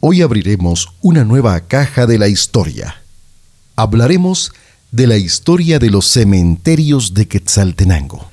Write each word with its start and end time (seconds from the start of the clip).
Hoy 0.00 0.22
abriremos 0.22 0.90
una 1.02 1.24
nueva 1.24 1.58
caja 1.62 2.06
de 2.06 2.18
la 2.18 2.28
historia. 2.28 3.02
Hablaremos 3.74 4.52
de 4.92 5.08
la 5.08 5.16
historia 5.16 5.80
de 5.80 5.90
los 5.90 6.06
cementerios 6.06 7.14
de 7.14 7.26
Quetzaltenango, 7.26 8.30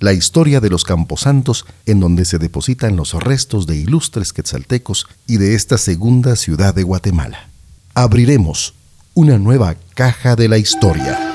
la 0.00 0.14
historia 0.14 0.60
de 0.60 0.70
los 0.70 0.84
camposantos 0.84 1.66
en 1.84 2.00
donde 2.00 2.24
se 2.24 2.38
depositan 2.38 2.96
los 2.96 3.12
restos 3.12 3.66
de 3.66 3.76
ilustres 3.76 4.32
quetzaltecos 4.32 5.06
y 5.26 5.36
de 5.36 5.54
esta 5.54 5.76
segunda 5.76 6.34
ciudad 6.34 6.74
de 6.74 6.82
Guatemala. 6.82 7.50
Abriremos 7.92 8.72
una 9.12 9.36
nueva 9.36 9.76
caja 9.94 10.34
de 10.34 10.48
la 10.48 10.56
historia. 10.56 11.31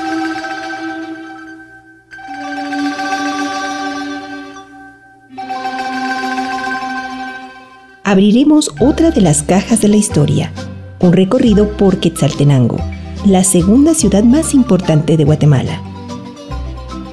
Abriremos 8.08 8.74
otra 8.80 9.12
de 9.12 9.20
las 9.20 9.44
cajas 9.44 9.82
de 9.82 9.90
la 9.90 9.98
historia, 9.98 10.54
un 11.00 11.12
recorrido 11.12 11.76
por 11.76 12.00
Quetzaltenango, 12.00 12.78
la 13.26 13.44
segunda 13.44 13.94
ciudad 13.94 14.24
más 14.24 14.54
importante 14.54 15.18
de 15.18 15.26
Guatemala. 15.26 15.82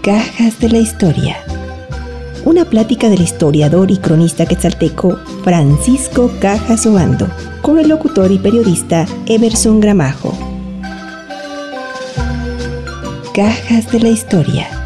Cajas 0.04 0.60
de 0.60 0.68
la 0.68 0.78
historia. 0.78 1.38
Una 2.44 2.64
plática 2.66 3.08
del 3.08 3.22
historiador 3.22 3.90
y 3.90 3.96
cronista 3.96 4.46
quetzalteco 4.46 5.18
Francisco 5.42 6.30
Cajas 6.40 6.86
Obando 6.86 7.26
con 7.60 7.80
el 7.80 7.88
locutor 7.88 8.30
y 8.30 8.38
periodista 8.38 9.04
Emerson 9.26 9.80
Gramajo. 9.80 10.32
Cajas 13.34 13.90
de 13.90 13.98
la 13.98 14.10
historia. 14.10 14.83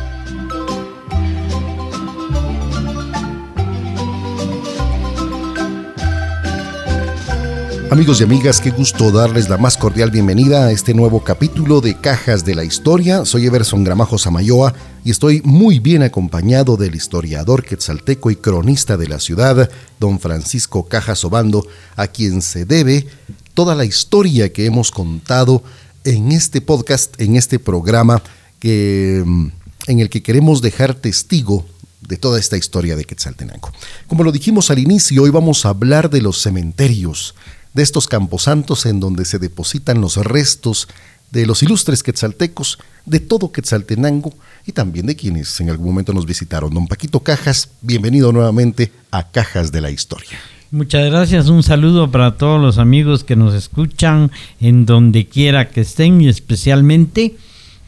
Amigos 7.91 8.21
y 8.21 8.25
amigas, 8.25 8.61
qué 8.61 8.71
gusto 8.71 9.11
darles 9.11 9.49
la 9.49 9.57
más 9.57 9.79
cordial 9.79 10.11
bienvenida 10.11 10.67
a 10.67 10.73
este 10.73 10.93
nuevo 10.93 11.25
capítulo 11.25 11.81
de 11.81 11.99
Cajas 11.99 12.45
de 12.45 12.55
la 12.55 12.63
Historia. 12.63 13.25
Soy 13.25 13.47
Everson 13.47 13.83
Gramajo 13.83 14.19
Samayoa 14.19 14.75
y 15.07 15.11
estoy 15.11 15.41
muy 15.43 15.79
bien 15.79 16.03
acompañado 16.03 16.77
del 16.77 16.95
historiador 16.95 17.65
quetzalteco 17.65 18.31
y 18.31 18.37
cronista 18.37 18.99
de 18.99 19.09
la 19.09 19.19
ciudad, 19.19 19.71
don 19.99 20.21
Francisco 20.21 20.87
Cajas 20.87 21.25
Obando, 21.25 21.67
a 21.97 22.09
quien 22.09 22.43
se 22.43 22.67
debe 22.67 23.07
toda 23.55 23.75
la 23.75 23.87
historia 23.87 24.53
que 24.53 24.67
hemos 24.67 24.91
contado 24.91 25.63
en 26.05 26.33
este 26.33 26.61
podcast, 26.61 27.19
en 27.19 27.37
este 27.37 27.59
programa 27.59 28.23
que, 28.61 29.23
mm, 29.25 29.47
en 29.87 30.01
el 30.01 30.11
que 30.11 30.23
queremos 30.23 30.61
dejar 30.61 30.95
testigo 30.95 31.65
de 32.07 32.19
toda 32.19 32.39
esta 32.39 32.59
historia 32.59 32.97
de 32.97 33.05
Quetzaltenango. 33.05 33.73
Como 34.07 34.25
lo 34.25 34.33
dijimos 34.33 34.71
al 34.71 34.79
inicio, 34.79 35.23
hoy 35.23 35.31
vamos 35.31 35.65
a 35.65 35.71
hablar 35.71 36.11
de 36.11 36.21
los 36.21 36.41
cementerios, 36.41 37.35
de 37.75 37.83
estos 37.83 38.09
camposantos 38.09 38.87
en 38.87 39.01
donde 39.01 39.25
se 39.25 39.39
depositan 39.39 40.01
los 40.01 40.17
restos 40.17 40.89
de 41.31 41.47
los 41.47 41.63
ilustres 41.63 42.03
quetzaltecos, 42.03 42.79
de 43.05 43.21
todo 43.21 43.53
Quetzaltenango 43.53 44.33
y 44.67 44.73
también 44.73 45.07
de 45.07 45.17
quienes 45.17 45.61
en 45.61 45.71
algún 45.71 45.89
momento 45.89 46.13
nos 46.13 46.27
visitaron. 46.27 46.73
Don 46.73 46.87
Paquito 46.87 47.21
Cajas, 47.21 47.71
bienvenido 47.83 48.33
nuevamente 48.33 48.93
a 49.11 49.29
Cajas 49.31 49.73
de 49.73 49.81
la 49.81 49.91
Historia. 49.91 50.39
Muchas 50.71 51.11
gracias, 51.11 51.49
un 51.49 51.63
saludo 51.63 52.11
para 52.11 52.37
todos 52.37 52.61
los 52.61 52.77
amigos 52.77 53.25
que 53.25 53.37
nos 53.37 53.55
escuchan 53.55 54.31
en 54.61 54.85
donde 54.85 55.27
quiera 55.27 55.71
que 55.71 55.81
estén 55.81 56.21
y 56.21 56.29
especialmente 56.29 57.37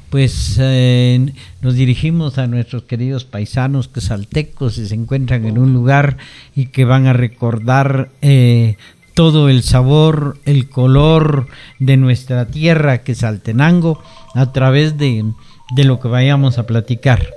pues 0.09 0.57
eh, 0.59 1.33
nos 1.63 1.75
dirigimos 1.75 2.39
a 2.39 2.49
nuestros 2.49 2.83
queridos 2.83 3.25
paisanos 3.25 3.87
quetzaltecos 3.87 4.77
y 4.79 4.89
se 4.89 4.95
encuentran 4.95 5.45
en 5.45 5.57
un 5.57 5.73
lugar 5.73 6.17
y 6.57 6.67
que 6.67 6.85
van 6.85 7.07
a 7.07 7.13
recordar 7.13 8.11
eh, 8.21 8.77
todo 9.21 9.51
el 9.51 9.63
sabor, 9.63 10.39
el 10.47 10.71
color 10.71 11.47
de 11.79 11.99
nuestra 11.99 12.47
tierra 12.47 13.03
que 13.03 13.13
es 13.13 13.23
a 13.23 14.53
través 14.55 14.97
de, 14.97 15.27
de 15.77 15.85
lo 15.85 16.01
que 16.01 16.09
vayamos 16.09 16.57
a 16.57 16.65
platicar. 16.67 17.29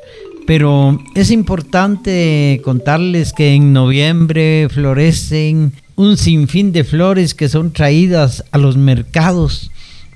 Pero 0.48 0.98
es 1.14 1.30
importante 1.30 2.62
contarles 2.64 3.34
que 3.34 3.54
en 3.54 3.74
noviembre 3.74 4.70
florecen 4.72 5.74
un 5.98 6.16
sinfín 6.16 6.72
de 6.72 6.86
flores 6.86 7.34
que 7.34 7.50
son 7.50 7.74
traídas 7.74 8.46
a 8.52 8.58
los 8.60 8.78
mercados 8.78 9.70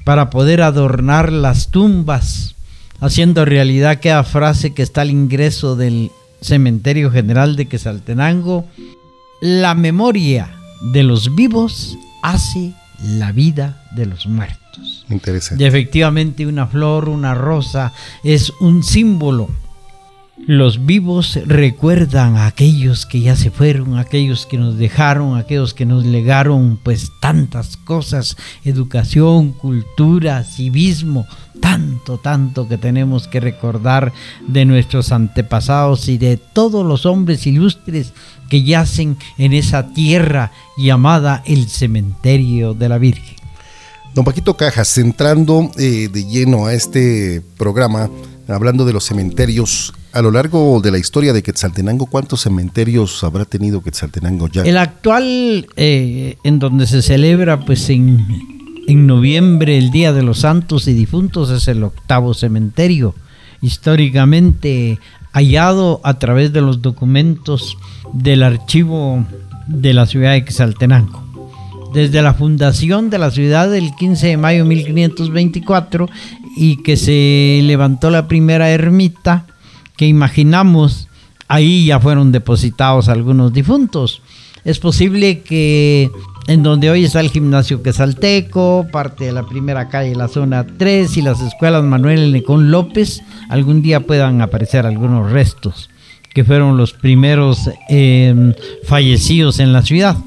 para 0.06 0.30
poder 0.30 0.62
adornar 0.62 1.34
las 1.34 1.70
tumbas, 1.70 2.56
haciendo 3.02 3.44
realidad 3.44 3.90
aquella 3.90 4.24
frase 4.24 4.74
que 4.74 4.84
está 4.84 5.02
al 5.02 5.12
ingreso 5.12 5.76
del 5.76 6.12
cementerio 6.40 7.12
general 7.12 7.58
de 7.58 7.66
Quesaltenango, 7.66 8.66
la 9.42 9.76
memoria 9.76 10.57
de 10.82 11.04
los 11.04 11.36
vivos 11.36 11.98
hace 12.22 12.74
la 13.02 13.32
vida 13.32 13.84
de 13.92 14.06
los 14.06 14.28
muertos. 14.28 15.06
Interesante. 15.10 15.64
Y 15.64 15.68
efectivamente 15.68 16.46
una 16.46 16.68
flor, 16.68 17.10
una 17.10 17.34
rosa, 17.34 17.94
es 18.24 18.52
un 18.60 18.84
símbolo. 18.84 19.50
Los 20.48 20.86
vivos 20.86 21.38
recuerdan 21.46 22.38
a 22.38 22.48
aquellos 22.48 23.06
que 23.06 23.20
ya 23.20 23.36
se 23.36 23.52
fueron, 23.52 23.98
aquellos 23.98 24.46
que 24.46 24.58
nos 24.58 24.78
dejaron, 24.78 25.38
aquellos 25.38 25.74
que 25.74 25.86
nos 25.86 26.06
legaron 26.06 26.80
pues 26.82 27.12
tantas 27.20 27.76
cosas, 27.76 28.38
educación, 28.64 29.52
cultura, 29.52 30.46
civismo, 30.46 31.28
tanto, 31.60 32.18
tanto 32.18 32.70
que 32.70 32.78
tenemos 32.78 33.28
que 33.28 33.42
recordar 33.42 34.14
de 34.48 34.64
nuestros 34.64 35.12
antepasados 35.12 36.08
y 36.08 36.18
de 36.18 36.38
todos 36.38 36.86
los 36.86 37.06
hombres 37.06 37.46
ilustres 37.46 38.14
que 38.50 38.64
yacen 38.64 39.18
en 39.38 39.52
esa 39.52 39.92
tierra 39.92 40.54
llamada 40.78 41.44
el 41.46 41.68
cementerio 41.68 42.74
de 42.74 42.88
la 42.88 42.98
Virgen. 43.00 43.36
Don 44.14 44.24
Paquito 44.24 44.56
Cajas, 44.56 44.98
entrando 44.98 45.70
eh, 45.78 46.08
de 46.10 46.24
lleno 46.24 46.68
a 46.68 46.74
este 46.74 47.42
programa, 47.58 48.10
hablando 48.48 48.86
de 48.86 48.94
los 48.94 49.04
cementerios, 49.04 49.94
a 50.14 50.22
lo 50.22 50.32
largo 50.32 50.80
de 50.82 50.92
la 50.92 50.98
historia 50.98 51.34
de 51.34 51.44
Quetzaltenango, 51.44 52.06
¿cuántos 52.06 52.42
cementerios 52.42 53.24
habrá 53.24 53.46
tenido 53.46 53.82
Quetzaltenango 53.82 54.48
ya? 54.48 54.64
El 54.64 54.78
actual, 54.78 55.68
eh, 55.76 56.38
en 56.44 56.60
donde 56.60 56.88
se 56.88 57.02
celebra, 57.02 57.60
pues 57.60 57.90
en, 57.90 58.26
en 58.88 59.08
noviembre, 59.08 59.78
el 59.78 59.92
Día 59.92 60.14
de 60.14 60.24
los 60.24 60.40
Santos 60.40 60.88
y 60.88 60.94
Difuntos, 60.94 61.50
es 61.50 61.68
el 61.68 61.84
octavo 61.84 62.34
cementerio. 62.34 63.16
Históricamente 63.62 65.00
hallado 65.34 66.00
a 66.04 66.20
través 66.20 66.54
de 66.54 66.62
los 66.62 66.82
documentos 66.82 67.78
del 68.14 68.44
archivo 68.44 69.26
de 69.68 69.94
la 69.94 70.06
ciudad 70.06 70.32
de 70.32 70.46
Quetzaltenango. 70.46 71.24
Desde 71.94 72.22
la 72.22 72.34
fundación 72.34 73.10
de 73.10 73.18
la 73.18 73.32
ciudad 73.32 73.70
del 73.70 73.94
15 73.96 74.28
de 74.28 74.38
mayo 74.38 74.64
de 74.64 74.70
1524 74.70 76.10
y 76.58 76.78
que 76.78 76.98
se 76.98 77.62
levantó 77.64 78.10
la 78.10 78.28
primera 78.28 78.70
ermita 78.72 79.46
que 79.96 80.08
imaginamos, 80.08 81.08
ahí 81.48 81.86
ya 81.86 82.00
fueron 82.00 82.32
depositados 82.32 83.10
algunos 83.10 83.54
difuntos. 83.54 84.22
Es 84.66 84.80
posible 84.80 85.42
que 85.42 86.10
en 86.48 86.64
donde 86.64 86.90
hoy 86.90 87.06
está 87.06 87.20
el 87.20 87.30
gimnasio 87.30 87.84
Quesalteco, 87.84 88.88
parte 88.92 89.26
de 89.26 89.34
la 89.34 89.44
primera 89.44 89.90
calle, 89.90 90.16
la 90.16 90.28
zona 90.28 90.66
3 90.66 91.18
y 91.18 91.22
las 91.22 91.42
escuelas 91.42 91.84
Manuel 91.84 92.32
Necón 92.32 92.72
López, 92.72 93.22
algún 93.50 93.82
día 93.82 94.02
puedan 94.02 94.42
aparecer 94.42 94.86
algunos 94.86 95.32
restos 95.32 95.90
que 96.34 96.44
fueron 96.44 96.78
los 96.78 96.94
primeros 96.94 97.70
em, 97.90 98.54
fallecidos 98.84 99.60
en 99.60 99.74
la 99.74 99.82
ciudad. 99.82 100.18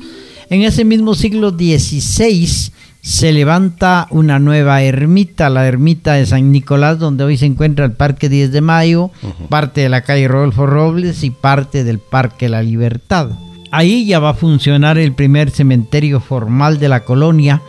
En 0.50 0.62
ese 0.62 0.84
mismo 0.84 1.14
siglo 1.14 1.50
XVI 1.50 2.72
se 3.02 3.32
levanta 3.32 4.06
una 4.10 4.38
nueva 4.38 4.82
ermita, 4.82 5.48
la 5.48 5.66
ermita 5.66 6.14
de 6.14 6.26
San 6.26 6.52
Nicolás, 6.52 6.98
donde 6.98 7.24
hoy 7.24 7.36
se 7.36 7.46
encuentra 7.46 7.84
el 7.84 7.92
Parque 7.92 8.28
10 8.28 8.52
de 8.52 8.60
Mayo, 8.60 9.10
parte 9.48 9.80
de 9.80 9.88
la 9.88 10.02
calle 10.02 10.28
Rodolfo 10.28 10.66
Robles 10.66 11.24
y 11.24 11.30
parte 11.30 11.82
del 11.84 11.98
Parque 11.98 12.48
La 12.48 12.62
Libertad. 12.62 13.30
Ahí 13.70 14.04
ya 14.04 14.18
va 14.18 14.30
a 14.30 14.34
funcionar 14.34 14.98
el 14.98 15.14
primer 15.14 15.50
cementerio 15.50 16.20
formal 16.20 16.78
de 16.78 16.88
la 16.88 17.04
colonia, 17.04 17.62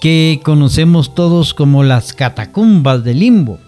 que 0.00 0.40
conocemos 0.42 1.14
todos 1.14 1.54
como 1.54 1.82
las 1.82 2.12
catacumbas 2.12 3.04
de 3.04 3.14
Limbo. 3.14 3.58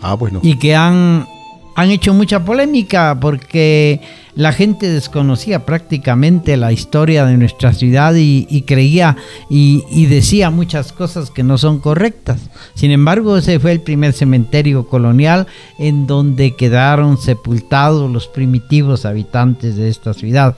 Ah, 0.00 0.14
bueno. 0.14 0.40
Y 0.42 0.56
que 0.56 0.74
han 0.74 1.26
han 1.74 1.90
hecho 1.90 2.12
mucha 2.14 2.44
polémica 2.44 3.18
porque 3.20 4.00
la 4.34 4.52
gente 4.52 4.88
desconocía 4.88 5.66
prácticamente 5.66 6.56
la 6.56 6.72
historia 6.72 7.26
de 7.26 7.36
nuestra 7.36 7.72
ciudad 7.72 8.14
y, 8.16 8.62
creía 8.62 9.16
y, 9.48 10.06
decía 10.06 10.50
muchas 10.50 10.92
cosas 10.92 11.30
que 11.30 11.42
no 11.42 11.58
son 11.58 11.80
correctas. 11.80 12.40
Sin 12.74 12.90
embargo, 12.90 13.36
ese 13.36 13.58
fue 13.58 13.72
el 13.72 13.80
primer 13.80 14.12
cementerio 14.12 14.86
colonial 14.86 15.46
en 15.78 16.06
donde 16.06 16.54
quedaron 16.56 17.18
sepultados 17.18 18.10
los 18.10 18.28
primitivos 18.28 19.04
habitantes 19.04 19.76
de 19.76 19.88
esta 19.88 20.14
ciudad, 20.14 20.56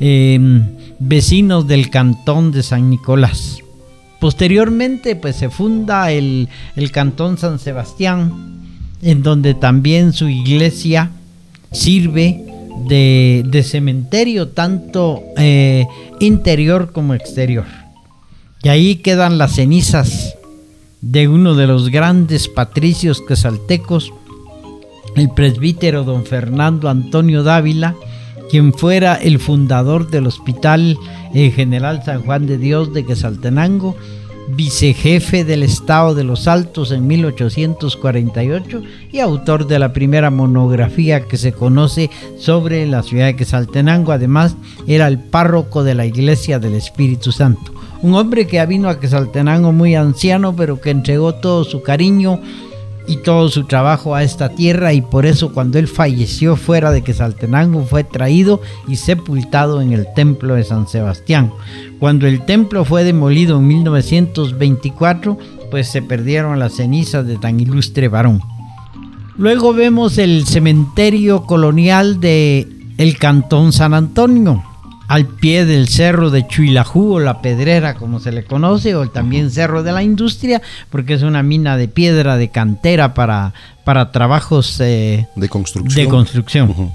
em, 0.00 0.66
vecinos 0.98 1.66
del 1.66 1.90
cantón 1.90 2.52
de 2.52 2.62
San 2.62 2.90
Nicolás. 2.90 3.58
Posteriormente, 4.20 5.16
pues 5.16 5.36
se 5.36 5.48
funda 5.48 6.12
el, 6.12 6.48
el 6.76 6.92
cantón 6.92 7.38
San 7.38 7.58
Sebastián, 7.58 8.61
en 9.02 9.22
donde 9.22 9.54
también 9.54 10.12
su 10.12 10.28
iglesia 10.28 11.10
sirve 11.72 12.44
de, 12.88 13.64
cementerio, 13.64 14.48
tanto 14.48 15.22
eh, 15.36 15.86
interior 16.20 16.92
como 16.92 17.14
exterior. 17.14 17.66
Y 18.62 18.68
ahí 18.68 18.96
quedan 18.96 19.38
las 19.38 19.56
cenizas 19.56 20.36
de 21.00 21.26
uno 21.26 21.54
de 21.54 21.66
los 21.66 21.90
grandes 21.90 22.48
patricios 22.48 23.20
quesaltecos, 23.26 24.12
el 25.16 25.28
presbítero 25.30 26.04
don 26.04 26.24
Fernando 26.24 26.88
Antonio 26.88 27.42
Dávila, 27.42 27.96
quien 28.50 28.72
fuera 28.72 29.16
el 29.16 29.40
fundador 29.40 30.10
del 30.10 30.26
Hospital 30.26 30.96
eh, 31.34 31.50
General 31.50 32.02
San 32.04 32.22
Juan 32.22 32.46
de 32.46 32.58
Dios 32.58 32.94
de 32.94 33.04
Quesaltenango, 33.04 33.96
vicejefe 34.48 35.44
del 35.44 35.62
Estado 35.62 36.14
de 36.14 36.24
los 36.24 36.48
Altos 36.48 36.90
en 36.92 37.06
1848 37.06 38.82
y 39.10 39.20
autor 39.20 39.66
de 39.66 39.78
la 39.78 39.92
primera 39.92 40.30
monografía 40.30 41.26
que 41.26 41.36
se 41.36 41.52
conoce 41.52 42.10
sobre 42.38 42.86
la 42.86 43.02
ciudad 43.02 43.26
de 43.26 43.36
Quesaltenango. 43.36 44.12
Además, 44.12 44.56
era 44.86 45.08
el 45.08 45.18
párroco 45.18 45.84
de 45.84 45.94
la 45.94 46.06
Iglesia 46.06 46.58
del 46.58 46.74
Espíritu 46.74 47.32
Santo. 47.32 47.72
Un 48.02 48.14
hombre 48.14 48.46
que 48.46 48.64
vino 48.66 48.88
a 48.88 48.98
Quesaltenango 48.98 49.72
muy 49.72 49.94
anciano, 49.94 50.56
pero 50.56 50.80
que 50.80 50.90
entregó 50.90 51.34
todo 51.34 51.64
su 51.64 51.82
cariño 51.82 52.40
y 53.06 53.16
todo 53.16 53.48
su 53.48 53.64
trabajo 53.64 54.14
a 54.14 54.22
esta 54.22 54.50
tierra 54.50 54.92
y 54.92 55.00
por 55.00 55.26
eso 55.26 55.52
cuando 55.52 55.78
él 55.78 55.88
falleció 55.88 56.56
fuera 56.56 56.90
de 56.90 57.02
Quesaltenango 57.02 57.84
fue 57.84 58.04
traído 58.04 58.60
y 58.88 58.96
sepultado 58.96 59.80
en 59.80 59.92
el 59.92 60.06
templo 60.14 60.54
de 60.54 60.64
San 60.64 60.86
Sebastián. 60.86 61.52
Cuando 61.98 62.26
el 62.26 62.44
templo 62.44 62.84
fue 62.84 63.04
demolido 63.04 63.58
en 63.58 63.66
1924, 63.66 65.38
pues 65.70 65.88
se 65.88 66.02
perdieron 66.02 66.58
las 66.58 66.74
cenizas 66.74 67.26
de 67.26 67.38
tan 67.38 67.58
ilustre 67.60 68.08
varón. 68.08 68.40
Luego 69.36 69.72
vemos 69.72 70.18
el 70.18 70.46
cementerio 70.46 71.44
colonial 71.44 72.20
de 72.20 72.68
el 72.98 73.18
Cantón 73.18 73.72
San 73.72 73.94
Antonio, 73.94 74.62
al 75.12 75.26
pie 75.26 75.66
del 75.66 75.88
cerro 75.88 76.30
de 76.30 76.46
Chuilajú 76.46 77.16
o 77.16 77.20
la 77.20 77.42
Pedrera, 77.42 77.92
como 77.96 78.18
se 78.18 78.32
le 78.32 78.44
conoce, 78.44 78.94
o 78.94 79.10
también 79.10 79.50
cerro 79.50 79.82
de 79.82 79.92
la 79.92 80.02
industria, 80.02 80.62
porque 80.88 81.12
es 81.12 81.22
una 81.22 81.42
mina 81.42 81.76
de 81.76 81.86
piedra 81.86 82.38
de 82.38 82.48
cantera 82.48 83.12
para, 83.12 83.52
para 83.84 84.10
trabajos 84.10 84.80
eh, 84.80 85.26
de 85.36 85.48
construcción. 85.50 86.06
De 86.06 86.10
construcción. 86.10 86.92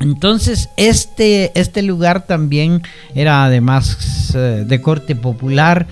Entonces, 0.00 0.70
este, 0.78 1.52
este 1.54 1.82
lugar 1.82 2.24
también 2.24 2.80
era 3.14 3.44
además 3.44 4.32
eh, 4.34 4.64
de 4.66 4.80
corte 4.80 5.14
popular. 5.14 5.86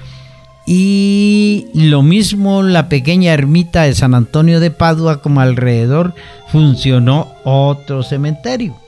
Y 0.67 1.67
lo 1.75 2.01
mismo 2.01 2.63
la 2.63 2.89
pequeña 2.89 3.35
ermita 3.35 3.83
de 3.83 3.95
San 3.95 4.15
Antonio 4.15 4.59
de 4.59 4.71
Padua, 4.71 5.21
como 5.21 5.43
alrededor 5.43 6.15
funcionó 6.49 7.35
otro 7.45 8.03
cementerio. 8.03 8.86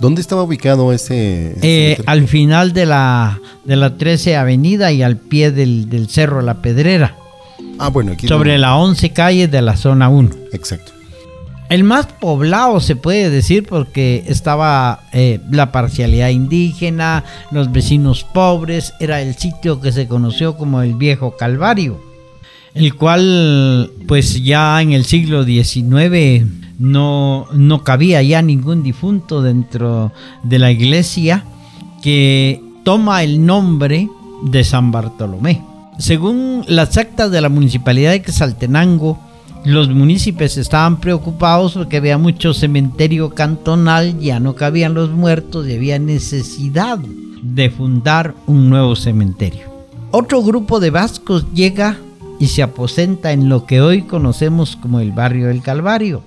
¿Dónde 0.00 0.22
estaba 0.22 0.42
ubicado 0.42 0.92
ese? 0.94 1.56
Eh, 1.60 1.98
al 2.06 2.26
final 2.26 2.72
de 2.72 2.86
la, 2.86 3.38
de 3.64 3.76
la 3.76 3.98
13 3.98 4.36
Avenida 4.36 4.92
y 4.92 5.02
al 5.02 5.18
pie 5.18 5.50
del, 5.50 6.08
Cerro 6.08 6.40
La 6.40 6.62
Pedrera. 6.62 7.16
Ah, 7.78 7.88
bueno, 7.88 8.12
aquí. 8.12 8.26
Sobre 8.26 8.56
la 8.56 8.76
11 8.76 9.10
calle 9.10 9.46
de 9.46 9.60
la 9.60 9.76
zona 9.76 10.08
1. 10.08 10.30
Exacto. 10.52 10.92
El 11.68 11.84
más 11.84 12.06
poblado 12.06 12.80
se 12.80 12.96
puede 12.96 13.30
decir 13.30 13.64
porque 13.68 14.24
estaba 14.26 15.04
eh, 15.12 15.38
la 15.50 15.70
parcialidad 15.70 16.30
indígena, 16.30 17.22
los 17.52 17.70
vecinos 17.70 18.24
pobres, 18.24 18.94
era 19.00 19.20
el 19.20 19.36
sitio 19.36 19.80
que 19.80 19.92
se 19.92 20.08
conoció 20.08 20.56
como 20.56 20.82
el 20.82 20.94
Viejo 20.94 21.36
Calvario, 21.36 22.00
el 22.74 22.96
cual 22.96 23.92
pues 24.08 24.42
ya 24.42 24.82
en 24.82 24.92
el 24.92 25.04
siglo 25.04 25.44
XIX 25.44 26.44
no, 26.80 27.46
no 27.52 27.84
cabía 27.84 28.22
ya 28.22 28.40
ningún 28.40 28.82
difunto 28.82 29.42
dentro 29.42 30.12
de 30.42 30.58
la 30.58 30.72
iglesia 30.72 31.44
que 32.02 32.62
toma 32.84 33.22
el 33.22 33.44
nombre 33.44 34.08
de 34.42 34.64
San 34.64 34.90
Bartolomé. 34.90 35.62
Según 35.98 36.64
las 36.66 36.96
actas 36.96 37.30
de 37.30 37.42
la 37.42 37.50
municipalidad 37.50 38.12
de 38.12 38.22
Quesaltenango, 38.22 39.18
los 39.66 39.90
municipios 39.90 40.56
estaban 40.56 41.00
preocupados 41.00 41.74
porque 41.74 41.98
había 41.98 42.16
mucho 42.16 42.54
cementerio 42.54 43.34
cantonal, 43.34 44.18
ya 44.18 44.40
no 44.40 44.54
cabían 44.54 44.94
los 44.94 45.10
muertos 45.10 45.68
y 45.68 45.74
había 45.74 45.98
necesidad 45.98 46.98
de 46.98 47.68
fundar 47.68 48.34
un 48.46 48.70
nuevo 48.70 48.96
cementerio. 48.96 49.68
Otro 50.12 50.42
grupo 50.42 50.80
de 50.80 50.88
vascos 50.88 51.44
llega 51.52 51.98
y 52.38 52.46
se 52.46 52.62
aposenta 52.62 53.32
en 53.32 53.50
lo 53.50 53.66
que 53.66 53.82
hoy 53.82 54.02
conocemos 54.02 54.76
como 54.76 55.00
el 55.00 55.12
barrio 55.12 55.48
del 55.48 55.60
Calvario 55.60 56.22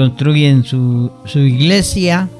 construyen 0.00 0.64
su, 0.64 1.10
iglesia 1.34 2.30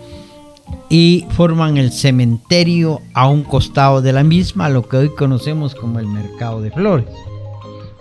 y 0.89 1.27
forman 1.37 1.77
el 1.77 1.93
cementerio 1.93 3.03
a 3.12 3.29
un 3.29 3.43
costado 3.43 4.01
de 4.01 4.15
la 4.15 4.25
misma, 4.25 4.71
lo 4.71 4.89
que 4.89 4.97
hoy 4.97 5.15
conocemos 5.15 5.75
como 5.75 5.99
el 5.99 6.07
mercado 6.07 6.62
de 6.62 6.71
flores. 6.71 7.05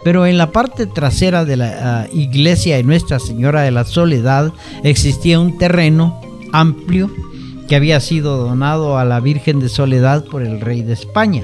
Pero 0.01 0.25
en 0.25 0.37
la 0.37 0.53
parte 0.53 0.85
trasera 0.85 1.43
de 1.43 1.57
la 1.57 2.03
ah, 2.03 2.07
iglesia 2.13 2.77
de 2.77 2.83
Nuestra 2.83 3.19
Señora 3.19 3.63
de 3.63 3.71
la 3.71 3.83
Soledad 3.83 4.53
existía 4.83 5.41
un 5.41 5.57
terreno 5.57 6.21
amplio 6.53 7.11
que 7.67 7.75
había 7.75 7.99
sido 7.99 8.37
donado 8.37 8.97
a 8.97 9.03
la 9.03 9.19
Virgen 9.19 9.59
de 9.59 9.67
Soledad 9.67 10.23
por 10.23 10.41
el 10.41 10.61
rey 10.61 10.83
de 10.83 10.93
España. 10.93 11.43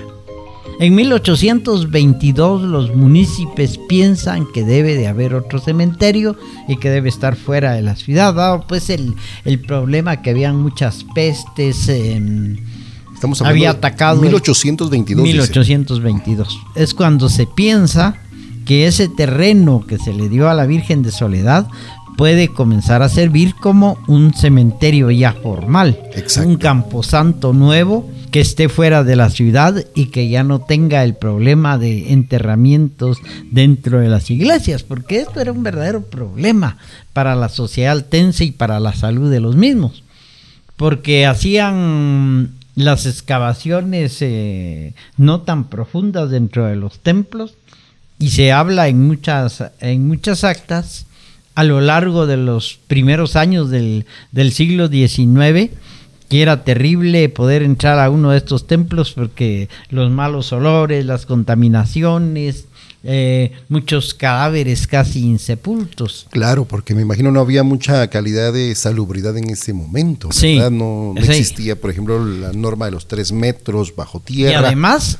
En 0.79 0.93
1822 0.93 2.61
los 2.63 2.93
municipios 2.93 3.79
piensan 3.87 4.45
que 4.53 4.63
debe 4.63 4.95
de 4.95 5.07
haber 5.07 5.33
otro 5.33 5.59
cementerio 5.59 6.35
y 6.67 6.77
que 6.77 6.89
debe 6.89 7.07
estar 7.07 7.37
fuera 7.37 7.73
de 7.73 7.81
la 7.81 7.95
ciudad, 7.95 8.33
dado 8.33 8.65
pues 8.67 8.89
el, 8.89 9.15
problema 9.65 10.21
que 10.21 10.31
habían 10.31 10.57
muchas 10.57 11.05
pestes. 11.15 11.87
Estamos 11.87 13.39
hablando 13.39 13.45
había 13.45 13.69
atacado 13.69 14.21
1822. 14.21 15.23
1822. 15.23 16.59
Es 16.75 16.93
cuando 16.93 17.29
se 17.29 17.47
piensa 17.47 18.17
que 18.65 18.87
ese 18.87 19.07
terreno 19.07 19.85
que 19.87 19.97
se 19.97 20.11
le 20.11 20.27
dio 20.27 20.49
a 20.49 20.53
la 20.53 20.65
Virgen 20.65 21.03
de 21.03 21.11
Soledad 21.11 21.67
puede 22.17 22.47
comenzar 22.47 23.01
a 23.01 23.09
servir 23.09 23.55
como 23.55 23.97
un 24.07 24.33
cementerio 24.33 25.11
ya 25.11 25.33
formal, 25.33 25.99
un 26.43 26.57
camposanto 26.57 27.53
nuevo 27.53 28.09
que 28.31 28.41
esté 28.41 28.67
fuera 28.67 29.03
de 29.03 29.15
la 29.15 29.29
ciudad 29.29 29.85
y 29.95 30.07
que 30.07 30.27
ya 30.27 30.43
no 30.43 30.59
tenga 30.59 31.03
el 31.03 31.15
problema 31.15 31.77
de 31.77 32.11
enterramientos 32.11 33.19
dentro 33.51 33.99
de 33.99 34.09
las 34.09 34.29
iglesias, 34.29 34.83
porque 34.83 35.19
esto 35.19 35.39
era 35.39 35.51
un 35.51 35.63
verdadero 35.63 36.03
problema 36.03 36.77
para 37.13 37.35
la 37.35 37.49
sociedad 37.49 37.93
altense 37.93 38.45
y 38.45 38.51
para 38.51 38.79
la 38.79 38.93
salud 38.93 39.31
de 39.31 39.39
los 39.39 39.55
mismos, 39.55 40.03
porque 40.75 41.25
hacían 41.25 42.51
las 42.75 43.05
excavaciones 43.05 44.17
eh, 44.21 44.93
no 45.17 45.41
tan 45.41 45.69
profundas 45.69 46.29
dentro 46.29 46.65
de 46.65 46.75
los 46.75 46.99
templos 46.99 47.53
y 48.19 48.31
se 48.31 48.51
habla 48.51 48.89
en 48.89 49.07
muchas, 49.07 49.63
en 49.79 50.07
muchas 50.07 50.43
actas 50.43 51.05
a 51.55 51.63
lo 51.63 51.81
largo 51.81 52.27
de 52.27 52.37
los 52.37 52.79
primeros 52.87 53.35
años 53.35 53.69
del, 53.69 54.05
del 54.31 54.51
siglo 54.51 54.87
XIX 54.87 55.71
que 56.29 56.41
era 56.41 56.63
terrible 56.63 57.29
poder 57.29 57.61
entrar 57.61 57.99
a 57.99 58.09
uno 58.09 58.31
de 58.31 58.37
estos 58.37 58.67
templos 58.67 59.13
porque 59.13 59.69
los 59.89 60.11
malos 60.11 60.51
olores, 60.51 61.05
las 61.05 61.25
contaminaciones, 61.25 62.65
eh, 63.03 63.51
muchos 63.69 64.15
cadáveres 64.15 64.87
casi 64.87 65.19
insepultos. 65.19 66.25
Claro, 66.31 66.65
porque 66.65 66.95
me 66.95 67.03
imagino 67.03 67.31
no 67.31 67.39
había 67.39 67.61
mucha 67.61 68.07
calidad 68.09 68.51
de 68.51 68.73
salubridad 68.73 69.37
en 69.37 69.51
ese 69.51 69.73
momento. 69.73 70.29
¿verdad? 70.41 70.71
no, 70.71 71.13
existía, 71.17 71.79
por 71.79 71.91
ejemplo, 71.91 72.25
la 72.25 72.51
norma 72.51 72.85
de 72.85 72.91
los 72.91 73.07
tres 73.07 73.31
metros 73.31 73.95
bajo 73.95 74.19
tierra. 74.19 74.51
Y 74.51 74.55
además 74.55 75.19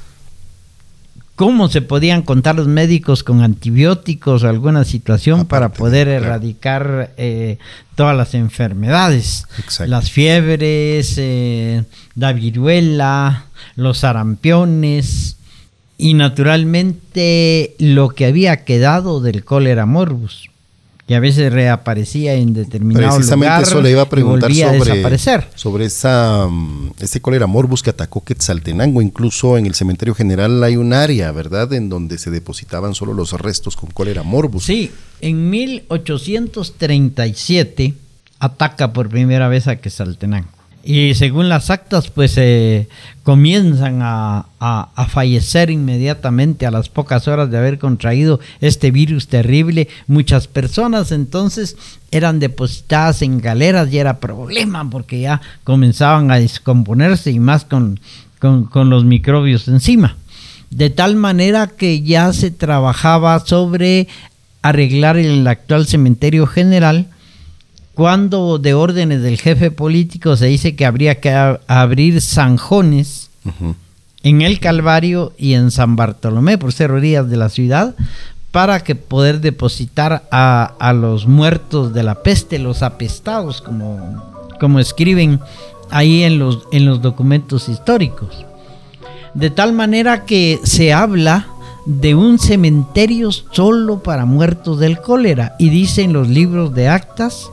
cómo 1.36 1.68
se 1.68 1.82
podían 1.82 2.22
contar 2.22 2.56
los 2.56 2.68
médicos 2.68 3.24
con 3.24 3.42
antibióticos 3.42 4.44
o 4.44 4.50
alguna 4.50 4.86
situación 4.86 5.46
para 5.46 5.74
poder 5.74 6.08
erradicar 6.08 7.14
eh, 7.18 7.58
todas 7.96 8.16
las 8.16 8.34
enfermedades, 8.34 9.46
las 9.86 10.12
fiebres, 10.12 11.16
eh, 11.18 11.84
la 12.16 12.34
viruela, 12.34 13.46
los 13.76 14.00
sarampiones 14.00 15.38
y 15.98 16.14
naturalmente 16.14 17.76
lo 17.80 18.10
que 18.10 18.26
había 18.26 18.64
quedado 18.64 19.22
del 19.22 19.44
cólera 19.44 19.86
morbus 19.86 20.50
que 21.08 21.16
a 21.16 21.20
veces 21.20 21.52
reaparecía 21.54 22.34
en 22.34 22.54
determinado 22.54 23.16
Precisamente 23.16 23.64
eso 23.64 23.82
le 23.82 23.92
iba 23.92 24.02
a 24.02 24.10
preguntar 24.10 24.52
sobre, 24.52 25.20
sobre 25.54 25.86
esa, 25.86 26.48
mm, 26.50 26.94
ese 27.00 27.22
cólera 27.22 27.46
morbus 27.46 27.84
que 27.84 27.92
atacó 27.92 28.24
Quetzaltenango. 28.24 29.04
Incluso 29.04 29.56
en 29.58 29.68
el 29.68 29.76
cementerio 29.76 30.16
general 30.16 30.64
hay 30.64 30.78
un 30.78 30.94
área, 30.94 31.32
¿verdad?, 31.32 31.72
en 31.74 31.90
donde 31.90 32.18
se 32.18 32.32
depositaban 32.32 32.96
solo 32.96 33.14
los 33.14 33.34
restos 33.34 33.76
con 33.76 33.92
cólera 33.92 34.24
morbus. 34.24 34.66
Sí, 34.66 34.92
en 35.22 35.52
1837 35.52 37.94
ataca 38.40 38.92
por 38.92 39.10
primera 39.10 39.48
vez 39.48 39.68
a 39.68 39.76
Quetzaltenango 39.76 40.55
y 40.86 41.16
según 41.16 41.50
las 41.50 41.72
actas 41.72 42.12
pues 42.12 42.36
eh, 42.38 42.88
comienzan 43.24 44.00
a, 44.02 44.46
fallecer 45.10 45.70
inmediatamente 45.70 46.66
a 46.66 46.72
las 46.72 46.90
pocas 46.90 47.28
horas 47.28 47.50
de 47.50 47.58
haber 47.58 47.80
contraído 47.80 48.40
este 48.62 48.92
virus 48.92 49.28
terrible. 49.28 49.88
Muchas 50.08 50.48
personas 50.48 51.12
entonces 51.12 51.76
eran 52.12 52.40
depositadas 52.40 53.22
en 53.22 53.40
galeras 53.40 53.92
y 53.92 53.98
era 53.98 54.20
problema 54.20 54.88
porque 54.90 55.22
ya 55.22 55.42
comenzaban 55.64 56.32
a 56.32 56.40
descomponerse 56.40 57.32
y 57.32 57.40
más 57.40 57.66
con, 57.66 58.00
con, 58.40 58.66
con 58.66 58.90
los 58.90 59.06
microbios 59.06 59.68
encima. 59.68 60.18
De 60.70 60.90
tal 60.90 61.16
manera 61.16 61.68
que 61.68 62.02
ya 62.02 62.32
se 62.34 62.52
trabajaba 62.52 63.40
sobre 63.40 64.08
arreglar 64.62 65.18
el 65.18 65.48
actual 65.48 65.88
cementerio 65.88 66.48
general, 66.48 67.08
cuando 67.96 68.60
de 68.60 68.74
órdenes 68.74 69.22
del 69.22 69.40
jefe 69.40 69.72
político 69.72 70.36
se 70.36 70.48
dice 70.48 70.76
que 70.76 70.86
habría 70.86 71.22
que 71.22 71.32
abrir 71.68 72.22
zanjones 72.22 73.30
en 74.22 74.42
el 74.42 74.60
Calvario 74.60 75.34
y 75.38 75.54
en 75.54 75.72
San 75.72 75.96
Bartolomé, 75.96 76.58
por 76.58 76.74
ser 76.74 76.92
orillas 76.92 77.30
de 77.30 77.38
la 77.38 77.48
ciudad, 77.50 77.96
para 78.52 78.82
que 78.82 78.96
poder 78.96 79.40
depositar 79.40 80.28
a, 80.30 80.94
los 80.94 81.26
muertos 81.26 81.94
de 81.94 82.04
la 82.04 82.22
peste, 82.22 82.60
los 82.60 82.84
apestados, 82.84 83.62
como, 83.62 84.24
como 84.60 84.80
escriben 84.80 85.40
ahí 85.90 86.24
en 86.24 86.38
los, 86.38 86.64
en 86.72 86.86
los 86.86 87.02
documentos 87.02 87.70
históricos. 87.70 88.46
De 89.34 89.50
tal 89.50 89.74
manera 89.74 90.26
que 90.26 90.60
se 90.64 90.92
habla 90.92 91.48
de 91.86 92.16
un 92.16 92.40
cementerio 92.40 93.32
solo 93.32 94.02
para 94.02 94.26
muertos 94.26 94.80
del 94.80 95.00
cólera 95.00 95.56
y 95.60 95.70
dicen 95.70 96.14
los 96.14 96.28
libros 96.28 96.74
de 96.74 96.90
actas 96.90 97.52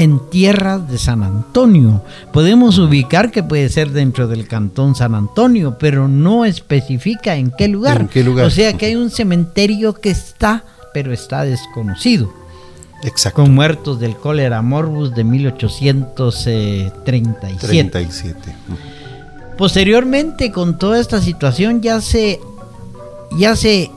en 0.00 0.18
tierras 0.30 0.88
de 0.88 0.96
San 0.96 1.22
Antonio. 1.22 2.02
Podemos 2.32 2.78
ubicar 2.78 3.30
que 3.30 3.42
puede 3.42 3.68
ser 3.68 3.90
dentro 3.90 4.28
del 4.28 4.48
cantón 4.48 4.94
San 4.94 5.14
Antonio, 5.14 5.76
pero 5.78 6.08
no 6.08 6.46
especifica 6.46 7.36
en 7.36 7.50
qué 7.50 7.68
lugar. 7.68 8.08
qué 8.08 8.24
lugar? 8.24 8.46
O 8.46 8.50
sea 8.50 8.72
que 8.72 8.86
hay 8.86 8.96
un 8.96 9.10
cementerio 9.10 9.92
que 9.92 10.08
está, 10.08 10.64
pero 10.94 11.12
está 11.12 11.44
desconocido. 11.44 12.32
Exacto. 13.02 13.42
Con 13.42 13.54
muertos 13.54 14.00
del 14.00 14.16
cólera 14.16 14.62
morbus 14.62 15.14
de 15.14 15.22
1837. 15.22 17.90
37. 17.90 18.54
Posteriormente, 19.58 20.50
con 20.50 20.78
toda 20.78 20.98
esta 20.98 21.20
situación, 21.20 21.82
ya 21.82 22.00
se, 22.00 22.40
ya 23.36 23.54
se 23.54 23.90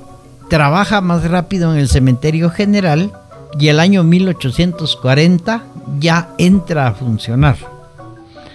trabaja 0.50 1.00
más 1.00 1.24
rápido 1.24 1.72
en 1.72 1.80
el 1.80 1.88
cementerio 1.88 2.50
general 2.50 3.14
y 3.60 3.68
el 3.68 3.80
año 3.80 4.04
1840 4.04 5.64
ya 6.00 6.30
entra 6.38 6.88
a 6.88 6.94
funcionar, 6.94 7.58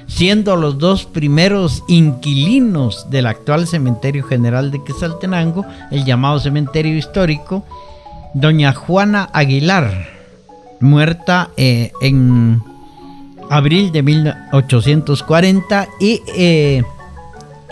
siendo 0.07 0.57
los 0.57 0.79
dos 0.79 1.05
primeros 1.05 1.85
inquilinos 1.89 3.09
del 3.11 3.27
actual 3.27 3.67
cementerio 3.67 4.25
general 4.25 4.71
de 4.71 4.83
Quesaltenango, 4.83 5.65
el 5.91 6.05
llamado 6.05 6.41
cementerio 6.41 6.97
histórico, 6.97 7.65
doña 8.35 8.73
Juana 8.73 9.29
Aguilar, 9.33 10.09
muerta 10.81 11.51
eh, 11.57 11.93
en 12.01 12.63
abril 13.51 13.93
de 13.93 14.03
1840 14.03 15.89
y 16.01 16.23
eh, 16.37 16.83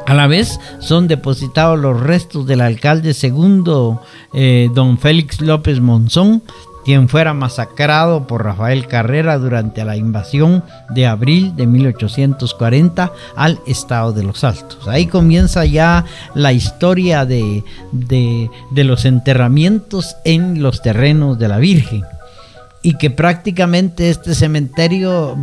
a 0.06 0.14
la 0.14 0.26
vez 0.26 0.60
son 0.78 1.08
depositados 1.08 1.78
los 1.78 2.00
restos 2.00 2.46
del 2.46 2.60
alcalde 2.60 3.12
segundo, 3.12 4.02
eh, 4.32 4.70
don 4.72 4.98
Félix 4.98 5.40
López 5.40 5.80
Monzón, 5.80 6.42
quien 6.86 7.08
fuera 7.08 7.34
masacrado 7.34 8.28
por 8.28 8.44
Rafael 8.44 8.86
Carrera 8.86 9.38
durante 9.38 9.84
la 9.84 9.96
invasión 9.96 10.62
de 10.90 11.08
abril 11.08 11.56
de 11.56 11.66
1840 11.66 13.12
al 13.34 13.58
estado 13.66 14.12
de 14.12 14.22
los 14.22 14.44
Altos. 14.44 14.86
Ahí 14.86 15.06
comienza 15.06 15.64
ya 15.64 16.04
la 16.36 16.52
historia 16.52 17.26
de, 17.26 17.64
de, 17.90 18.84
los 18.84 19.04
enterramientos 19.04 20.16
en 20.24 20.62
los 20.62 20.80
terrenos 20.80 21.40
de 21.40 21.48
la 21.48 21.58
Virgen 21.58 22.04
y 22.82 22.96
que 22.98 23.10
prácticamente 23.10 24.08
este 24.08 24.36
cementerio 24.36 25.36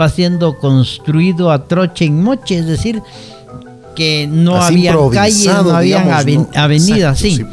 va 0.00 0.08
siendo 0.08 0.60
construido 0.60 1.50
a 1.50 1.66
troche 1.66 2.04
en 2.04 2.22
moche, 2.22 2.58
es 2.58 2.66
decir, 2.66 3.02
que 3.96 4.28
no 4.30 4.62
había 4.62 4.96
calles, 5.12 5.46
no 5.46 5.74
habían 5.74 6.08
avenidas, 6.54 7.18
sí. 7.18 7.44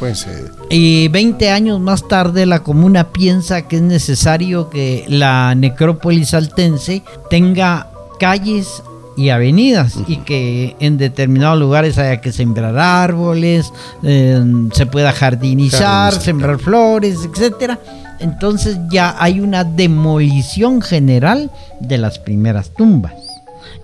Y 0.73 1.09
20 1.09 1.51
años 1.51 1.81
más 1.81 2.07
tarde 2.07 2.45
la 2.45 2.63
comuna 2.63 3.11
piensa 3.11 3.67
que 3.67 3.75
es 3.75 3.81
necesario 3.81 4.69
que 4.69 5.03
la 5.09 5.53
necrópolis 5.53 6.33
altense 6.33 7.03
tenga 7.29 7.89
calles 8.19 8.81
y 9.17 9.29
avenidas 9.31 9.97
y 10.07 10.17
que 10.17 10.77
en 10.79 10.97
determinados 10.97 11.59
lugares 11.59 11.97
haya 11.97 12.21
que 12.21 12.31
sembrar 12.31 12.77
árboles, 12.77 13.73
eh, 14.01 14.41
se 14.71 14.85
pueda 14.85 15.11
jardinizar, 15.11 16.13
sembrar 16.13 16.57
flores, 16.57 17.19
etcétera. 17.25 17.77
Entonces 18.21 18.77
ya 18.89 19.17
hay 19.19 19.41
una 19.41 19.65
demolición 19.65 20.81
general 20.81 21.51
de 21.81 21.97
las 21.97 22.17
primeras 22.17 22.69
tumbas 22.69 23.13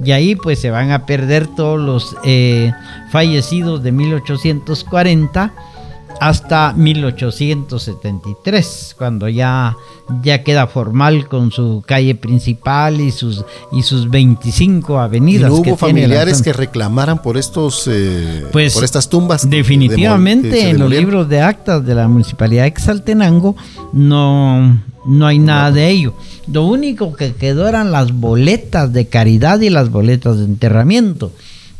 y 0.01 0.11
ahí 0.11 0.35
pues 0.35 0.59
se 0.59 0.69
van 0.69 0.91
a 0.91 1.05
perder 1.05 1.47
todos 1.47 1.79
los 1.79 2.15
eh, 2.23 2.71
fallecidos 3.11 3.83
de 3.83 3.91
1840 3.91 5.53
hasta 6.19 6.73
1873, 6.73 8.95
cuando 8.97 9.29
ya, 9.29 9.77
ya 10.23 10.43
queda 10.43 10.65
formal 10.67 11.27
con 11.27 11.51
su 11.51 11.83
calle 11.85 12.15
principal 12.15 12.99
y 13.01 13.11
sus, 13.11 13.45
y 13.71 13.83
sus 13.83 14.09
25 14.09 14.97
avenidas. 14.99 15.51
¿Y 15.51 15.53
no 15.53 15.59
hubo 15.59 15.77
familiares 15.77 16.41
que 16.41 16.53
reclamaran 16.53 17.21
por 17.21 17.37
estos 17.37 17.87
eh, 17.87 18.45
pues, 18.51 18.73
por 18.73 18.83
estas 18.83 19.07
tumbas? 19.09 19.47
Definitivamente 19.49 20.69
en 20.69 20.79
los 20.79 20.89
libros 20.89 21.29
de 21.29 21.41
actas 21.41 21.85
de 21.85 21.95
la 21.95 22.07
Municipalidad 22.07 22.63
de 22.63 22.69
Exaltenango 22.69 23.55
no, 23.93 24.81
no 25.05 25.27
hay 25.27 25.39
nada 25.39 25.71
de 25.71 25.89
ello. 25.89 26.13
Lo 26.51 26.65
único 26.65 27.13
que 27.13 27.33
quedó 27.33 27.67
eran 27.67 27.91
las 27.91 28.11
boletas 28.11 28.93
de 28.93 29.07
caridad 29.07 29.59
y 29.61 29.69
las 29.69 29.89
boletas 29.89 30.37
de 30.37 30.45
enterramiento. 30.45 31.31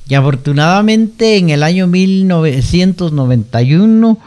Y 0.10 0.16
afortunadamente 0.16 1.38
en 1.38 1.50
el 1.50 1.64
año 1.64 1.88
1991 1.88 4.20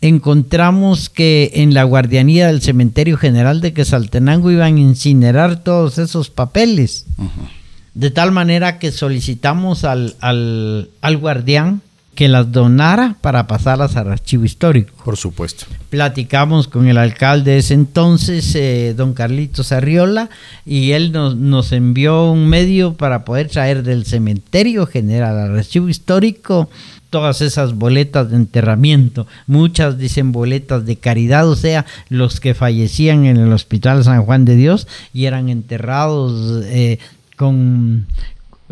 encontramos 0.00 1.10
que 1.10 1.50
en 1.54 1.74
la 1.74 1.84
guardianía 1.84 2.46
del 2.46 2.62
Cementerio 2.62 3.16
General 3.16 3.60
de 3.60 3.72
Quesaltenango 3.72 4.50
iban 4.50 4.76
a 4.76 4.80
incinerar 4.80 5.62
todos 5.62 5.98
esos 5.98 6.30
papeles. 6.30 7.06
De 7.94 8.10
tal 8.10 8.32
manera 8.32 8.78
que 8.78 8.92
solicitamos 8.92 9.84
al, 9.84 10.16
al, 10.20 10.90
al 11.00 11.16
guardián 11.16 11.80
que 12.16 12.28
las 12.28 12.50
donara 12.50 13.14
para 13.20 13.46
pasarlas 13.46 13.94
al 13.94 14.10
archivo 14.10 14.44
histórico. 14.44 14.92
Por 15.04 15.16
supuesto. 15.16 15.66
Platicamos 15.90 16.66
con 16.66 16.88
el 16.88 16.98
alcalde 16.98 17.52
de 17.52 17.58
ese 17.58 17.74
entonces, 17.74 18.52
eh, 18.56 18.94
don 18.96 19.12
Carlitos 19.12 19.70
Arriola, 19.70 20.30
y 20.64 20.92
él 20.92 21.12
nos, 21.12 21.36
nos, 21.36 21.70
envió 21.70 22.24
un 22.32 22.48
medio 22.48 22.94
para 22.94 23.24
poder 23.24 23.48
traer 23.48 23.84
del 23.84 24.06
cementerio 24.06 24.86
general 24.86 25.38
al 25.38 25.58
archivo 25.58 25.88
histórico 25.88 26.68
todas 27.10 27.40
esas 27.40 27.74
boletas 27.74 28.30
de 28.30 28.36
enterramiento. 28.36 29.26
Muchas 29.46 29.98
dicen 29.98 30.32
boletas 30.32 30.86
de 30.86 30.96
caridad, 30.96 31.48
o 31.48 31.56
sea, 31.56 31.86
los 32.08 32.40
que 32.40 32.54
fallecían 32.54 33.26
en 33.26 33.36
el 33.36 33.52
Hospital 33.52 34.04
San 34.04 34.24
Juan 34.24 34.44
de 34.44 34.56
Dios 34.56 34.88
y 35.12 35.26
eran 35.26 35.48
enterrados 35.48 36.64
eh, 36.66 36.98
con 37.36 38.06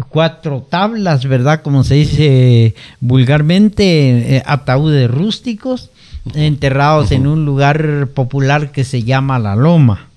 cuatro 0.08 0.66
tablas, 0.68 1.26
¿verdad? 1.26 1.62
Como 1.62 1.84
se 1.84 1.94
dice 1.94 2.74
vulgarmente, 3.00 4.36
eh, 4.36 4.42
ataúdes 4.46 5.10
rústicos 5.10 5.90
enterrados 6.34 7.12
en 7.12 7.26
un 7.26 7.44
lugar 7.44 8.08
popular 8.14 8.72
que 8.72 8.84
se 8.84 9.02
llama 9.02 9.38
La 9.38 9.56
Loma. 9.56 10.08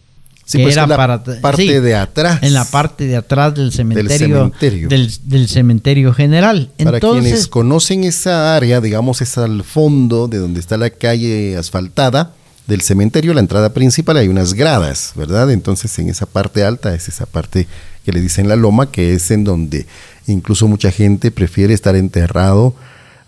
Sí, 0.46 0.60
pues 0.60 0.78
era 0.78 0.88
para 0.88 1.22
parte 1.42 1.82
de 1.82 1.96
atrás. 1.96 2.40
En 2.42 2.54
la 2.54 2.64
parte 2.64 3.06
de 3.06 3.18
atrás 3.18 3.54
del 3.54 3.74
cementerio. 3.74 4.54
Del 4.62 5.48
cementerio, 5.50 6.14
general. 6.14 6.70
Para 6.82 7.02
quienes 7.02 7.48
conocen 7.48 8.06
esa 8.06 8.56
área, 8.56 8.80
digamos, 8.80 9.22
es 9.22 9.38
al 9.38 9.66
fondo 9.66 10.30
de 10.30 10.38
donde 10.38 10.62
está 10.62 10.78
la 10.78 10.90
calle 10.90 11.58
asfaltada 11.58 12.32
del 12.68 12.82
cementerio, 12.82 13.34
la 13.34 13.40
entrada 13.40 13.74
principal, 13.74 14.18
hay 14.18 14.28
unas 14.28 14.54
gradas, 14.54 15.14
¿verdad? 15.16 15.52
Entonces 15.52 15.98
en 16.00 16.10
esa 16.10 16.26
parte 16.26 16.64
alta 16.64 16.94
es 16.94 17.08
esa 17.08 17.26
parte 17.26 17.66
que 18.06 18.12
le 18.12 18.22
dicen 18.22 18.48
la 18.48 18.56
loma, 18.56 18.92
que 18.92 19.14
es 19.14 19.32
en 19.32 19.44
donde 19.44 19.86
incluso 20.28 20.68
mucha 20.68 20.92
gente 20.92 21.32
prefiere 21.32 21.74
estar 21.74 21.96
enterrado 21.96 22.76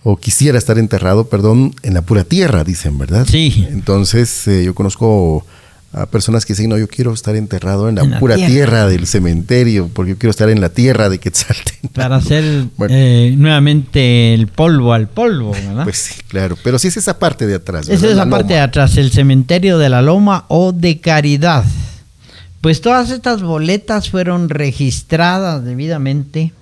o 0.03 0.17
quisiera 0.17 0.57
estar 0.57 0.77
enterrado, 0.77 1.27
perdón, 1.27 1.73
en 1.83 1.93
la 1.93 2.01
pura 2.01 2.23
tierra, 2.23 2.63
dicen, 2.63 2.97
¿verdad? 2.97 3.25
Sí. 3.29 3.65
Entonces 3.71 4.47
eh, 4.47 4.63
yo 4.63 4.75
conozco 4.75 5.45
a 5.91 6.05
personas 6.05 6.45
que 6.45 6.53
dicen, 6.53 6.69
no, 6.69 6.77
yo 6.77 6.87
quiero 6.87 7.13
estar 7.13 7.35
enterrado 7.35 7.89
en 7.89 7.95
la 7.95 8.19
pura 8.19 8.35
tierra. 8.35 8.87
del 8.87 9.07
cementerio, 9.07 9.89
porque 9.91 10.11
yo 10.11 10.17
quiero 10.17 10.31
estar 10.31 10.49
en 10.49 10.61
la 10.61 10.69
tierra 10.69 11.09
de 11.09 11.17
Quetzaltenango. 11.17 11.93
Para 11.93 12.17
hacer 12.17 12.65
eh, 12.89 13.33
nuevamente 13.37 14.33
el 14.33 14.47
polvo 14.47 14.93
al 14.93 15.07
polvo, 15.07 15.51
¿verdad? 15.51 15.83
Pues 15.83 15.97
sí, 15.97 16.21
claro, 16.27 16.57
pero 16.63 16.77
sí 16.77 16.89
es 16.89 16.97
esa 16.97 17.17
parte 17.17 17.47
de 17.47 17.55
atrás. 17.55 17.89
Esa 17.89 18.05
es 18.05 18.13
esa 18.13 18.29
parte 18.29 18.53
de 18.53 18.59
atrás, 18.59 18.97
el 18.97 19.11
cementerio 19.11 19.77
de 19.79 19.89
la 19.89 20.01
Loma 20.01 20.45
o 20.47 20.71
de 20.71 20.99
Caridad. 20.99 21.65
Pues 22.61 22.81
todas 22.81 23.09
estas 23.09 23.41
boletas 23.41 24.09
fueron 24.09 24.49
registradas 24.49 25.63
debidamente 25.63 26.53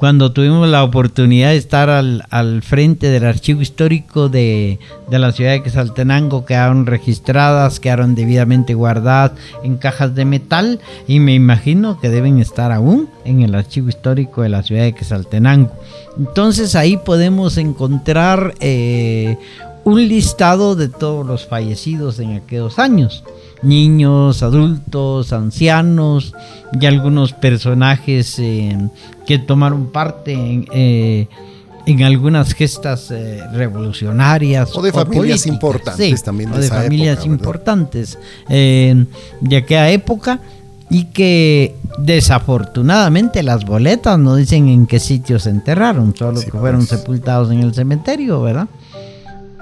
cuando 0.00 0.32
tuvimos 0.32 0.66
la 0.66 0.82
oportunidad 0.82 1.50
de 1.50 1.58
estar 1.58 1.90
al, 1.90 2.24
al 2.30 2.62
frente 2.62 3.10
del 3.10 3.26
archivo 3.26 3.60
histórico 3.60 4.30
de, 4.30 4.78
la 5.10 5.30
ciudad 5.30 5.50
de 5.50 5.62
Quetzaltenango, 5.62 6.46
quedaron 6.46 6.86
registradas, 6.86 7.80
quedaron 7.80 8.14
debidamente 8.14 8.72
guardadas 8.72 9.32
en 9.62 9.76
cajas 9.76 10.14
de 10.14 10.24
metal 10.24 10.80
y 11.06 11.20
me 11.20 11.34
imagino 11.34 12.00
que 12.00 12.08
deben 12.08 12.40
estar 12.40 12.72
aún 12.72 13.10
en 13.26 13.42
el 13.42 13.54
archivo 13.54 13.90
histórico 13.90 14.40
de 14.40 14.48
la 14.48 14.62
ciudad 14.62 14.84
de 14.84 14.94
Quetzaltenango. 14.94 15.70
Entonces 16.18 16.74
ahí 16.76 16.96
podemos 16.96 17.58
encontrar 17.58 18.54
eh, 18.60 19.36
un 19.84 20.08
listado 20.08 20.76
de 20.76 20.88
todos 20.88 21.26
los 21.26 21.44
fallecidos 21.44 22.18
en 22.20 22.36
aquellos 22.36 22.78
años 22.78 23.22
niños, 23.62 24.42
adultos, 24.42 25.32
ancianos 25.32 26.34
y 26.78 26.86
algunos 26.86 27.32
personajes 27.32 28.38
eh, 28.38 28.76
que 29.26 29.38
tomaron 29.38 29.90
parte 29.90 30.32
en, 30.32 30.66
eh, 30.72 31.28
en 31.86 32.02
algunas 32.02 32.54
gestas 32.54 33.10
eh, 33.10 33.42
revolucionarias. 33.52 34.74
O 34.76 34.82
de 34.82 34.92
familias 34.92 35.46
importantes 35.46 36.22
también. 36.22 36.50
De, 36.50 36.58
o 36.58 36.60
de 36.60 36.68
familias 36.68 37.26
importantes 37.26 38.18
de 38.48 39.56
aquella 39.56 39.90
época 39.90 40.40
y 40.90 41.04
que 41.04 41.76
desafortunadamente 41.98 43.42
las 43.42 43.64
boletas 43.64 44.18
no 44.18 44.34
dicen 44.34 44.68
en 44.68 44.86
qué 44.86 44.98
sitio 44.98 45.38
se 45.38 45.50
enterraron, 45.50 46.14
solo 46.16 46.40
que 46.40 46.50
fueron 46.50 46.86
pues. 46.86 47.00
sepultados 47.00 47.50
en 47.52 47.60
el 47.60 47.72
cementerio, 47.72 48.42
¿verdad? 48.42 48.68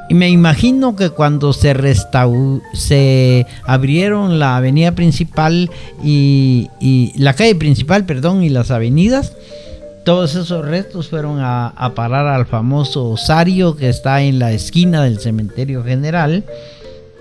Y 0.08 0.14
me 0.14 0.30
imagino 0.30 0.96
que 0.96 1.10
cuando 1.10 1.52
se 1.52 1.74
restauró, 1.74 2.62
se 2.72 3.46
abrieron 3.64 4.38
la 4.38 4.56
avenida 4.56 4.92
principal 4.92 5.70
y, 6.02 6.68
la 7.16 7.34
calle 7.34 7.54
principal, 7.54 8.06
perdón, 8.06 8.42
y 8.42 8.48
las 8.48 8.70
avenidas, 8.70 9.34
todos 10.06 10.34
esos 10.34 10.64
restos 10.64 11.08
fueron 11.08 11.40
a, 11.40 11.92
parar 11.94 12.26
al 12.26 12.46
famoso 12.46 13.10
osario 13.10 13.76
que 13.76 13.90
está 13.90 14.22
en 14.22 14.38
la 14.38 14.52
esquina 14.52 15.04
del 15.04 15.18
cementerio 15.18 15.84
general 15.84 16.44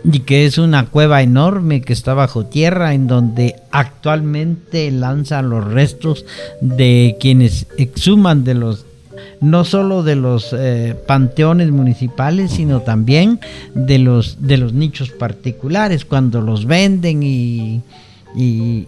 y 0.10 0.20
que 0.22 0.46
es 0.46 0.58
una 0.58 0.86
cueva 0.86 1.22
enorme 1.22 1.82
que 1.82 1.91
está 1.91 2.13
bajo 2.13 2.46
tierra 2.46 2.94
en 2.94 3.08
donde 3.08 3.58
actualmente 3.72 4.89
lanzan 4.91 5.50
los 5.50 5.65
restos 5.65 6.25
de 6.62 7.17
quienes 7.20 7.67
exhuman 7.77 8.46
de 8.46 8.53
los 8.53 8.86
no 9.39 9.65
solo 9.65 10.03
de 10.03 10.15
los 10.15 10.53
eh, 10.58 10.96
panteones 11.06 11.72
municipales, 11.72 12.51
sino 12.51 12.82
también 12.82 13.39
de 13.74 14.00
los, 14.00 14.38
de 14.41 14.58
los 14.58 14.74
nichos 14.74 15.12
particulares, 15.12 16.06
cuando 16.06 16.41
los 16.41 16.65
venden 16.65 17.24
y, 17.24 17.82
y, 18.39 18.88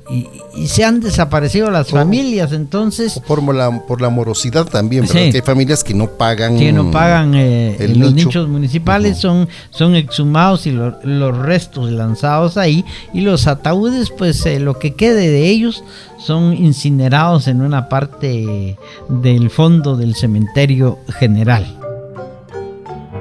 se 0.68 0.84
han 0.84 1.00
desaparecido 1.00 1.72
las 1.72 1.90
familias, 1.90 2.52
entonces... 2.54 3.20
Por 3.26 3.42
la, 3.54 3.86
por 3.88 4.00
la 4.00 4.10
morosidad 4.10 4.66
también, 4.68 5.06
porque 5.06 5.32
hay 5.34 5.42
familias 5.42 5.84
que 5.84 5.96
no 5.96 6.08
pagan... 6.08 6.58
Que 6.58 6.72
no 6.72 6.92
pagan 6.92 7.34
eh, 7.34 7.94
los 7.96 8.14
nichos 8.14 8.48
municipales, 8.48 9.18
son, 9.18 9.50
son 9.72 9.96
exhumados 9.96 10.68
y 10.68 10.72
los 10.72 11.38
restos 11.38 11.92
lanzados 11.92 12.58
ahí, 12.58 12.86
y 13.12 13.22
los 13.22 13.48
ataúdes, 13.48 14.12
pues 14.12 14.46
eh, 14.46 14.60
lo 14.60 14.78
que 14.78 14.94
quede 14.94 15.30
de 15.30 15.48
ellos 15.48 15.84
son 16.20 16.54
incinerados 16.54 17.48
en 17.48 17.62
una 17.62 17.90
parte 17.90 18.78
del 19.08 19.50
fondo 19.50 19.96
del 19.96 20.14
cementerio 20.16 21.00
general. 21.18 21.66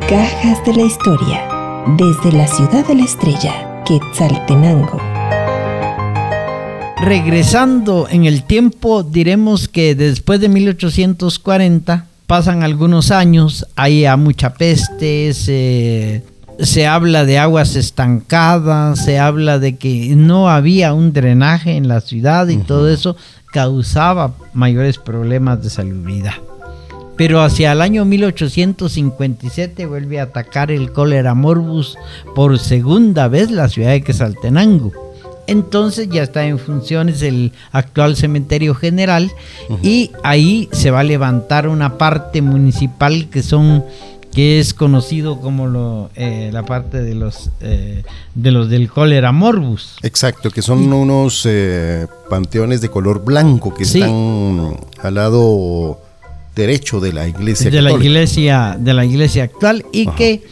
Cajas 0.09 0.63
de 0.67 0.75
la 0.75 0.83
historia, 0.83 1.49
desde 1.97 2.37
la 2.37 2.47
ciudad 2.47 2.87
de 2.87 2.95
la 2.97 3.05
estrella, 3.05 3.83
Quetzaltenango. 3.87 5.18
Regresando 7.01 8.09
en 8.11 8.25
el 8.25 8.43
tiempo, 8.43 9.05
diremos 9.05 9.69
que 9.69 9.95
después 9.95 10.41
de 10.41 10.49
1840 10.49 12.07
pasan 12.27 12.65
algunos 12.65 13.13
años, 13.13 13.67
hay 13.77 14.05
a 14.05 14.17
mucha 14.17 14.55
peste, 14.55 15.33
se, 15.33 16.25
se, 16.59 16.87
habla 16.89 17.25
de 17.25 17.39
aguas 17.39 17.77
estancadas, 17.77 19.05
se 19.05 19.21
habla 19.21 19.61
de 19.61 19.77
que 19.77 20.15
no 20.17 20.51
había 20.51 20.93
un 20.93 21.13
drenaje 21.13 21.77
en 21.77 21.87
la 21.87 22.01
ciudad 22.01 22.49
y 22.49 22.57
todo 22.57 22.91
eso 22.91 23.17
causaba 23.53 24.35
mayores 24.53 24.99
problemas 24.99 25.63
de 25.63 25.71
salubridad. 25.71 26.35
Pero 27.17 27.43
hacia 27.43 27.73
el 27.73 27.81
año 27.81 28.05
1857 28.05 29.87
vuelve 29.87 30.19
a 30.19 30.25
atacar 30.25 30.73
el 30.73 30.93
cólera 30.93 31.35
morbus 31.35 31.97
por 32.35 32.59
segunda 32.59 33.29
vez 33.29 33.53
la 33.53 33.69
ciudad 33.69 33.91
de 33.91 34.03
Quesaltenango 34.03 35.08
entonces 35.49 36.09
ya 36.11 36.23
está 36.23 36.47
en 36.47 36.59
funciones 36.59 37.23
el 37.23 37.53
actual 37.73 38.17
cementerio 38.17 38.75
general 38.75 39.33
y 39.83 40.13
ahí 40.23 40.69
se 40.73 40.91
va 40.91 41.01
a 41.01 41.05
levantar 41.05 41.67
una 41.67 41.99
parte 41.99 42.43
municipal 42.43 43.29
que 43.31 43.43
son 43.43 43.83
que 44.33 44.61
es 44.61 44.75
conocido 44.75 45.41
como 45.41 45.67
lo, 45.67 46.11
eh, 46.15 46.51
la 46.53 46.65
parte 46.65 47.03
de 47.03 47.15
los 47.15 47.51
eh, 47.61 48.05
de 48.35 48.51
los 48.51 48.69
del 48.69 48.91
cólera 48.91 49.33
morbus. 49.33 49.97
Exacto, 50.03 50.51
que 50.51 50.61
son 50.61 50.93
unos 50.93 51.45
eh, 51.47 52.07
panteones 52.29 52.83
de 52.83 52.91
color 52.91 53.25
blanco 53.25 53.75
que 53.75 53.85
están 53.85 54.77
al 55.03 55.15
lado 55.15 55.99
derecho 56.55 57.01
de 57.01 57.15
la 57.15 57.27
iglesia. 57.27 57.71
De 57.71 57.81
la 57.81 57.93
iglesia 57.93 58.77
de 58.79 58.93
la 58.93 59.07
iglesia 59.07 59.45
actual 59.45 59.87
y 59.93 60.07
que 60.09 60.43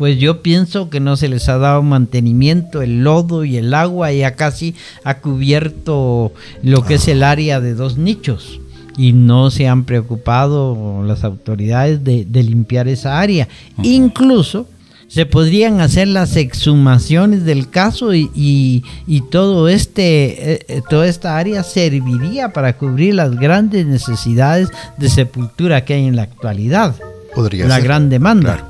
pues 0.00 0.16
yo 0.16 0.40
pienso 0.40 0.88
que 0.88 0.98
no 0.98 1.18
se 1.18 1.28
les 1.28 1.46
ha 1.50 1.58
dado 1.58 1.82
mantenimiento, 1.82 2.80
el 2.80 3.04
lodo 3.04 3.44
y 3.44 3.58
el 3.58 3.74
agua 3.74 4.10
ya 4.10 4.34
casi 4.34 4.74
ha 5.04 5.18
cubierto 5.18 6.32
lo 6.62 6.86
que 6.86 6.94
es 6.94 7.06
el 7.06 7.22
área 7.22 7.60
de 7.60 7.74
dos 7.74 7.98
nichos 7.98 8.60
y 8.96 9.12
no 9.12 9.50
se 9.50 9.68
han 9.68 9.84
preocupado 9.84 11.02
las 11.04 11.22
autoridades 11.22 12.02
de, 12.02 12.24
limpiar 12.42 12.88
esa 12.88 13.20
área. 13.20 13.46
Incluso 13.82 14.66
se 15.06 15.26
podrían 15.26 15.82
hacer 15.82 16.08
las 16.08 16.34
exhumaciones 16.34 17.44
del 17.44 17.68
caso 17.68 18.14
y, 18.14 18.82
todo 19.30 19.68
este, 19.68 20.52
eh, 20.54 20.66
eh, 20.66 20.82
toda 20.88 21.08
esta 21.08 21.36
área 21.36 21.62
serviría 21.62 22.54
para 22.54 22.78
cubrir 22.78 23.16
las 23.16 23.36
grandes 23.36 23.84
necesidades 23.84 24.70
de 24.96 25.10
sepultura 25.10 25.84
que 25.84 25.92
hay 25.92 26.06
en 26.06 26.16
la 26.16 26.22
actualidad. 26.22 26.96
Podría 27.34 27.66
la 27.66 27.80
gran 27.80 28.08
demanda. 28.08 28.69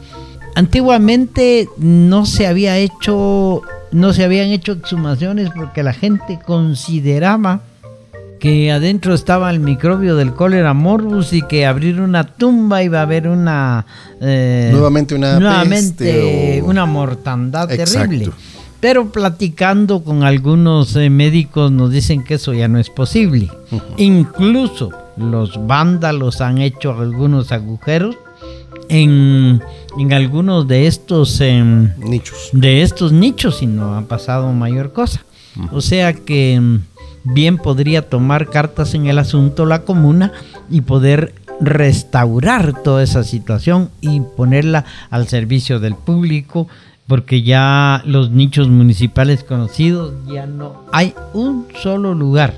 Antiguamente 0.54 1.68
no 1.78 2.26
se 2.26 2.46
había 2.46 2.76
hecho, 2.76 3.62
no 3.92 4.12
se 4.12 4.24
habían 4.24 4.48
hecho 4.48 4.72
exhumaciones 4.72 5.50
porque 5.54 5.82
la 5.82 5.92
gente 5.92 6.38
consideraba 6.44 7.60
que 8.40 8.72
adentro 8.72 9.14
estaba 9.14 9.50
el 9.50 9.60
microbio 9.60 10.16
del 10.16 10.32
cólera 10.32 10.72
morbus 10.72 11.34
y 11.34 11.42
que 11.42 11.66
abrir 11.66 12.00
una 12.00 12.24
tumba 12.24 12.82
iba 12.82 13.00
a 13.00 13.02
haber 13.02 13.28
una 13.28 13.84
eh, 14.20 14.70
nuevamente 14.72 15.14
una 15.14 15.38
nuevamente 15.38 16.62
una 16.64 16.86
mortandad 16.86 17.68
terrible. 17.68 18.30
Pero 18.80 19.12
platicando 19.12 20.02
con 20.02 20.24
algunos 20.24 20.96
eh, 20.96 21.10
médicos 21.10 21.70
nos 21.70 21.90
dicen 21.90 22.24
que 22.24 22.34
eso 22.34 22.54
ya 22.54 22.66
no 22.66 22.78
es 22.78 22.88
posible. 22.88 23.50
Incluso 23.98 24.90
los 25.18 25.66
vándalos 25.66 26.40
han 26.40 26.58
hecho 26.58 26.98
algunos 26.98 27.52
agujeros 27.52 28.16
en, 28.90 29.62
algunos 30.12 30.68
de 30.68 30.86
estos 30.86 31.40
em, 31.40 31.92
nichos. 31.98 32.50
De 32.52 32.82
estos 32.82 33.12
nichos 33.12 33.62
y 33.62 33.66
no 33.66 33.96
ha 33.96 34.02
pasado 34.02 34.52
mayor 34.52 34.92
cosa. 34.92 35.24
O 35.72 35.80
sea 35.80 36.12
que 36.12 36.54
em, 36.54 36.82
bien 37.24 37.58
podría 37.58 38.08
tomar 38.08 38.48
cartas 38.48 38.94
en 38.94 39.06
el 39.06 39.18
asunto 39.18 39.66
la 39.66 39.82
comuna 39.82 40.32
y 40.68 40.82
poder 40.82 41.34
restaurar 41.60 42.82
toda 42.82 43.02
esa 43.02 43.22
situación 43.22 43.90
y 44.00 44.20
ponerla 44.20 44.84
al 45.10 45.28
servicio 45.28 45.78
del 45.78 45.94
público 45.94 46.68
porque 47.06 47.42
ya 47.42 48.02
los 48.06 48.30
nichos 48.30 48.68
municipales 48.68 49.44
conocidos 49.44 50.14
ya 50.32 50.46
no 50.46 50.84
hay 50.92 51.14
un 51.34 51.66
solo 51.82 52.14
lugar 52.14 52.54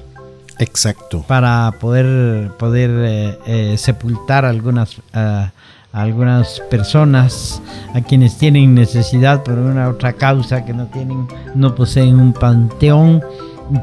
exacto 0.58 1.24
para 1.26 1.74
poder 1.80 2.52
poder 2.58 2.90
eh, 2.92 3.38
eh, 3.46 3.78
sepultar 3.78 4.44
algunas 4.44 4.98
uh, 4.98 5.48
algunas 5.92 6.60
personas 6.70 7.62
a 7.94 8.00
quienes 8.00 8.38
tienen 8.38 8.74
necesidad 8.74 9.42
por 9.42 9.58
una 9.58 9.88
otra 9.88 10.14
causa 10.14 10.64
que 10.64 10.72
no 10.72 10.86
tienen 10.86 11.26
no 11.54 11.74
poseen 11.74 12.18
un 12.18 12.32
panteón 12.32 13.22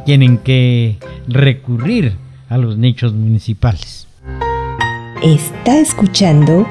tienen 0.05 0.37
que 0.37 0.97
recurrir 1.27 2.15
a 2.49 2.57
los 2.57 2.77
nichos 2.77 3.13
municipales. 3.13 4.07
Está 5.23 5.79
escuchando 5.79 6.67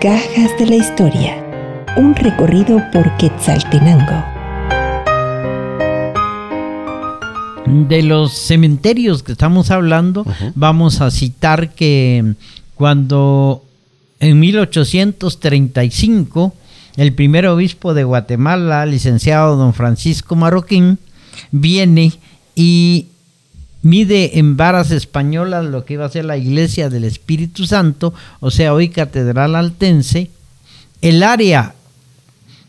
Cajas 0.00 0.50
de 0.58 0.66
la 0.66 0.76
Historia, 0.76 1.84
un 1.96 2.14
recorrido 2.14 2.80
por 2.92 3.16
Quetzaltenango. 3.16 4.24
De 7.88 8.02
los 8.02 8.32
cementerios 8.32 9.22
que 9.22 9.32
estamos 9.32 9.70
hablando, 9.70 10.24
vamos 10.54 11.00
a 11.00 11.10
citar 11.10 11.70
que 11.70 12.34
cuando 12.74 13.65
en 14.20 14.40
1835, 14.40 16.54
el 16.96 17.12
primer 17.12 17.46
obispo 17.46 17.94
de 17.94 18.04
Guatemala, 18.04 18.86
licenciado 18.86 19.56
don 19.56 19.74
Francisco 19.74 20.36
Marroquín, 20.36 20.98
viene 21.50 22.12
y 22.54 23.06
mide 23.82 24.38
en 24.38 24.56
varas 24.56 24.90
españolas 24.90 25.64
lo 25.64 25.84
que 25.84 25.94
iba 25.94 26.06
a 26.06 26.10
ser 26.10 26.24
la 26.24 26.36
iglesia 26.36 26.88
del 26.88 27.04
Espíritu 27.04 27.66
Santo, 27.66 28.14
o 28.40 28.50
sea, 28.50 28.74
hoy 28.74 28.88
Catedral 28.88 29.54
Altense. 29.54 30.30
El 31.02 31.22
área 31.22 31.74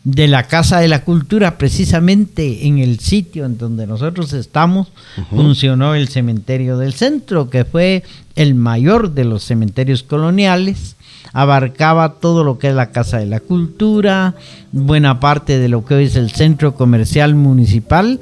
de 0.04 0.28
la 0.28 0.44
Casa 0.44 0.80
de 0.80 0.88
la 0.88 1.04
Cultura, 1.04 1.58
precisamente 1.58 2.66
en 2.66 2.78
el 2.78 3.00
sitio 3.00 3.44
en 3.44 3.58
donde 3.58 3.86
nosotros 3.86 4.32
estamos, 4.32 4.88
funcionó 5.30 5.94
el 5.94 6.08
cementerio 6.08 6.78
del 6.78 6.94
centro, 6.94 7.50
que 7.50 7.64
fue 7.64 8.04
el 8.36 8.54
mayor 8.54 9.12
de 9.12 9.24
los 9.24 9.44
cementerios 9.44 10.02
coloniales. 10.02 10.96
Abarcaba 11.32 12.14
todo 12.14 12.44
lo 12.44 12.58
que 12.58 12.68
es 12.68 12.74
la 12.74 12.90
Casa 12.90 13.18
de 13.18 13.26
la 13.26 13.40
Cultura, 13.40 14.34
buena 14.72 15.20
parte 15.20 15.58
de 15.58 15.68
lo 15.68 15.84
que 15.84 15.94
hoy 15.94 16.04
es 16.04 16.16
el 16.16 16.30
centro 16.30 16.74
comercial 16.74 17.34
municipal 17.34 18.20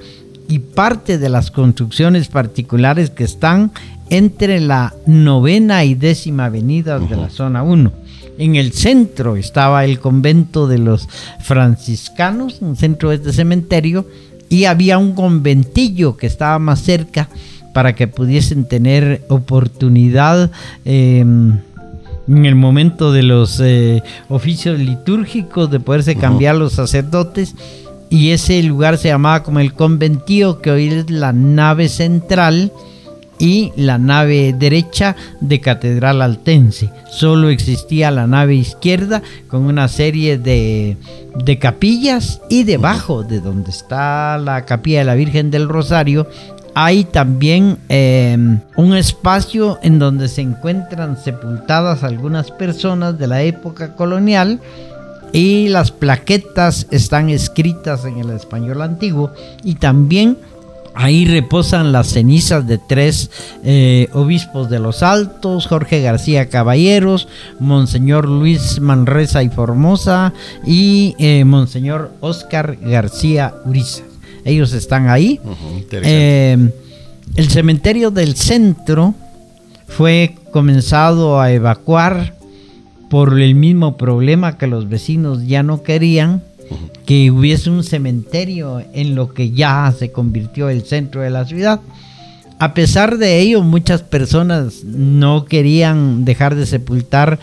y 0.49 0.59
parte 0.61 1.19
de 1.19 1.29
las 1.29 1.51
construcciones 1.51 2.29
particulares 2.29 3.11
que 3.11 3.25
están 3.25 3.73
entre 4.11 4.61
la 4.61 4.95
novena 5.07 5.85
y 5.85 5.95
décima 5.95 6.47
avenida 6.47 6.99
de 6.99 7.17
la 7.17 7.31
zona 7.31 7.63
1 7.63 8.07
en 8.39 8.57
el 8.57 8.73
centro 8.73 9.37
estaba 9.37 9.85
el 9.85 9.99
convento 9.99 10.67
de 10.67 10.79
los 10.79 11.09
franciscanos, 11.41 12.61
en 12.61 12.71
el 12.71 12.77
centro 12.77 13.11
de 13.11 13.17
este 13.17 13.33
cementerio, 13.33 14.07
y 14.49 14.65
había 14.65 14.99
un 14.99 15.15
conventillo 15.15 16.17
que 16.17 16.27
estaba 16.27 16.59
más 16.59 16.83
cerca 16.83 17.29
para 17.75 17.95
que 17.95 18.09
pudiesen 18.09 18.67
tener 18.67 19.23
oportunidad 19.29 20.51
em, 20.85 21.59
en 22.29 22.47
el 22.47 22.55
momento 22.55 23.13
de 23.13 23.23
los 23.23 23.61
eh, 23.61 24.03
oficios 24.29 24.79
litúrgicos 24.79 25.71
de 25.71 25.81
poderse 25.81 26.17
cambiar 26.17 26.57
los 26.57 26.75
sacerdotes. 26.75 27.55
Y 28.09 28.31
ese 28.31 28.63
lugar 28.63 28.99
se 28.99 29.09
llamaba 29.09 29.43
como 29.43 29.59
el 29.61 29.75
conventillo, 29.75 30.61
que 30.61 30.71
hoy 30.71 30.89
es 30.89 31.11
la 31.11 31.33
nave 31.33 31.89
central 31.89 32.73
y 33.39 33.73
la 33.77 33.99
nave 33.99 34.55
derecha 34.57 35.17
de 35.41 35.61
Catedral 35.61 36.23
Altense. 36.23 36.91
Solo 37.11 37.49
existía 37.49 38.11
la 38.11 38.27
nave 38.27 38.55
izquierda 38.55 39.23
con 39.49 39.65
una 39.65 39.89
serie 39.89 40.39
de, 40.39 40.97
capillas 41.61 42.41
y 42.49 42.65
debajo 42.65 43.23
de 43.23 43.41
donde 43.41 43.71
está 43.71 44.39
la 44.39 44.65
capilla 44.65 45.01
de 45.01 45.05
la 45.05 45.15
Virgen 45.15 45.51
del 45.51 45.69
Rosario 45.69 46.27
hay 46.79 47.05
también 47.05 47.79
em, 47.89 48.61
un 48.77 48.95
espacio 48.95 49.79
en 49.83 49.99
donde 49.99 50.29
se 50.29 50.43
encuentran 50.43 51.17
sepultadas 51.17 52.05
algunas 52.05 52.51
personas 52.51 53.19
de 53.19 53.27
la 53.27 53.41
época 53.41 53.95
colonial 53.95 54.61
y 55.33 55.69
las 55.69 55.91
plaquetas 55.91 56.87
están 56.91 57.31
escritas 57.31 58.05
en 58.05 58.19
el 58.19 58.29
español 58.29 58.83
antiguo 58.83 59.33
y 59.65 59.77
también 59.77 60.37
Ahí 60.99 61.27
reposan 61.27 61.93
las 61.93 62.07
cenizas 62.07 62.67
de 62.67 62.79
tres 62.79 63.31
eh, 63.63 64.09
obispos 64.15 64.71
de 64.71 64.79
los 64.79 65.03
Altos, 65.03 65.67
Jorge 65.67 66.01
García 66.01 66.49
Caballeros, 66.49 67.29
Monseñor 67.61 68.27
Luis 68.27 68.81
Manresa 68.81 69.43
y 69.43 69.51
Formosa 69.51 70.33
y 70.65 71.15
eh, 71.19 71.45
Monseñor 71.45 72.13
Oscar 72.21 72.79
García 72.81 73.53
Uriza. 73.67 74.05
Ellos 74.47 74.73
están 74.73 75.09
ahí. 75.09 75.41
Eh, 75.91 76.71
el 77.35 77.51
cementerio 77.51 78.13
del 78.13 78.37
centro 78.37 79.15
fue 79.89 80.37
comenzado 80.53 81.41
a 81.41 81.53
evacuar 81.53 82.37
por 83.11 83.39
el 83.41 83.57
mismo 83.57 83.97
problema 83.97 84.57
que 84.57 84.69
los 84.69 84.89
vecinos 84.89 85.47
ya 85.47 85.63
no 85.63 85.83
querían 85.83 86.43
que 87.05 87.31
hubiese 87.31 87.71
un 87.71 87.85
cementerio 87.85 88.83
en 88.93 89.15
lo 89.15 89.35
que 89.35 89.51
ya 89.51 89.93
se 89.97 90.11
convirtió 90.11 90.69
el 90.69 90.85
centro 90.85 91.21
de 91.21 91.31
la 91.31 91.45
ciudad. 91.45 91.81
A 92.59 92.73
pesar 92.73 93.19
de 93.19 93.41
ello, 93.41 93.63
muchas 93.63 94.03
personas 94.03 94.85
no 94.85 95.45
querían 95.45 96.25
dejar 96.25 96.55
de 96.55 96.67
sepultar 96.67 97.39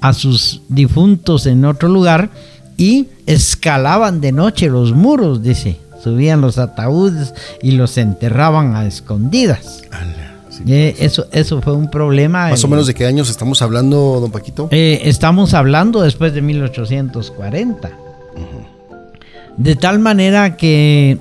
a 0.00 0.12
sus 0.12 0.62
difuntos 0.68 1.46
en 1.46 1.64
otro 1.64 1.88
lugar 1.88 2.30
y 2.76 3.06
escalaban 3.26 4.20
de 4.20 4.32
noche 4.32 4.68
los 4.68 4.92
muros, 4.92 5.42
dice. 5.42 5.78
Subían 6.08 6.40
los 6.40 6.56
ataúdes 6.56 7.34
y 7.62 7.72
los 7.72 7.98
enterraban 7.98 8.74
a 8.74 8.86
escondidas. 8.86 9.82
Eh, 10.66 10.96
eso, 10.98 11.26
eso 11.32 11.60
fue 11.60 11.74
un 11.74 11.90
problema. 11.90 12.48
¿Más 12.48 12.64
o 12.64 12.68
menos 12.68 12.86
de 12.86 12.94
qué 12.94 13.06
años 13.06 13.28
estamos 13.28 13.60
hablando, 13.60 14.20
don 14.20 14.30
Paquito? 14.30 14.68
Eh, 14.70 15.02
estamos 15.04 15.52
hablando 15.52 16.00
después 16.00 16.32
de 16.32 16.42
1840. 16.42 17.90
De 19.58 19.76
tal 19.76 19.98
manera 19.98 20.56
que 20.56 21.18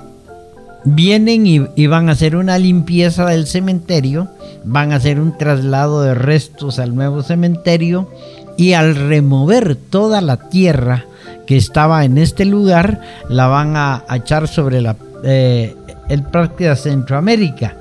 vienen 0.86 1.46
y, 1.48 1.88
van 1.88 2.08
a 2.08 2.14
hacer 2.14 2.36
una 2.36 2.58
limpieza 2.58 3.26
del 3.26 3.46
cementerio, 3.46 4.30
van 4.64 4.94
a 4.94 4.96
hacer 4.96 5.20
un 5.20 5.38
traslado 5.38 6.02
de 6.02 6.14
restos 6.14 6.80
al 6.80 6.96
nuevo 6.96 7.24
cementerio 7.24 8.10
y 8.56 8.74
al 8.74 8.96
remover 8.96 9.76
toda 9.76 10.22
la 10.22 10.50
tierra 10.50 11.06
que 11.48 11.58
estaba 11.58 12.06
en 12.06 12.20
este 12.20 12.46
lugar, 12.46 13.02
la 13.30 13.48
van 13.48 13.76
a, 13.76 14.04
echar 14.14 14.48
sobre 14.48 14.82
la, 14.82 14.96
eh, 15.24 15.76
el 16.10 16.24
Parque 16.24 16.70
de 16.70 16.76
Centroamérica. 16.76 17.76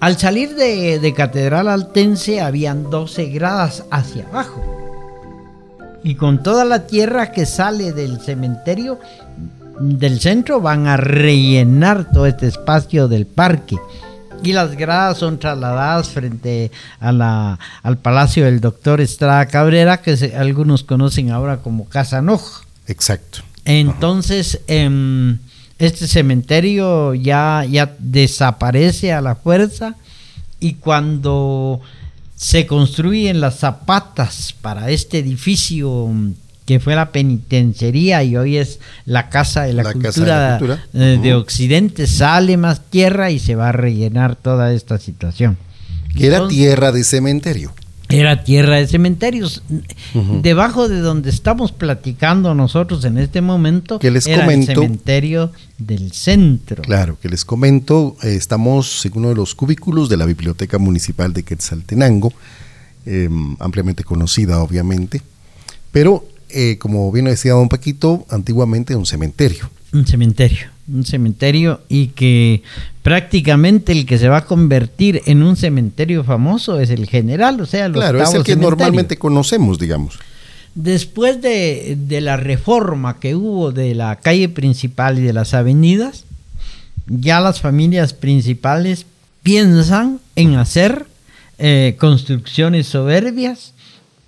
Al 0.00 0.18
salir 0.18 0.54
de, 0.54 0.98
de 0.98 1.14
Catedral 1.14 1.68
Altense 1.68 2.40
habían 2.40 2.90
12 2.90 3.26
gradas 3.26 3.84
hacia 3.90 4.26
abajo 4.26 4.62
y 6.02 6.14
con 6.14 6.42
toda 6.42 6.64
la 6.64 6.86
tierra 6.86 7.32
que 7.32 7.46
sale 7.46 7.92
del 7.92 8.20
cementerio 8.20 8.98
del 9.80 10.20
centro 10.20 10.60
van 10.60 10.86
a 10.86 10.96
rellenar 10.96 12.10
todo 12.12 12.26
este 12.26 12.46
espacio 12.46 13.08
del 13.08 13.26
parque. 13.26 13.76
Y 14.42 14.52
las 14.52 14.76
gradas 14.76 15.18
son 15.18 15.38
trasladadas 15.38 16.08
frente 16.08 16.70
a 16.98 17.12
la, 17.12 17.58
al 17.82 17.98
palacio 17.98 18.44
del 18.44 18.60
doctor 18.60 19.00
Estrada 19.00 19.46
Cabrera, 19.46 20.00
que 20.00 20.32
algunos 20.36 20.82
conocen 20.82 21.30
ahora 21.30 21.58
como 21.58 21.88
Casa 21.88 22.22
Noj. 22.22 22.62
Exacto. 22.86 23.40
Entonces, 23.64 24.60
em, 24.66 25.38
este 25.78 26.06
cementerio 26.06 27.14
ya, 27.14 27.64
ya 27.68 27.94
desaparece 27.98 29.12
a 29.12 29.20
la 29.20 29.34
fuerza 29.34 29.94
y 30.58 30.74
cuando 30.74 31.80
se 32.36 32.66
construyen 32.66 33.40
las 33.40 33.58
zapatas 33.58 34.54
para 34.60 34.90
este 34.90 35.18
edificio 35.18 36.10
que 36.70 36.78
fue 36.78 36.94
la 36.94 37.10
penitenciaría 37.10 38.22
y 38.22 38.36
hoy 38.36 38.56
es 38.56 38.78
la 39.04 39.28
Casa 39.28 39.62
de 39.62 39.72
la, 39.72 39.92
cultura, 39.92 40.60
eh, 40.94 41.18
de, 41.20 41.34
Occidente, 41.34 42.06
sale 42.06 42.56
más 42.56 42.82
tierra 42.90 43.32
y 43.32 43.40
se 43.40 43.56
va 43.56 43.70
a 43.70 43.72
rellenar 43.72 44.36
toda 44.36 44.72
esta 44.72 44.96
situación. 44.98 45.56
Era 46.16 46.46
tierra 46.46 46.92
de 46.92 47.02
cementerio. 47.02 47.74
Era 48.08 48.44
tierra 48.44 48.76
de 48.76 48.86
cementerios. 48.86 49.64
Debajo 50.42 50.88
de 50.88 51.00
donde 51.00 51.30
estamos 51.30 51.72
platicando 51.72 52.54
nosotros 52.54 53.04
en 53.04 53.18
este 53.18 53.40
momento, 53.40 53.98
que 53.98 54.12
les 54.12 54.28
era 54.28 54.42
comento, 54.44 54.70
el 54.70 54.76
cementerio 54.76 55.50
del 55.76 56.12
centro. 56.12 56.84
Claro, 56.84 57.18
que 57.20 57.28
les 57.28 57.44
comento, 57.44 58.16
eh, 58.22 58.36
estamos 58.36 59.04
en 59.06 59.12
uno 59.16 59.30
de 59.30 59.34
los 59.34 59.56
cubículos 59.56 60.08
de 60.08 60.18
la 60.18 60.24
Biblioteca 60.24 60.78
Municipal 60.78 61.32
de 61.32 61.42
Quetzaltenango, 61.42 62.32
em, 63.06 63.56
ampliamente 63.58 64.04
conocida 64.04 64.60
obviamente, 64.60 65.20
pero 65.90 66.24
eh, 66.52 66.78
como 66.78 67.10
bien 67.12 67.26
decía 67.26 67.52
don 67.52 67.68
Paquito, 67.68 68.26
antiguamente 68.30 68.96
un 68.96 69.06
cementerio. 69.06 69.70
Un 69.92 70.06
cementerio, 70.06 70.68
un 70.92 71.04
cementerio 71.04 71.80
y 71.88 72.08
que 72.08 72.62
prácticamente 73.02 73.92
el 73.92 74.06
que 74.06 74.18
se 74.18 74.28
va 74.28 74.38
a 74.38 74.44
convertir 74.44 75.22
en 75.26 75.42
un 75.42 75.56
cementerio 75.56 76.22
famoso 76.22 76.78
es 76.78 76.90
el 76.90 77.06
general, 77.06 77.60
o 77.60 77.66
sea, 77.66 77.88
los 77.88 77.96
Claro, 77.96 78.22
es 78.22 78.34
el 78.34 78.44
que 78.44 78.54
normalmente 78.54 79.16
conocemos, 79.16 79.78
digamos. 79.78 80.18
Después 80.74 81.42
de, 81.42 81.98
la 82.22 82.36
reforma 82.36 83.18
que 83.18 83.34
hubo 83.34 83.72
de 83.72 83.94
la 83.94 84.16
calle 84.16 84.48
principal 84.48 85.18
y 85.18 85.22
de 85.22 85.32
las 85.32 85.52
avenidas, 85.54 86.24
ya 87.08 87.40
las 87.40 87.60
familias 87.60 88.12
principales 88.12 89.06
piensan 89.42 90.20
en 90.36 90.54
hacer 90.54 91.06
eh, 91.58 91.96
construcciones 91.98 92.86
soberbias 92.86 93.72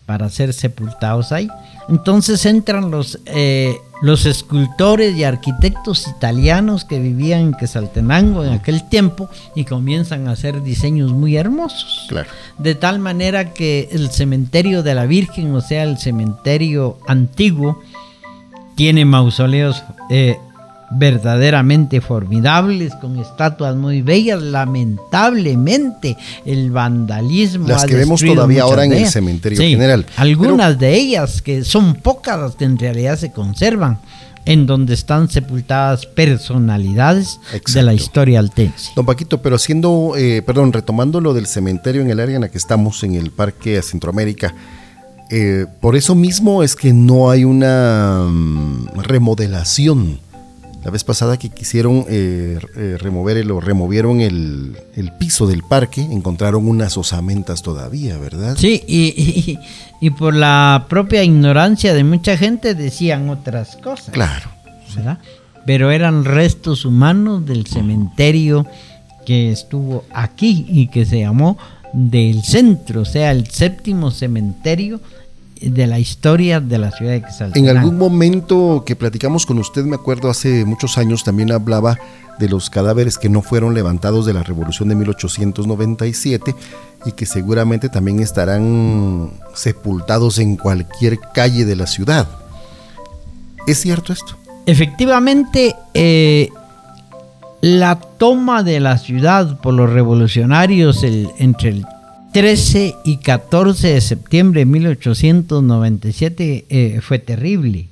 para 0.06 0.28
ser 0.30 0.52
sepultados 0.52 1.30
ahí. 1.30 1.48
Entonces 1.88 2.44
entran 2.46 2.90
los, 2.90 3.18
eh, 3.26 3.76
los 4.02 4.26
escultores 4.26 5.16
y 5.16 5.24
arquitectos 5.24 6.08
italianos 6.08 6.84
que 6.84 6.98
vivían 6.98 7.40
en 7.40 7.54
Quesaltenango 7.54 8.44
en 8.44 8.52
aquel 8.52 8.88
tiempo 8.88 9.28
y 9.54 9.64
comienzan 9.64 10.28
a 10.28 10.32
hacer 10.32 10.62
diseños 10.62 11.12
muy 11.12 11.36
hermosos. 11.36 12.06
Claro. 12.08 12.28
De 12.58 12.74
tal 12.74 12.98
manera 12.98 13.52
que 13.52 13.88
el 13.92 14.10
cementerio 14.10 14.82
de 14.82 14.94
la 14.94 15.06
Virgen, 15.06 15.54
o 15.54 15.60
sea, 15.60 15.84
el 15.84 15.98
cementerio 15.98 16.98
antiguo, 17.06 17.80
tiene 18.74 19.04
mausoleos 19.04 19.82
eh, 20.10 20.38
verdaderamente 20.94 22.00
formidables, 22.00 22.94
con 22.96 23.18
estatuas 23.18 23.76
muy 23.76 24.02
bellas. 24.02 24.42
Lamentablemente, 24.42 26.16
el 26.44 26.70
vandalismo. 26.70 27.68
Las 27.68 27.84
que 27.84 27.96
vemos 27.96 28.20
todavía 28.20 28.62
ahora 28.62 28.84
en 28.84 28.92
el 28.92 29.06
cementerio 29.06 29.58
general. 29.58 30.06
Algunas 30.16 30.78
de 30.78 30.94
ellas, 30.94 31.42
que 31.42 31.64
son 31.64 31.94
pocas 31.94 32.38
las 32.38 32.56
que 32.56 32.64
en 32.64 32.78
realidad 32.78 33.18
se 33.18 33.32
conservan 33.32 33.98
en 34.44 34.66
donde 34.66 34.94
están 34.94 35.28
sepultadas 35.28 36.06
personalidades 36.06 37.38
de 37.72 37.82
la 37.82 37.94
historia 37.94 38.40
altense. 38.40 38.90
Don 38.96 39.06
Paquito, 39.06 39.40
pero 39.40 39.56
haciendo, 39.56 40.14
eh, 40.16 40.42
perdón, 40.42 40.72
retomando 40.72 41.20
lo 41.20 41.32
del 41.32 41.46
cementerio 41.46 42.02
en 42.02 42.10
el 42.10 42.18
área 42.18 42.36
en 42.36 42.42
la 42.42 42.48
que 42.48 42.58
estamos, 42.58 43.04
en 43.04 43.14
el 43.14 43.30
Parque 43.30 43.80
Centroamérica, 43.82 44.52
eh, 45.30 45.66
por 45.80 45.96
eso 45.96 46.14
mismo 46.14 46.62
es 46.62 46.74
que 46.74 46.92
no 46.92 47.30
hay 47.30 47.44
una 47.44 48.26
mm, 48.28 49.00
remodelación 49.02 50.18
la 50.84 50.90
vez 50.90 51.04
pasada 51.04 51.36
que 51.36 51.48
quisieron 51.48 52.04
eh, 52.08 52.58
eh, 52.76 52.96
remover 52.98 53.36
el, 53.36 53.50
o 53.50 53.60
removieron 53.60 54.20
el, 54.20 54.76
piso 55.18 55.46
del 55.46 55.62
parque, 55.62 56.00
encontraron 56.00 56.68
unas 56.68 56.96
osamentas 56.96 57.62
todavía, 57.62 58.18
¿verdad? 58.18 58.56
Sí, 58.56 58.82
y, 58.86 59.58
y, 60.00 60.10
por 60.10 60.34
la 60.34 60.86
propia 60.88 61.22
ignorancia 61.22 61.94
de 61.94 62.02
mucha 62.02 62.36
gente 62.36 62.74
decían 62.74 63.30
otras 63.30 63.76
cosas. 63.76 64.10
Claro. 64.10 64.50
¿verdad? 64.96 65.18
Pero 65.64 65.90
eran 65.90 66.24
restos 66.24 66.84
humanos 66.84 67.46
del 67.46 67.66
cementerio 67.66 68.66
que 69.24 69.52
estuvo 69.52 70.04
aquí 70.12 70.66
y 70.68 70.88
que 70.88 71.06
se 71.06 71.20
llamó 71.20 71.56
del 71.92 72.42
centro, 72.42 73.02
o 73.02 73.04
sea, 73.04 73.30
el 73.30 73.46
séptimo 73.48 74.10
cementerio 74.10 75.00
de 75.62 75.86
la 75.86 75.98
historia 75.98 76.60
de 76.60 76.78
la 76.78 76.90
ciudad 76.90 77.12
de 77.12 77.22
Quetzaltenango. 77.22 77.70
En 77.70 77.76
algún 77.76 77.98
momento 77.98 78.82
que 78.84 78.96
platicamos 78.96 79.46
con 79.46 79.58
usted, 79.58 79.84
me 79.84 79.96
acuerdo 79.96 80.28
hace 80.30 80.64
muchos 80.64 80.98
años, 80.98 81.24
también 81.24 81.52
hablaba 81.52 81.98
de 82.38 82.48
los 82.48 82.70
cadáveres 82.70 83.18
que 83.18 83.28
no 83.28 83.42
fueron 83.42 83.74
levantados 83.74 84.26
de 84.26 84.32
la 84.32 84.42
revolución 84.42 84.88
de 84.88 84.94
1897 84.96 86.54
y 87.04 87.12
que 87.12 87.26
seguramente 87.26 87.88
también 87.88 88.20
estarán 88.20 89.30
sepultados 89.54 90.38
en 90.38 90.56
cualquier 90.56 91.18
calle 91.32 91.64
de 91.64 91.76
la 91.76 91.86
ciudad. 91.86 92.28
¿Es 93.66 93.80
cierto 93.80 94.12
esto? 94.12 94.36
Efectivamente, 94.66 95.74
eh, 95.94 96.48
la 97.60 97.96
toma 97.96 98.62
de 98.62 98.80
la 98.80 98.98
ciudad 98.98 99.60
por 99.60 99.74
los 99.74 99.90
revolucionarios 99.90 101.04
entre 101.04 101.70
el 101.70 101.86
13 102.32 102.96
y 103.04 103.18
14 103.18 103.88
de 103.88 104.00
septiembre 104.00 104.60
de 104.60 104.66
1897 104.66 106.64
eh, 106.68 107.00
fue 107.02 107.18
terrible. 107.18 107.88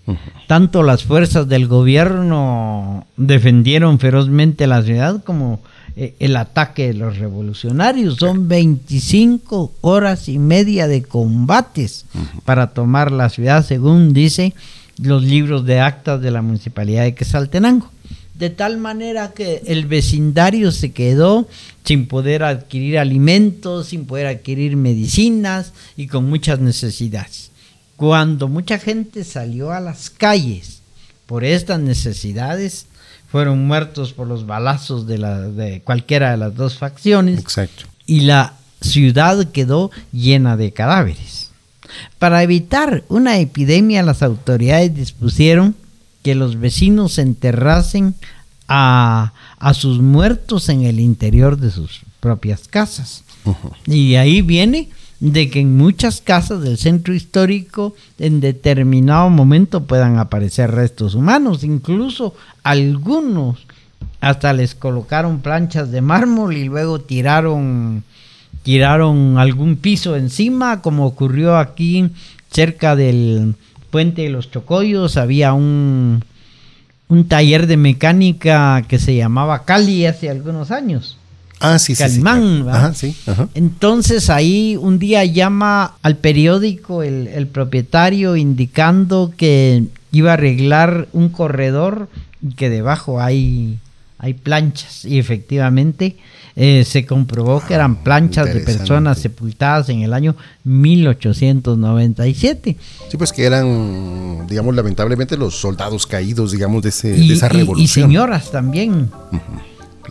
Tanto 0.46 0.82
las 0.82 1.04
fuerzas 1.04 1.46
del 1.46 1.66
gobierno 1.66 3.06
defendieron 3.18 3.98
ferozmente 3.98 4.66
la 4.66 4.82
ciudad 4.82 5.22
como 5.22 5.60
eh, 5.94 6.14
el 6.20 6.36
ataque 6.36 6.88
de 6.88 6.94
los 6.94 7.18
revolucionarios. 7.18 8.16
Son 8.16 8.48
25 8.48 9.72
horas 9.82 10.28
y 10.28 10.38
media 10.38 10.88
de 10.88 11.02
combates 11.02 12.06
para 12.46 12.68
tomar 12.68 13.12
la 13.12 13.28
ciudad, 13.28 13.64
según 13.64 14.14
dice 14.14 14.54
los 14.96 15.22
libros 15.22 15.66
de 15.66 15.80
actas 15.80 16.22
de 16.22 16.30
la 16.30 16.40
municipalidad 16.40 17.02
de 17.02 17.14
Quesaltenango 17.14 17.90
de 18.40 18.48
tal 18.48 18.78
manera 18.78 19.32
que 19.32 19.62
el 19.66 19.86
vecindario 19.86 20.72
se 20.72 20.92
quedó 20.92 21.46
sin 21.84 22.08
poder 22.08 22.42
adquirir 22.42 22.98
alimentos, 22.98 23.88
sin 23.88 24.06
poder 24.06 24.26
adquirir 24.26 24.76
medicinas 24.76 25.74
y 25.94 26.06
con 26.06 26.28
muchas 26.28 26.58
necesidades. 26.58 27.50
Cuando 27.96 28.48
mucha 28.48 28.78
gente 28.78 29.24
salió 29.24 29.72
a 29.72 29.80
las 29.80 30.08
calles 30.08 30.80
por 31.26 31.44
estas 31.44 31.80
necesidades, 31.80 32.86
fueron 33.30 33.66
muertos 33.66 34.14
por 34.14 34.26
los 34.26 34.46
balazos 34.46 35.06
de, 35.06 35.18
la, 35.18 35.40
de 35.42 35.82
cualquiera 35.82 36.30
de 36.30 36.38
las 36.38 36.54
dos 36.54 36.78
facciones. 36.78 37.38
Exacto. 37.38 37.84
Y 38.06 38.22
la 38.22 38.54
ciudad 38.80 39.50
quedó 39.52 39.90
llena 40.12 40.56
de 40.56 40.72
cadáveres. 40.72 41.50
Para 42.18 42.42
evitar 42.42 43.04
una 43.08 43.38
epidemia, 43.38 44.02
las 44.02 44.22
autoridades 44.22 44.94
dispusieron 44.94 45.74
que 46.22 46.34
los 46.34 46.58
vecinos 46.58 47.18
enterrasen 47.18 48.14
a, 48.68 49.32
sus 49.74 50.00
muertos 50.00 50.68
en 50.68 50.82
el 50.82 51.00
interior 51.00 51.58
de 51.58 51.70
sus 51.70 52.02
propias 52.20 52.68
casas. 52.68 53.24
Y 53.86 54.14
ahí 54.14 54.42
viene 54.42 54.90
de 55.18 55.50
que 55.50 55.60
en 55.60 55.76
muchas 55.76 56.20
casas 56.20 56.62
del 56.62 56.78
centro 56.78 57.14
histórico 57.14 57.94
en 58.18 58.40
determinado 58.40 59.28
momento 59.28 59.84
puedan 59.84 60.18
aparecer 60.18 60.70
restos 60.70 61.14
humanos, 61.14 61.62
incluso 61.62 62.34
algunos 62.62 63.66
hasta 64.20 64.52
les 64.52 64.74
colocaron 64.74 65.40
planchas 65.40 65.90
de 65.90 66.00
mármol 66.00 66.56
y 66.56 66.64
luego 66.64 67.00
tiraron 67.00 68.04
tiraron 68.62 69.38
algún 69.38 69.76
piso 69.76 70.16
encima, 70.16 70.82
como 70.82 71.06
ocurrió 71.06 71.56
aquí 71.56 72.10
cerca 72.50 72.96
del 72.96 73.54
puente 73.90 74.22
de 74.22 74.30
los 74.30 74.50
Chocollos, 74.50 75.16
había 75.16 75.52
un, 75.52 76.24
un 77.08 77.28
taller 77.28 77.66
de 77.66 77.76
mecánica 77.76 78.84
que 78.88 78.98
se 78.98 79.16
llamaba 79.16 79.64
Cali 79.64 80.06
hace 80.06 80.30
algunos 80.30 80.70
años. 80.70 81.18
Ah, 81.62 81.78
sí, 81.78 81.94
sí. 81.94 82.22
sí, 82.94 83.16
Entonces 83.54 84.30
ahí 84.30 84.78
un 84.80 84.98
día 84.98 85.26
llama 85.26 85.96
al 86.00 86.16
periódico 86.16 87.02
el, 87.02 87.26
el, 87.28 87.48
propietario 87.48 88.34
indicando 88.36 89.34
que 89.36 89.84
iba 90.10 90.30
a 90.30 90.34
arreglar 90.34 91.08
un 91.12 91.28
corredor 91.28 92.08
y 92.40 92.54
que 92.54 92.70
debajo 92.70 93.20
hay, 93.20 93.78
hay 94.18 94.32
planchas. 94.32 95.04
Y 95.04 95.18
efectivamente 95.18 96.16
eh, 96.56 96.84
se 96.84 97.06
comprobó 97.06 97.62
que 97.66 97.74
eran 97.74 97.96
planchas 97.96 98.52
de 98.52 98.60
personas 98.60 99.18
sepultadas 99.18 99.88
en 99.88 100.02
el 100.02 100.12
año 100.12 100.36
1897. 100.64 102.76
Sí, 103.08 103.16
pues 103.16 103.32
que 103.32 103.44
eran, 103.44 104.46
digamos, 104.46 104.74
lamentablemente 104.74 105.36
los 105.36 105.56
soldados 105.56 106.06
caídos, 106.06 106.52
digamos, 106.52 106.82
de, 106.82 106.90
esa 106.90 107.48
revolución. 107.48 107.84
Y, 107.84 107.88
señoras 107.88 108.50
también. 108.50 109.10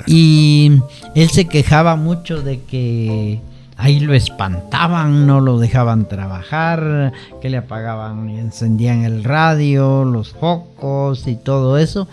Y 0.08 0.80
él 1.16 1.30
se 1.30 1.46
quejaba 1.46 1.96
mucho 1.96 2.42
de 2.42 2.62
que 2.62 3.42
ahí 3.80 4.00
lo 4.00 4.14
espantaban, 4.14 5.26
no 5.26 5.40
lo 5.40 5.58
dejaban 5.58 6.08
trabajar, 6.08 7.14
que 7.42 7.50
le 7.50 7.58
apagaban 7.58 8.30
y 8.30 8.38
encendían 8.38 9.04
el 9.04 9.24
radio, 9.24 10.04
los 10.04 10.32
focos 10.32 11.28
y 11.28 11.36
todo 11.36 11.78
eso. 11.78 12.08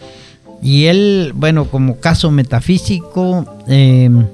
Y 0.62 0.86
él, 0.86 1.32
bueno, 1.34 1.66
como 1.66 1.98
caso 1.98 2.30
metafísico, 2.30 3.46
em, 3.66 4.26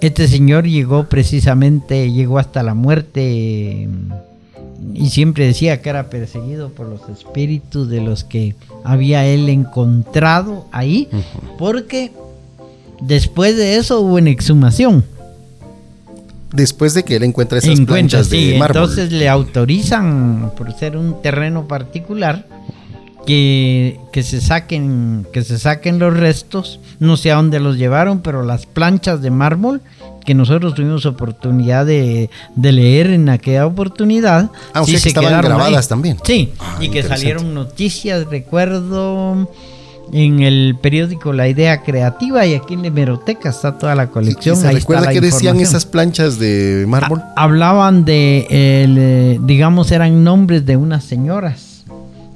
este 0.00 0.28
señor 0.28 0.66
llegó 0.66 1.04
precisamente, 1.04 2.12
llegó 2.12 2.38
hasta 2.38 2.62
la 2.62 2.74
muerte 2.74 3.82
em, 3.82 4.10
y 4.94 5.08
siempre 5.10 5.46
decía 5.46 5.80
que 5.80 5.88
era 5.88 6.10
perseguido 6.10 6.70
por 6.70 6.86
los 6.88 7.08
espíritus 7.08 7.88
de 7.88 8.00
los 8.00 8.24
que 8.24 8.54
había 8.84 9.26
él 9.26 9.48
encontrado 9.48 10.66
ahí, 10.72 11.08
porque 11.58 12.12
después 13.00 13.56
de 13.56 13.76
eso 13.76 14.00
hubo 14.00 14.14
una 14.16 14.30
exhumación. 14.30 15.04
Después 16.52 16.94
de 16.94 17.04
que 17.04 17.16
él 17.16 17.24
encuentra 17.24 17.58
esas 17.58 17.80
planchas 17.80 18.30
de 18.30 18.56
mármol. 18.58 18.84
Entonces 18.84 19.12
le 19.12 19.28
autorizan, 19.28 20.52
por 20.56 20.72
ser 20.74 20.96
un 20.96 21.20
terreno 21.20 21.66
particular, 21.66 22.46
que, 23.26 23.98
que, 24.12 24.22
se 24.22 24.40
saquen 24.40 25.26
que 25.32 25.42
se 25.42 25.58
saquen 25.58 25.98
los 25.98 26.16
restos. 26.16 26.80
No 26.98 27.16
sé 27.16 27.32
a 27.32 27.36
dónde 27.36 27.60
los 27.60 27.76
llevaron 27.76 28.20
pero 28.20 28.42
las 28.42 28.66
planchas 28.66 29.20
de 29.20 29.30
mármol 29.30 29.82
que 30.24 30.34
nosotros 30.34 30.74
tuvimos 30.74 31.06
oportunidad 31.06 31.86
de, 31.86 32.28
leer 32.60 33.10
en 33.10 33.28
aquella 33.28 33.64
oportunidad 33.66 34.50
ah, 34.74 34.82
sí, 34.84 34.98
se 34.98 35.08
estaban 35.08 35.40
grabadas 35.40 35.88
también. 35.88 36.18
Sí 36.24 36.52
ah, 36.58 36.78
y 36.80 36.88
que 36.88 37.02
salieron 37.02 37.54
noticias 37.54 38.26
recuerdo 38.26 39.48
en 40.12 40.40
el 40.40 40.76
periódico 40.80 41.32
La 41.32 41.48
Idea 41.48 41.82
Creativa 41.82 42.46
y 42.46 42.54
aquí 42.54 42.74
en 42.74 42.82
la 42.82 42.88
hemeroteca 42.88 43.50
está 43.50 43.78
toda 43.78 43.94
la 43.94 44.08
colección. 44.08 44.56
¿Se 44.56 44.70
recuerda 44.70 45.08
qué 45.08 45.20
decían 45.20 45.60
esas 45.60 45.86
planchas 45.86 46.38
de 46.38 46.84
mármol? 46.86 47.22
hablaban 47.36 48.04
de, 48.04 48.46
eh, 48.50 49.38
digamos, 49.42 49.90
eran 49.90 50.22
nombres 50.22 50.66
de 50.66 50.76
unas 50.76 51.04
señoras 51.04 51.65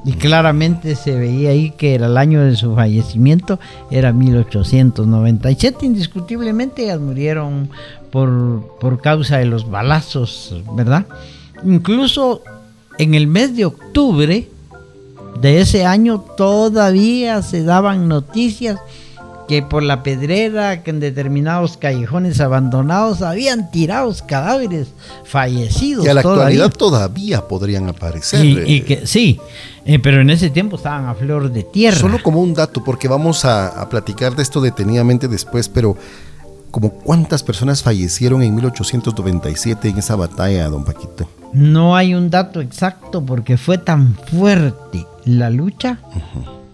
y 0.05 0.13
claramente 0.13 0.97
se 0.97 1.15
veía 1.17 1.51
ahí 1.51 1.71
que 1.73 1.95
era 1.95 2.07
el 2.07 2.17
año 2.17 2.43
de 2.43 2.57
su 2.57 2.75
fallecimiento, 2.75 3.59
era 3.91 4.13
1897. 4.13 5.85
Indiscutiblemente 5.85 6.85
ellas 6.85 7.01
murieron 7.01 7.69
por, 8.11 8.79
por 8.81 9.01
causa 9.01 9.39
de 9.39 9.45
los 9.45 9.71
balazos, 9.71 10.55
¿verdad? 10.75 11.07
Incluso 11.65 12.43
en 12.99 13.15
el 13.15 13.27
mes 13.27 13.57
de 13.57 13.67
octubre 13.67 14.49
de 15.41 15.61
ese 15.61 15.85
año 15.85 16.25
todavía 16.37 17.43
se 17.43 17.63
daban 17.63 18.09
noticias 18.09 18.79
que 19.51 19.63
por 19.63 19.83
la 19.83 20.05
pedrera, 20.05 20.85
que 20.85 20.91
en 20.91 21.01
determinados 21.01 21.77
callejones 21.77 22.39
abandonados 22.39 23.21
habían 23.21 23.73
tirados 23.73 24.23
cadáveres 24.23 24.93
fallecidos. 25.25 26.05
Que 26.05 26.11
a 26.13 26.15
la 26.15 26.21
actualidad 26.21 26.71
todavía 26.71 27.49
podrían 27.49 27.89
aparecer. 27.89 28.45
Y, 28.45 28.83
que 28.83 29.09
sí, 29.09 29.41
eh, 29.85 29.99
pero 29.99 30.21
en 30.21 30.31
ese 30.31 30.51
tiempo 30.51 30.77
estaban 30.77 31.07
a 31.07 31.17
flor 31.17 31.51
de 31.51 31.65
tierra. 31.65 31.97
Solo 31.99 32.23
como 32.23 32.41
un 32.41 32.55
dato, 32.55 32.85
porque 32.85 33.09
vamos 33.09 33.45
a, 33.45 33.67
a 33.67 33.89
platicar 33.89 34.37
de 34.37 34.45
esto 34.45 34.61
detenidamente 34.61 35.27
después, 35.27 35.69
pero 35.69 35.97
como 36.71 36.91
cuántas 36.91 37.43
personas 37.43 37.83
fallecieron 37.83 38.45
en 38.45 38.55
1897 38.55 39.89
en 39.89 39.99
esa 39.99 40.15
batalla, 40.15 40.69
don 40.69 40.85
Paquito. 40.85 41.29
No 41.53 41.97
hay 41.97 42.15
un 42.15 42.31
dato 42.31 42.61
exacto 42.61 43.27
porque 43.27 43.57
fue 43.57 43.79
tan 43.79 44.15
fuerte 44.15 45.05
la 45.25 45.51
lucha 45.51 45.99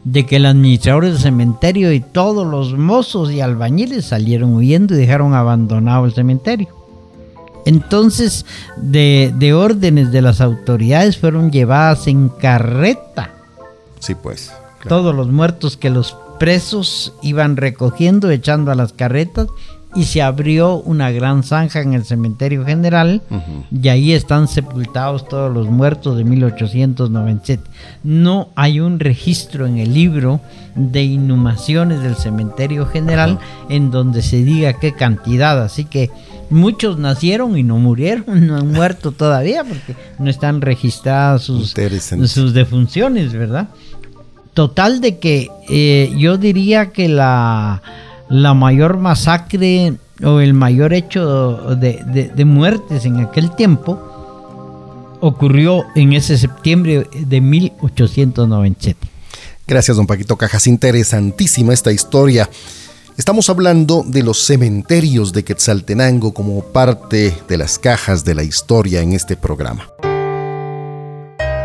de 0.06 0.24
que 0.24 0.36
el 0.36 0.46
administrador 0.46 1.04
del 1.04 1.18
cementerio 1.18 1.92
y 1.92 1.98
todos 1.98 2.46
los 2.46 2.78
mozos 2.78 3.32
y 3.32 3.40
albañiles 3.40 4.04
salieron 4.04 4.54
huyendo 4.54 4.94
y 4.94 4.98
dejaron 4.98 5.34
abandonado 5.34 6.04
el 6.04 6.12
cementerio. 6.12 6.68
Entonces, 7.64 8.46
de, 8.76 9.34
de 9.36 9.52
órdenes 9.52 10.12
de 10.12 10.22
las 10.22 10.40
autoridades 10.40 11.18
fueron 11.18 11.50
llevadas 11.50 12.06
en 12.06 12.28
carreta. 12.28 13.34
Sí, 13.98 14.14
pues. 14.14 14.52
Todos 14.88 15.12
los 15.12 15.26
muertos 15.32 15.76
que 15.76 15.90
los 15.90 16.16
presos 16.38 17.12
iban 17.20 17.56
recogiendo, 17.56 18.30
echando 18.30 18.70
a 18.70 18.76
las 18.76 18.92
carretas 18.92 19.48
y 19.96 20.04
se 20.04 20.22
abrió 20.22 20.76
una 20.76 21.10
gran 21.10 21.42
zanja 21.42 21.80
en 21.80 21.94
el 21.94 22.04
cementerio 22.04 22.64
general 22.64 23.22
y 23.72 23.88
ahí 23.88 24.12
están 24.12 24.46
sepultados 24.46 25.26
todos 25.26 25.52
los 25.52 25.68
muertos 25.68 26.16
de 26.18 26.24
1897. 26.24 27.62
No 28.04 28.50
hay 28.54 28.80
un 28.80 29.00
registro 29.00 29.66
en 29.66 29.78
el 29.78 29.94
libro 29.94 30.40
de 30.74 31.02
inhumaciones 31.02 32.02
del 32.02 32.16
cementerio 32.16 32.86
general 32.86 33.38
en 33.70 33.90
donde 33.90 34.22
se 34.22 34.44
diga 34.44 34.74
qué 34.74 34.92
cantidad, 34.92 35.62
así 35.62 35.86
que 35.86 36.10
muchos 36.50 36.98
nacieron 36.98 37.56
y 37.56 37.62
no 37.62 37.78
murieron, 37.78 38.24
no 38.46 38.56
han 38.56 38.70
muerto 38.70 39.12
todavía 39.12 39.64
porque 39.64 39.96
no 40.18 40.28
están 40.28 40.60
registradas 40.60 41.42
sus, 41.42 41.74
sus 42.26 42.52
defunciones, 42.52 43.32
¿verdad? 43.32 43.68
Total 44.52 45.00
de 45.00 45.18
que 45.18 45.50
eh, 45.68 46.14
yo 46.16 46.38
diría 46.38 46.90
que 46.90 47.08
la 47.08 47.82
la 48.28 48.54
mayor 48.54 48.98
masacre 48.98 49.94
o 50.22 50.40
el 50.40 50.54
mayor 50.54 50.92
hecho 50.94 51.76
de, 51.76 52.44
muertes 52.44 53.04
en 53.04 53.20
aquel 53.20 53.54
tiempo 53.54 54.00
ocurrió 55.20 55.84
en 55.94 56.12
ese 56.12 56.38
septiembre 56.38 57.08
de 57.12 57.40
1897. 57.40 59.08
Gracias, 59.66 59.96
don 59.96 60.06
Paquito 60.06 60.36
Cajas. 60.36 60.66
Interesantísima 60.66 61.72
esta 61.72 61.92
historia. 61.92 62.48
Estamos 63.16 63.48
hablando 63.48 64.04
de 64.06 64.22
los 64.22 64.44
cementerios 64.44 65.32
de 65.32 65.42
Quetzaltenango 65.42 66.34
como 66.34 66.62
parte 66.62 67.34
de 67.48 67.56
las 67.56 67.78
cajas 67.78 68.24
de 68.24 68.34
la 68.34 68.42
historia 68.42 69.00
en 69.00 69.12
este 69.12 69.36
programa. 69.36 69.88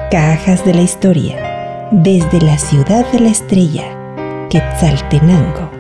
Cajas 0.10 0.66
de 0.66 0.74
la 0.74 0.82
historia. 0.82 1.90
Desde 1.92 2.42
la 2.42 2.58
ciudad 2.58 3.06
de 3.12 3.20
la 3.20 3.30
estrella, 3.30 4.48
Quetzaltenango. 4.50 5.71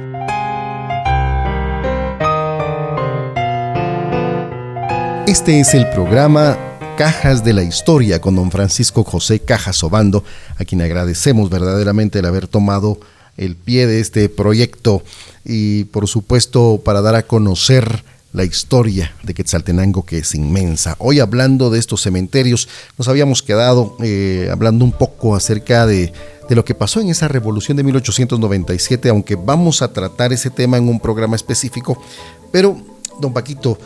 Este 5.31 5.61
es 5.61 5.73
el 5.75 5.89
programa 5.89 6.59
Cajas 6.97 7.45
de 7.45 7.53
la 7.53 7.63
Historia 7.63 8.19
con 8.19 8.35
don 8.35 8.51
Francisco 8.51 9.05
José 9.05 9.39
Cajas 9.39 9.81
Obando, 9.81 10.25
a 10.57 10.65
quien 10.65 10.81
agradecemos 10.81 11.49
verdaderamente 11.49 12.19
el 12.19 12.25
haber 12.25 12.49
tomado 12.49 12.99
el 13.37 13.55
pie 13.55 13.87
de 13.87 14.01
este 14.01 14.27
proyecto 14.27 15.01
y 15.45 15.85
por 15.85 16.09
supuesto 16.09 16.81
para 16.83 17.01
dar 17.01 17.15
a 17.15 17.23
conocer 17.23 18.03
la 18.33 18.43
historia 18.43 19.13
de 19.23 19.33
Quetzaltenango 19.33 20.03
que 20.03 20.17
es 20.17 20.35
inmensa. 20.35 20.97
Hoy 20.99 21.21
hablando 21.21 21.69
de 21.69 21.79
estos 21.79 22.01
cementerios, 22.01 22.67
nos 22.97 23.07
habíamos 23.07 23.41
quedado 23.41 23.95
eh, 24.03 24.49
hablando 24.51 24.83
un 24.83 24.91
poco 24.91 25.37
acerca 25.37 25.85
de, 25.85 26.11
de 26.49 26.55
lo 26.55 26.65
que 26.65 26.75
pasó 26.75 26.99
en 26.99 27.07
esa 27.07 27.29
revolución 27.29 27.77
de 27.77 27.83
1897, 27.83 29.07
aunque 29.07 29.37
vamos 29.37 29.81
a 29.81 29.93
tratar 29.93 30.33
ese 30.33 30.49
tema 30.49 30.75
en 30.75 30.89
un 30.89 30.99
programa 30.99 31.37
específico, 31.37 32.03
pero 32.51 32.75
don 33.21 33.31
Paquito, 33.31 33.77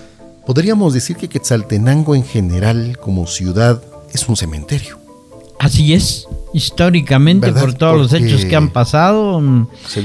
Podríamos 0.45 0.93
decir 0.93 1.15
que 1.15 1.27
Quetzaltenango 1.27 2.15
en 2.15 2.23
general 2.23 2.97
como 2.99 3.25
ciudad 3.27 3.81
es 4.13 4.27
un 4.29 4.35
cementerio. 4.35 4.99
Así 5.59 5.93
es, 5.93 6.27
históricamente 6.53 7.51
por 7.51 7.73
todos 7.73 7.97
los 7.97 8.13
hechos 8.13 8.45
que 8.45 8.55
han 8.55 8.69
pasado. 8.69 9.41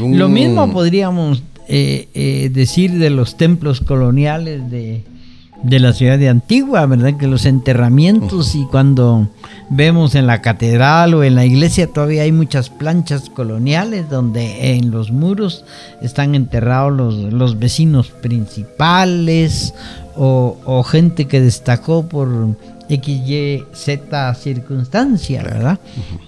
Lo 0.01 0.29
mismo 0.29 0.73
podríamos 0.73 1.43
eh, 1.69 2.09
eh, 2.15 2.51
decir 2.53 2.99
de 2.99 3.11
los 3.11 3.37
templos 3.37 3.81
coloniales 3.81 4.71
de, 4.71 5.05
de 5.63 5.79
la 5.79 5.93
ciudad 5.93 6.19
de 6.19 6.29
Antigua, 6.29 6.87
¿verdad? 6.87 7.17
Que 7.17 7.27
los 7.27 7.45
enterramientos 7.45 8.55
y 8.55 8.65
cuando 8.65 9.29
vemos 9.69 10.15
en 10.15 10.27
la 10.27 10.43
catedral 10.43 11.15
o 11.15 11.23
en 11.23 11.35
la 11.35 11.45
iglesia 11.45 11.87
todavía 11.87 12.23
hay 12.23 12.33
muchas 12.33 12.71
planchas 12.71 13.31
coloniales 13.31 14.09
donde 14.09 14.75
en 14.75 14.91
los 14.91 15.11
muros 15.11 15.65
están 16.03 16.35
enterrados 16.35 16.93
los, 16.93 17.33
los 17.33 17.59
vecinos 17.59 18.09
principales 18.09 19.75
o, 20.17 20.83
gente 20.83 21.27
que 21.27 21.41
destacó 21.41 22.07
por 22.07 22.29
X, 22.89 23.29
Y, 23.29 23.63
Z 23.73 24.35
circunstancia, 24.35 25.43
¿verdad? 25.43 25.79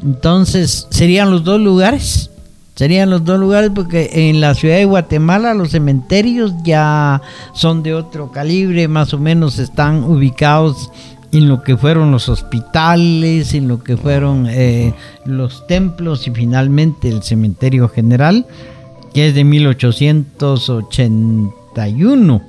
Entonces 0.02 0.86
serían 0.90 1.30
los 1.30 1.44
dos 1.44 1.60
lugares 1.60 2.30
Serían 2.74 3.10
los 3.10 3.24
dos 3.24 3.38
lugares 3.38 3.70
porque 3.74 4.30
en 4.30 4.40
la 4.40 4.54
ciudad 4.54 4.76
de 4.76 4.86
Guatemala 4.86 5.52
los 5.52 5.72
cementerios 5.72 6.54
ya 6.64 7.20
son 7.52 7.82
de 7.82 7.92
otro 7.92 8.32
calibre, 8.32 8.88
más 8.88 9.12
o 9.12 9.18
menos 9.18 9.58
están 9.58 10.04
ubicados 10.04 10.90
en 11.32 11.48
lo 11.48 11.62
que 11.62 11.76
fueron 11.76 12.10
los 12.10 12.30
hospitales, 12.30 13.52
en 13.54 13.68
lo 13.68 13.82
que 13.82 13.96
fueron 13.96 14.46
eh, 14.48 14.92
los 15.24 15.66
templos 15.66 16.28
y 16.28 16.30
finalmente 16.30 17.08
el 17.08 17.22
cementerio 17.22 17.88
general, 17.88 18.44
que 19.12 19.28
es 19.28 19.34
de 19.34 19.44
1881 19.44 22.42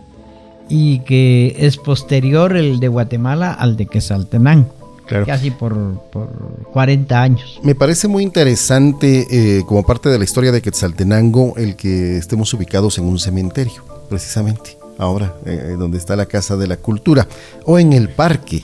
y 0.69 0.99
que 0.99 1.55
es 1.59 1.75
posterior 1.77 2.55
el 2.55 2.79
de 2.79 2.87
Guatemala 2.87 3.51
al 3.53 3.75
de 3.75 3.87
Quesaltenango. 3.87 4.82
Casi 5.07 5.51
por, 5.51 5.75
por, 6.11 6.29
40 6.71 7.21
años. 7.21 7.59
Me 7.61 7.75
parece 7.75 8.07
muy 8.07 8.23
interesante, 8.23 9.27
eh, 9.29 9.63
como 9.65 9.83
parte 9.83 10.09
de 10.09 10.17
la 10.17 10.23
historia 10.23 10.51
de 10.51 10.61
Quetzaltenango, 10.61 11.55
el 11.57 11.75
que 11.75 12.17
estemos 12.17 12.53
ubicados 12.53 12.97
en 12.97 13.05
un 13.05 13.19
cementerio, 13.19 13.83
precisamente, 14.09 14.77
ahora, 14.97 15.35
eh, 15.45 15.75
donde 15.77 15.97
está 15.97 16.15
la 16.15 16.25
Casa 16.25 16.55
de 16.55 16.67
la 16.67 16.77
Cultura, 16.77 17.27
o 17.65 17.79
en 17.79 17.91
el 17.91 18.09
parque, 18.09 18.63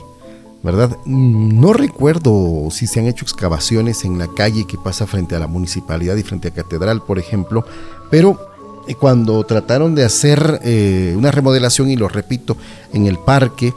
¿verdad? 0.62 0.96
No 1.04 1.72
recuerdo 1.72 2.68
si 2.70 2.86
se 2.86 3.00
han 3.00 3.06
hecho 3.06 3.24
excavaciones 3.24 4.04
en 4.04 4.18
la 4.18 4.28
calle 4.34 4.66
que 4.66 4.78
pasa 4.78 5.06
frente 5.06 5.36
a 5.36 5.38
la 5.38 5.46
municipalidad 5.46 6.16
y 6.16 6.22
frente 6.22 6.48
a 6.48 6.52
Catedral, 6.52 7.02
por 7.02 7.18
ejemplo, 7.18 7.66
pero 8.10 8.50
eh, 8.88 8.94
cuando 8.94 9.44
trataron 9.44 9.94
de 9.94 10.04
hacer 10.04 10.60
una 11.16 11.30
remodelación, 11.30 11.90
y 11.90 11.96
lo 11.96 12.08
repito, 12.08 12.56
en 12.94 13.06
el 13.06 13.18
parque, 13.18 13.68
eh, 13.68 13.74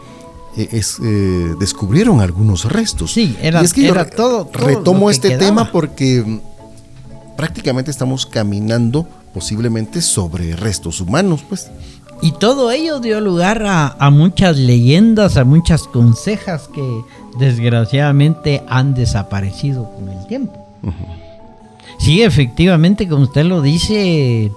es, 0.55 0.99
eh, 1.03 1.55
descubrieron 1.59 2.21
algunos 2.21 2.65
restos. 2.65 3.13
Sí, 3.13 3.35
era, 3.41 3.61
es 3.61 3.73
que 3.73 3.87
era 3.87 4.09
todo, 4.09 4.49
Retomo 4.51 5.09
este 5.09 5.37
tema 5.37 5.71
porque 5.71 6.23
mm, 6.25 7.35
prácticamente 7.35 7.91
estamos 7.91 8.25
caminando 8.25 9.07
posiblemente 9.33 10.01
sobre 10.01 10.55
restos 10.55 11.01
humanos, 11.01 11.43
pues. 11.47 11.69
Y 12.21 12.31
todo 12.31 12.71
ello 12.71 12.99
dio 12.99 13.19
lugar 13.19 13.63
a, 13.65 14.09
muchas 14.09 14.57
leyendas, 14.57 15.35
a 15.35 15.43
muchas 15.43 15.83
consejas 15.83 16.69
que 16.73 17.01
desgraciadamente 17.37 18.63
han 18.69 18.93
desaparecido 18.93 19.91
con 19.91 20.07
el 20.07 20.25
tiempo. 20.27 20.65
Sí, 21.99 22.21
efectivamente, 22.21 23.09
como 23.09 23.23
usted 23.23 23.43
lo 23.43 23.61
dice, 23.61 24.51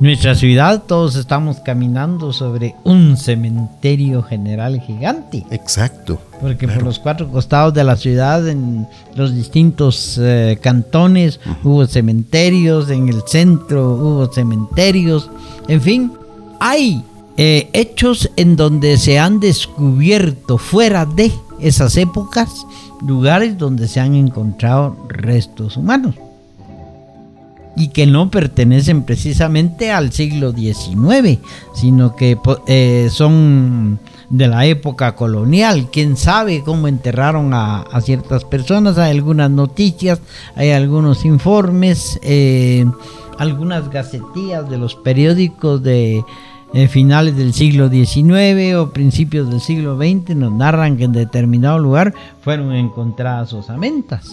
nuestra 0.00 0.34
ciudad 0.34 0.84
todos 0.86 1.14
estamos 1.14 1.58
caminando 1.60 2.32
sobre 2.32 2.74
un 2.84 3.18
cementerio 3.18 4.22
general 4.22 4.80
gigante. 4.80 5.44
Exacto. 5.50 6.18
Porque 6.40 6.66
por 6.66 6.82
los 6.82 6.98
cuatro 6.98 7.30
costados 7.30 7.74
de 7.74 7.84
la 7.84 7.96
ciudad, 7.96 8.48
en 8.48 8.88
los 9.14 9.34
distintos 9.34 10.18
eh, 10.18 10.58
cantones, 10.62 11.38
hubo 11.62 11.86
cementerios, 11.86 12.88
en 12.88 13.10
el 13.10 13.22
centro 13.26 13.90
hubo 13.92 14.32
cementerios, 14.32 15.30
en 15.68 15.80
fin, 15.82 16.12
hay 16.58 17.04
eh, 17.36 17.68
hechos 17.74 18.30
en 18.36 18.56
donde 18.56 18.96
se 18.96 19.18
han 19.18 19.38
descubierto 19.38 20.56
fuera 20.56 21.04
de 21.04 21.30
esas 21.60 21.98
épocas 21.98 22.66
lugares 23.06 23.58
donde 23.58 23.86
se 23.86 24.00
han 24.00 24.14
encontrado 24.14 24.96
restos 25.08 25.76
humanos 25.76 26.14
y 27.80 27.88
que 27.88 28.06
no 28.06 28.30
pertenecen 28.30 29.04
precisamente 29.04 29.90
al 29.90 30.12
siglo 30.12 30.52
XIX, 30.52 31.38
sino 31.74 32.14
que 32.14 32.38
eh, 32.66 33.08
son 33.10 33.98
de 34.28 34.48
la 34.48 34.66
época 34.66 35.16
colonial. 35.16 35.88
Quién 35.90 36.18
sabe 36.18 36.62
cómo 36.62 36.88
enterraron 36.88 37.54
a, 37.54 37.86
ciertas 38.02 38.44
personas. 38.44 38.98
Hay 38.98 39.12
algunas 39.12 39.50
noticias, 39.50 40.20
hay 40.56 40.72
algunos 40.72 41.24
informes, 41.24 42.20
eh, 42.22 42.84
algunas 43.38 43.88
gacetillas 43.88 44.68
de 44.68 44.76
los 44.76 44.94
periódicos 44.94 45.82
de 45.82 46.22
eh, 46.74 46.86
finales 46.86 47.34
del 47.34 47.54
siglo 47.54 47.88
XIX 47.88 48.74
o 48.76 48.90
principios 48.90 49.48
del 49.48 49.62
siglo 49.62 49.96
XX 49.96 50.36
nos 50.36 50.52
narran 50.52 50.98
que 50.98 51.04
en 51.04 51.12
determinado 51.12 51.78
lugar 51.78 52.12
fueron 52.42 52.74
encontradas 52.74 53.54
osamentas 53.54 54.30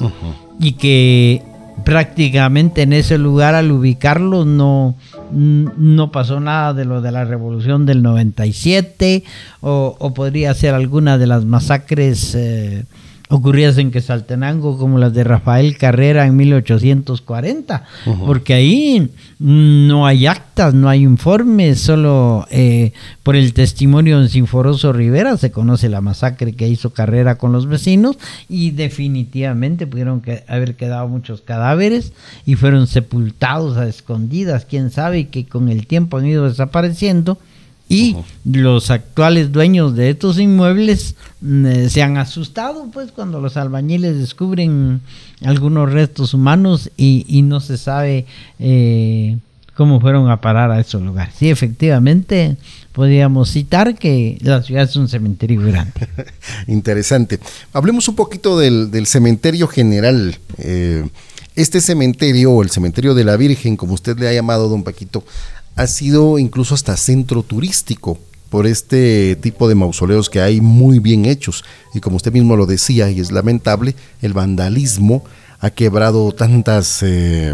y 0.59 0.73
que 0.73 1.41
prácticamente 1.87 2.81
en 2.81 2.91
ese 2.91 3.17
lugar 3.17 3.55
al 3.55 3.71
ubicarlo 3.71 4.43
no, 4.43 4.97
no 5.31 6.11
pasó 6.11 6.41
nada 6.41 6.73
de 6.73 6.83
lo 6.83 6.99
de 6.99 7.13
la 7.13 7.23
revolución 7.23 7.85
del 7.85 8.03
97 8.03 9.23
o, 9.61 9.95
o 9.97 10.13
podría 10.13 10.53
ser 10.53 10.73
alguna 10.73 11.17
de 11.17 11.27
las 11.27 11.45
masacres 11.45 12.35
eh, 12.35 12.83
ocurridas 13.29 13.77
en 13.77 13.91
Quesaltenango 13.91 14.77
como 14.77 14.97
las 14.97 15.13
de 15.13 15.23
Rafael 15.23 15.77
Carrera 15.77 16.25
en 16.25 16.35
1840, 16.37 17.83
porque 18.25 18.53
ahí 18.53 19.11
no 19.39 20.05
hay 20.05 20.27
actas, 20.27 20.73
no 20.73 20.87
hay 20.87 21.03
informes, 21.03 21.81
solo 21.81 22.47
eh, 22.49 22.93
por 23.23 23.35
el 23.35 23.53
testimonio 23.53 24.21
de 24.21 24.29
Sinforoso 24.29 24.93
Rivera 24.93 25.35
se 25.37 25.51
conoce 25.51 25.89
la 25.89 25.99
masacre 25.99 26.53
que 26.53 26.69
hizo 26.69 26.91
Carrera 26.91 27.37
con 27.37 27.51
los 27.51 27.67
vecinos 27.67 28.17
y 28.47 28.71
definitivamente 28.71 29.87
pudieron 29.87 30.21
que 30.21 30.43
haber 30.47 30.75
quedado 30.75 31.07
muchos 31.09 31.41
cadáveres 31.41 32.13
y 32.45 32.55
fueron 32.55 32.87
sepultados 32.87 33.77
a 33.77 33.87
escondidas, 33.87 34.65
quién 34.65 34.89
sabe, 34.89 35.27
que 35.27 35.45
con 35.45 35.69
el 35.69 35.85
tiempo 35.85 36.17
han 36.17 36.25
ido 36.27 36.47
desapareciendo 36.47 37.37
y 37.89 38.17
los 38.43 38.91
actuales 38.91 39.51
dueños 39.51 39.95
de 39.95 40.09
estos 40.09 40.39
inmuebles 40.39 41.15
mm, 41.41 41.65
eh, 41.65 41.89
se 41.89 42.01
han 42.01 42.17
asustado 42.17 42.89
pues 42.91 43.11
cuando 43.11 43.39
los 43.39 43.55
albañiles 43.55 44.17
descubren 44.17 45.01
algunos 45.43 45.91
restos 45.91 46.33
humanos 46.33 46.91
y, 46.97 47.41
no 47.43 47.59
se 47.59 47.77
sabe 47.77 48.25
eh, 48.59 49.37
cómo 49.75 50.01
fueron 50.01 50.29
a 50.29 50.41
parar 50.41 50.71
a 50.71 50.79
esos 50.79 51.01
lugares. 51.01 51.35
Sí, 51.37 51.49
efectivamente, 51.49 52.57
podríamos 52.91 53.51
citar 53.51 53.95
que 53.95 54.37
la 54.41 54.63
ciudad 54.63 54.83
es 54.83 54.95
un 54.95 55.07
cementerio 55.07 55.61
grande. 55.61 56.07
Interesante. 56.67 57.39
Hablemos 57.71 58.07
un 58.07 58.15
poquito 58.15 58.57
del, 58.57 59.05
cementerio 59.05 59.67
general. 59.67 60.37
Eh, 60.57 61.07
este 61.55 61.81
cementerio, 61.81 62.51
o 62.51 62.63
el 62.63 62.69
cementerio 62.69 63.15
de 63.15 63.23
la 63.23 63.35
Virgen, 63.37 63.77
como 63.77 63.93
usted 63.93 64.17
le 64.17 64.27
ha 64.27 64.33
llamado, 64.33 64.69
don 64.69 64.83
Paquito, 64.83 65.23
ha 65.77 65.87
sido 65.87 66.39
incluso 66.39 66.73
hasta 66.73 66.97
centro 66.97 67.43
turístico 67.43 68.17
por 68.49 68.65
este 68.65 69.35
tipo 69.35 69.67
de 69.69 69.75
mausoleos 69.75 70.29
que 70.29 70.41
hay 70.41 70.59
muy 70.59 70.99
bien 70.99 71.25
hechos. 71.25 71.63
Y 71.93 71.99
como 71.99 72.15
usted 72.17 72.33
mismo 72.33 72.55
lo 72.55 72.65
decía, 72.65 73.09
y 73.11 73.19
es 73.19 73.31
lamentable, 73.31 73.95
el 74.21 74.33
vandalismo 74.33 75.23
ha 75.59 75.69
quebrado 75.69 76.31
tantas 76.31 77.03
eh, 77.03 77.53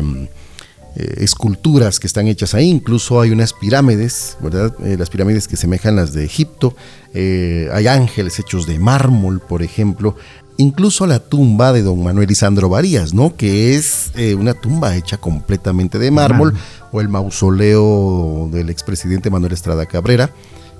eh, 0.95 1.13
esculturas 1.17 1.99
que 1.99 2.07
están 2.07 2.27
hechas 2.27 2.53
ahí. 2.53 2.69
Incluso 2.69 3.19
hay 3.19 3.31
unas 3.31 3.53
pirámides, 3.53 4.37
¿verdad? 4.41 4.73
Eh, 4.85 4.95
las 4.97 5.09
pirámides 5.09 5.47
que 5.47 5.57
semejan 5.57 5.95
las 5.95 6.13
de 6.13 6.23
Egipto. 6.25 6.75
hay 7.13 7.87
ángeles 7.87 8.39
hechos 8.39 8.65
de 8.65 8.79
mármol, 8.79 9.39
por 9.41 9.63
ejemplo 9.63 10.15
incluso 10.57 11.07
la 11.07 11.19
tumba 11.19 11.73
de 11.73 11.81
don 11.81 12.03
Manuel 12.03 12.29
Isandro 12.29 12.69
Varías, 12.69 13.13
¿no? 13.13 13.35
Que 13.35 13.75
es 13.75 14.11
eh, 14.15 14.35
una 14.35 14.53
tumba 14.53 14.95
hecha 14.95 15.17
completamente 15.17 15.99
de 15.99 16.11
mármol, 16.11 16.53
o 16.91 17.01
el 17.01 17.09
mausoleo 17.09 18.49
del 18.51 18.69
expresidente 18.69 19.29
Manuel 19.29 19.53
Estrada 19.53 19.85
Cabrera, 19.85 20.29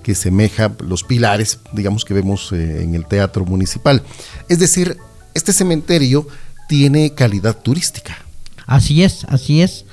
que 0.03 0.15
semeja 0.15 0.71
los 0.80 1.03
pilares, 1.03 1.59
digamos, 1.71 2.05
que 2.05 2.13
vemos 2.13 2.51
eh, 2.51 2.84
en 2.84 2.93
el 2.93 3.05
teatro 3.05 3.45
municipal. 3.45 4.03
Es 4.49 4.59
decir, 4.59 4.97
este 5.34 5.53
cementerio 5.53 6.28
tiene 6.67 7.13
calidad 7.13 7.57
turística. 7.57 8.17
Así 8.65 9.03
es, 9.03 9.26
así 9.26 9.61
es. 9.61 9.86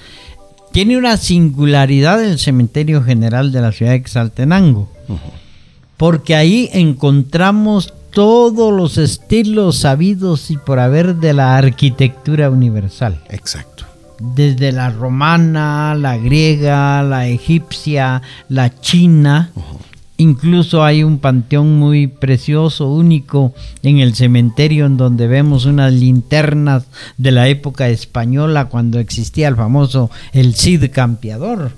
Tiene 0.72 0.96
una 0.96 1.16
singularidad 1.16 2.22
el 2.22 2.38
cementerio 2.38 3.02
general 3.02 3.50
de 3.50 3.60
la 3.60 3.72
ciudad 3.72 3.92
de 3.92 3.98
Exaltenango, 3.98 4.88
porque 5.96 6.36
ahí 6.36 6.70
encontramos 6.72 7.92
todos 8.12 8.72
los 8.72 8.98
estilos 8.98 9.76
sabidos 9.76 10.50
y 10.50 10.56
por 10.56 10.78
haber 10.78 11.16
de 11.16 11.32
la 11.32 11.56
arquitectura 11.56 12.50
universal. 12.50 13.22
Exacto. 13.28 13.84
Desde 14.18 14.72
la 14.72 14.90
romana, 14.90 15.94
la 15.94 16.18
griega, 16.18 17.02
la 17.02 17.28
egipcia, 17.28 18.20
la 18.48 18.78
china. 18.80 19.50
Incluso 20.18 20.84
hay 20.84 21.02
un 21.02 21.18
panteón 21.18 21.78
muy 21.78 22.06
precioso, 22.06 22.92
único, 22.92 23.54
en 23.82 24.00
el 24.00 24.14
cementerio 24.14 24.84
en 24.84 24.98
donde 24.98 25.26
vemos 25.26 25.64
unas 25.64 25.94
linternas 25.94 26.84
de 27.16 27.30
la 27.30 27.48
época 27.48 27.88
española 27.88 28.66
cuando 28.66 28.98
existía 28.98 29.48
el 29.48 29.56
famoso 29.56 30.10
el 30.32 30.54
Cid 30.54 30.90
Campeador 30.90 31.72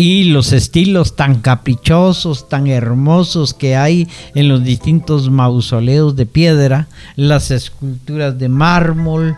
y 0.00 0.24
los 0.24 0.54
estilos 0.54 1.14
tan 1.14 1.42
caprichosos, 1.42 2.48
tan 2.48 2.68
hermosos 2.68 3.52
que 3.52 3.76
hay 3.76 4.08
en 4.34 4.48
los 4.48 4.64
distintos 4.64 5.28
mausoleos 5.28 6.16
de 6.16 6.24
piedra, 6.24 6.88
las 7.16 7.50
esculturas 7.50 8.38
de 8.38 8.48
mármol, 8.48 9.36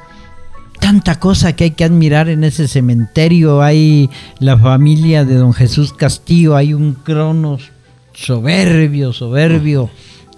tanta 0.79 1.19
cosa 1.19 1.57
que 1.57 1.65
hay 1.65 1.71
que 1.73 1.83
admirar 1.83 2.29
en 2.29 2.45
ese 2.45 2.69
cementerio. 2.69 3.61
Hay 3.61 4.09
la 4.39 4.57
familia 4.57 5.25
de 5.25 5.35
don 5.35 5.53
Jesús 5.53 5.93
Castillo, 5.93 6.55
hay 6.55 6.75
un 6.75 6.95
cronos 6.95 7.73
soberbio, 8.13 9.13
soberbio, 9.13 9.91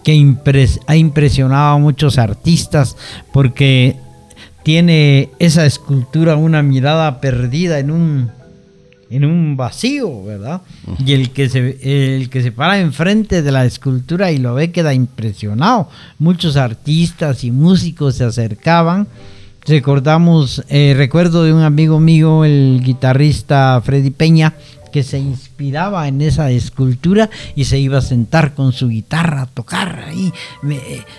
que 0.05 0.13
ha 0.87 0.97
impresionado 0.97 1.75
a 1.75 1.79
muchos 1.79 2.17
artistas 2.17 2.97
porque 3.31 3.97
tiene 4.63 5.29
esa 5.39 5.67
escultura, 5.67 6.37
una 6.37 6.63
mirada 6.63 7.21
perdida 7.21 7.79
en 7.79 7.91
un 7.91 8.31
en 9.11 9.25
un 9.25 9.57
vacío, 9.57 10.25
¿verdad? 10.25 10.63
Y 11.05 11.13
el 11.13 11.31
que 11.31 11.49
se 11.49 12.15
el 12.17 12.31
que 12.31 12.43
se 12.43 12.53
para 12.53 12.81
enfrente 12.81 13.43
de 13.43 13.53
la 13.53 13.65
escultura 13.65 14.33
y 14.33 14.39
lo 14.39 14.55
ve 14.55 14.71
queda 14.71 14.95
impresionado. 14.95 15.89
Muchos 16.19 16.57
artistas 16.57 17.45
y 17.45 17.51
músicos 17.51 18.17
se 18.17 18.25
acercaban. 18.25 19.07
Recordamos, 19.67 20.63
eh, 20.69 20.95
recuerdo 20.97 21.45
de 21.45 21.53
un 21.53 21.63
amigo 21.63 21.99
mío, 21.99 22.45
el 22.45 22.83
guitarrista 22.85 23.81
Freddy 23.83 24.11
Peña, 24.11 24.55
que 24.93 25.03
se 25.03 25.19
inspiraba 25.19 26.07
en 26.07 26.21
esa 26.21 26.51
escultura 26.51 27.31
y 27.57 27.65
se 27.65 27.79
iba 27.79 27.99
a 27.99 28.03
sentar 28.03 28.55
con 28.55 28.73
su 28.73 28.89
guitarra 28.89 29.43
a 29.43 29.47
tocar 29.47 30.05
ahí, 30.07 30.33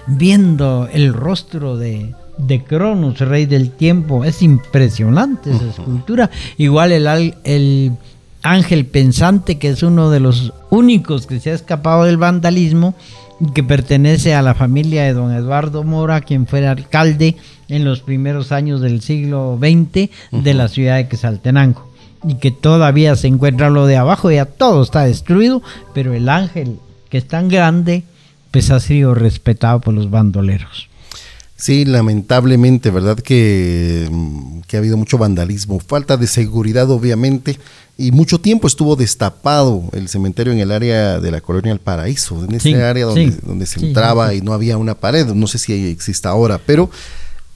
viendo 0.08 0.88
el 0.94 1.12
rostro 1.12 1.76
de, 1.76 2.14
de 2.38 2.64
Cronos, 2.64 3.20
rey 3.20 3.46
del 3.46 3.72
tiempo. 3.72 4.24
Es 4.24 4.42
impresionante 4.42 5.52
esa 5.52 5.70
escultura. 5.70 6.30
Igual 6.58 6.92
el, 6.92 7.34
el 7.44 7.92
ángel 8.42 8.86
pensante, 8.86 9.58
que 9.58 9.70
es 9.70 9.84
uno 9.84 10.10
de 10.10 10.20
los 10.20 10.54
únicos 10.70 11.28
que 11.28 11.40
se 11.40 11.52
ha 11.52 11.54
escapado 11.54 12.04
del 12.04 12.18
vandalismo, 12.18 12.96
que 13.54 13.64
pertenece 13.64 14.34
a 14.34 14.42
la 14.42 14.54
familia 14.54 15.04
de 15.04 15.14
don 15.14 15.34
Eduardo 15.34 15.84
Mora, 15.84 16.22
quien 16.22 16.48
fue 16.48 16.66
alcalde 16.66 17.36
en 17.68 17.84
los 17.84 18.02
primeros 18.02 18.52
años 18.52 18.82
del 18.82 19.02
siglo 19.02 19.58
XX 19.60 20.10
de 20.32 20.54
la 20.54 20.68
ciudad 20.68 20.98
de 20.98 21.08
Quesaltenango. 21.08 21.90
Y 22.24 22.36
que 22.36 22.52
todavía 22.52 23.16
se 23.16 23.28
encuentra 23.28 23.70
lo 23.70 23.86
de 23.86 23.98
abajo, 23.98 24.32
ya 24.32 24.46
todo 24.46 24.82
está 24.82 25.04
destruido, 25.04 25.62
pero 25.94 26.14
el 26.14 26.30
ángel, 26.30 26.80
que 27.10 27.18
es 27.18 27.28
tan 27.28 27.50
grande, 27.50 28.04
pues 28.52 28.72
ha 28.72 28.80
sido 28.80 29.14
respetado 29.14 29.82
por 29.82 29.94
los 29.94 30.10
bandoleros. 30.10 30.88
Sí, 31.58 31.86
lamentablemente, 31.86 32.90
¿verdad? 32.90 33.18
Que, 33.18 34.08
mm, 34.12 34.62
que, 34.68 34.76
ha 34.76 34.80
habido 34.80 34.98
mucho 34.98 35.18
vandalismo, 35.18 35.80
falta 35.80 36.18
de 36.18 36.28
seguridad 36.28 36.90
obviamente, 36.92 37.58
y 37.98 38.12
mucho 38.12 38.40
tiempo 38.40 38.68
estuvo 38.68 38.98
destapado 38.98 39.84
el 39.94 40.10
cementerio 40.10 40.52
en 40.52 40.60
el 40.60 40.72
área 40.72 41.20
de 41.22 41.32
la 41.32 41.40
colonia 41.40 41.72
El 41.72 41.80
Paraíso, 41.80 42.44
en 42.44 42.56
ese 42.56 42.84
área 42.84 43.06
donde, 43.06 43.32
donde 43.42 43.66
se 43.66 43.80
entraba 43.86 44.34
y 44.34 44.42
no 44.42 44.52
había 44.52 44.78
una 44.78 44.96
pared, 44.96 45.28
no 45.28 45.48
sé 45.48 45.58
si 45.58 45.88
existe 45.88 46.28
ahora, 46.28 46.60
pero 46.66 46.90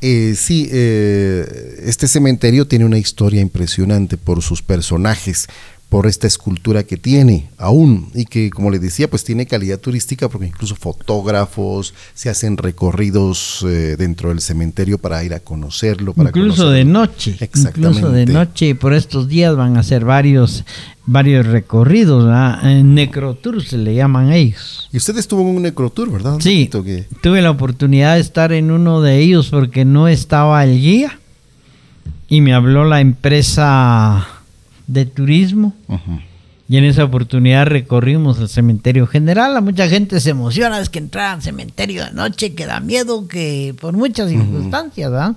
eh, 0.02 0.36
sí, 0.38 0.70
eh, 0.72 1.82
este 1.84 2.08
cementerio 2.08 2.66
tiene 2.66 2.86
una 2.86 2.98
historia 2.98 3.42
impresionante 3.42 4.16
por 4.16 4.42
sus 4.42 4.62
personajes, 4.62 5.48
por 5.90 6.06
esta 6.06 6.28
escultura 6.28 6.84
que 6.84 6.98
tiene 6.98 7.50
aún 7.58 8.12
y 8.14 8.26
que 8.26 8.52
como 8.52 8.70
le 8.70 8.78
decía 8.78 9.10
pues 9.10 9.24
tiene 9.24 9.48
calidad 9.48 9.80
turística 9.80 10.30
porque 10.30 10.46
incluso 10.46 10.76
fotógrafos 10.76 11.96
se 12.14 12.30
hacen 12.30 12.58
recorridos 12.58 13.66
eh, 13.68 13.96
dentro 13.98 14.30
del 14.30 14.40
cementerio 14.40 15.00
para 15.00 15.24
ir 15.24 15.34
a 15.34 15.40
conocerlo 15.40 16.14
para 16.14 16.30
incluso 16.30 16.70
de 16.70 16.86
noche 16.86 17.38
incluso 17.56 18.12
de 18.12 18.28
noche 18.28 18.76
por 18.76 18.94
estos 18.94 19.28
días 19.28 19.56
van 19.56 19.78
a 19.78 19.80
hacer 19.80 20.06
varios 20.06 20.64
varios 21.08 21.48
recorridos 21.48 22.32
necrotour 22.84 23.64
se 23.64 23.80
le 23.80 23.96
llaman 23.96 24.32
ellos. 24.32 24.88
Y 24.92 24.98
usted 24.98 25.18
estuvo 25.18 25.42
en 25.42 25.48
un 25.48 25.64
necrotour 25.64 26.12
verdad 26.12 26.38
sí 26.40 26.70
tuve 26.70 27.42
la 27.42 27.50
oportunidad 27.50 28.14
de 28.14 28.22
estar 28.22 28.52
en 28.54 28.70
uno 28.70 29.02
de 29.02 29.18
ellos 29.18 29.50
porque 29.50 29.86
no 29.86 30.08
estaba 30.08 30.64
el 30.64 30.80
guía 30.80 31.20
y 32.28 32.42
me 32.42 32.54
habló 32.54 32.86
la 32.86 33.02
empresa 33.02 34.39
de 34.90 35.06
turismo 35.06 35.74
y 36.68 36.78
en 36.78 36.84
esa 36.84 37.04
oportunidad 37.04 37.68
recorrimos 37.68 38.40
el 38.40 38.50
cementerio 38.50 39.08
general. 39.08 39.56
A 39.56 39.62
mucha 39.62 39.88
gente 39.88 40.20
se 40.20 40.32
emociona, 40.32 40.80
es 40.80 40.90
que 40.90 41.00
entrar 41.00 41.36
al 41.36 41.42
cementerio 41.42 42.06
de 42.06 42.12
noche, 42.12 42.54
que 42.54 42.66
da 42.66 42.80
miedo, 42.80 43.28
que 43.28 43.76
por 43.80 43.94
muchas 43.94 44.30
circunstancias, 44.30 45.12
¿verdad? 45.12 45.36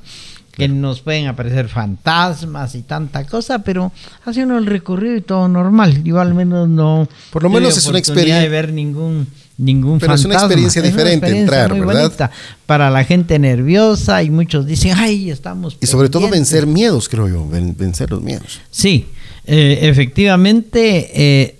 que 0.53 0.69
nos 0.69 1.01
pueden 1.01 1.29
aparecer 1.29 1.69
fantasmas 1.69 2.75
y 2.75 2.83
tanta 2.83 3.25
cosa, 3.25 3.61
pero 3.61 3.91
hace 4.27 4.43
uno 4.43 4.59
el 4.59 4.67
recorrido 4.67 5.17
y 5.17 5.23
todo 5.23 5.49
normal. 5.49 6.03
Igual 6.07 6.29
al 6.29 6.35
menos 6.35 6.69
no. 6.69 7.09
Por 7.31 7.43
lo 7.43 7.49
menos 7.49 7.79
es 7.79 7.87
una 7.87 7.99
experiencia. 7.99 8.43
de 8.43 8.49
ver 8.51 8.71
ningún 8.71 9.27
ningún 9.57 9.99
Pero 9.99 10.15
es 10.15 10.25
una 10.27 10.35
experiencia 10.35 10.83
diferente 10.83 11.29
entrar, 11.29 11.73
¿verdad? 11.79 12.31
para 12.67 12.91
la 12.91 13.05
gente 13.05 13.39
nerviosa 13.39 14.23
y 14.23 14.29
muchos 14.29 14.67
dicen, 14.67 14.93
ay, 14.97 15.31
estamos. 15.31 15.79
Y 15.81 15.87
sobre 15.87 16.11
todo 16.11 16.29
vencer 16.29 16.67
miedos, 16.67 17.09
creo 17.09 17.29
yo, 17.29 17.49
vencer 17.49 18.11
los 18.11 18.21
miedos. 18.21 18.61
Sí, 18.71 19.07
eh, 19.47 19.79
efectivamente, 19.83 21.11
eh, 21.15 21.59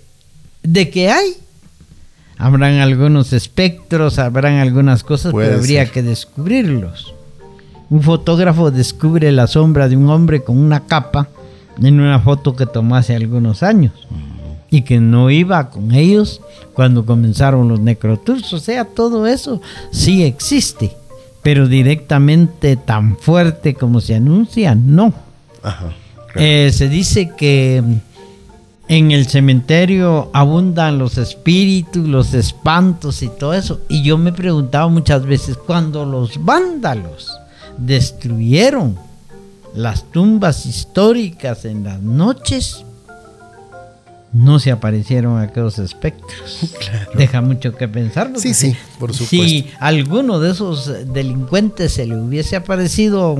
de 0.63 0.89
que 0.89 1.09
hay, 1.09 1.33
habrán 2.37 2.75
algunos 2.75 3.33
espectros, 3.33 4.19
habrán 4.19 4.55
algunas 4.55 5.03
cosas, 5.03 5.33
pero 5.33 5.55
habría 5.55 5.91
que 5.91 6.01
descubrirlos. 6.01 7.13
Un 7.89 8.01
fotógrafo 8.01 8.71
descubre 8.71 9.31
la 9.31 9.47
sombra 9.47 9.89
de 9.89 9.97
un 9.97 10.09
hombre 10.09 10.43
con 10.43 10.57
una 10.57 10.81
capa 10.81 11.27
en 11.81 11.99
una 11.99 12.19
foto 12.19 12.55
que 12.55 12.65
tomó 12.65 12.95
hace 12.95 13.15
algunos 13.15 13.63
años 13.63 13.93
y 14.69 14.81
que 14.81 14.99
no 14.99 15.29
iba 15.29 15.69
con 15.69 15.91
ellos 15.91 16.41
cuando 16.73 17.05
comenzaron 17.05 17.67
los 17.67 17.79
necrotours. 17.79 18.53
O 18.53 18.59
sea, 18.59 18.85
todo 18.85 19.27
eso 19.27 19.61
sí 19.91 20.23
existe, 20.23 20.91
pero 21.43 21.67
directamente 21.67 22.75
tan 22.77 23.17
fuerte 23.17 23.75
como 23.75 24.01
se 24.01 24.15
anuncia, 24.15 24.73
no. 24.73 25.13
Eh, 26.35 26.71
se 26.73 26.89
dice 26.89 27.31
que 27.37 27.83
en 28.87 29.11
el 29.11 29.27
cementerio 29.27 30.29
abundan 30.33 30.97
los 30.97 31.17
espíritus, 31.17 32.07
los 32.07 32.33
espantos 32.33 33.21
y 33.21 33.29
todo 33.29 33.53
eso. 33.53 33.81
Y 33.89 34.03
yo 34.03 34.17
me 34.17 34.33
preguntaba 34.33 34.87
muchas 34.87 35.25
veces, 35.25 35.57
cuando 35.57 36.05
los 36.05 36.43
vándalos 36.43 37.31
destruyeron 37.77 38.97
las 39.73 40.03
tumbas 40.11 40.65
históricas 40.65 41.65
en 41.65 41.83
las 41.83 42.01
noches, 42.01 42.85
no 44.33 44.59
se 44.59 44.71
aparecieron 44.71 45.39
aquellos 45.39 45.79
espectros. 45.79 46.75
Deja 47.15 47.41
mucho 47.41 47.75
que 47.75 47.87
pensar. 47.87 48.31
Sí, 48.35 48.53
sí, 48.53 48.75
por 48.99 49.13
supuesto. 49.13 49.47
Si 49.47 49.67
alguno 49.79 50.39
de 50.39 50.51
esos 50.51 50.91
delincuentes 51.13 51.93
se 51.93 52.05
le 52.05 52.17
hubiese 52.17 52.55
aparecido 52.55 53.37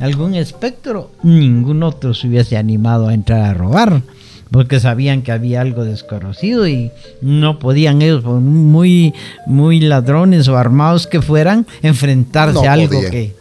algún 0.00 0.34
espectro, 0.34 1.12
ningún 1.22 1.82
otro 1.82 2.12
se 2.12 2.28
hubiese 2.28 2.56
animado 2.56 3.08
a 3.08 3.14
entrar 3.14 3.42
a 3.42 3.54
robar. 3.54 4.02
Porque 4.50 4.80
sabían 4.80 5.22
que 5.22 5.32
había 5.32 5.62
algo 5.62 5.82
desconocido 5.82 6.68
y 6.68 6.90
no 7.22 7.58
podían 7.58 8.02
ellos, 8.02 8.22
muy, 8.22 9.14
muy 9.46 9.80
ladrones 9.80 10.46
o 10.48 10.58
armados 10.58 11.06
que 11.06 11.22
fueran, 11.22 11.66
enfrentarse 11.80 12.68
a 12.68 12.74
algo 12.74 13.00
que, 13.00 13.34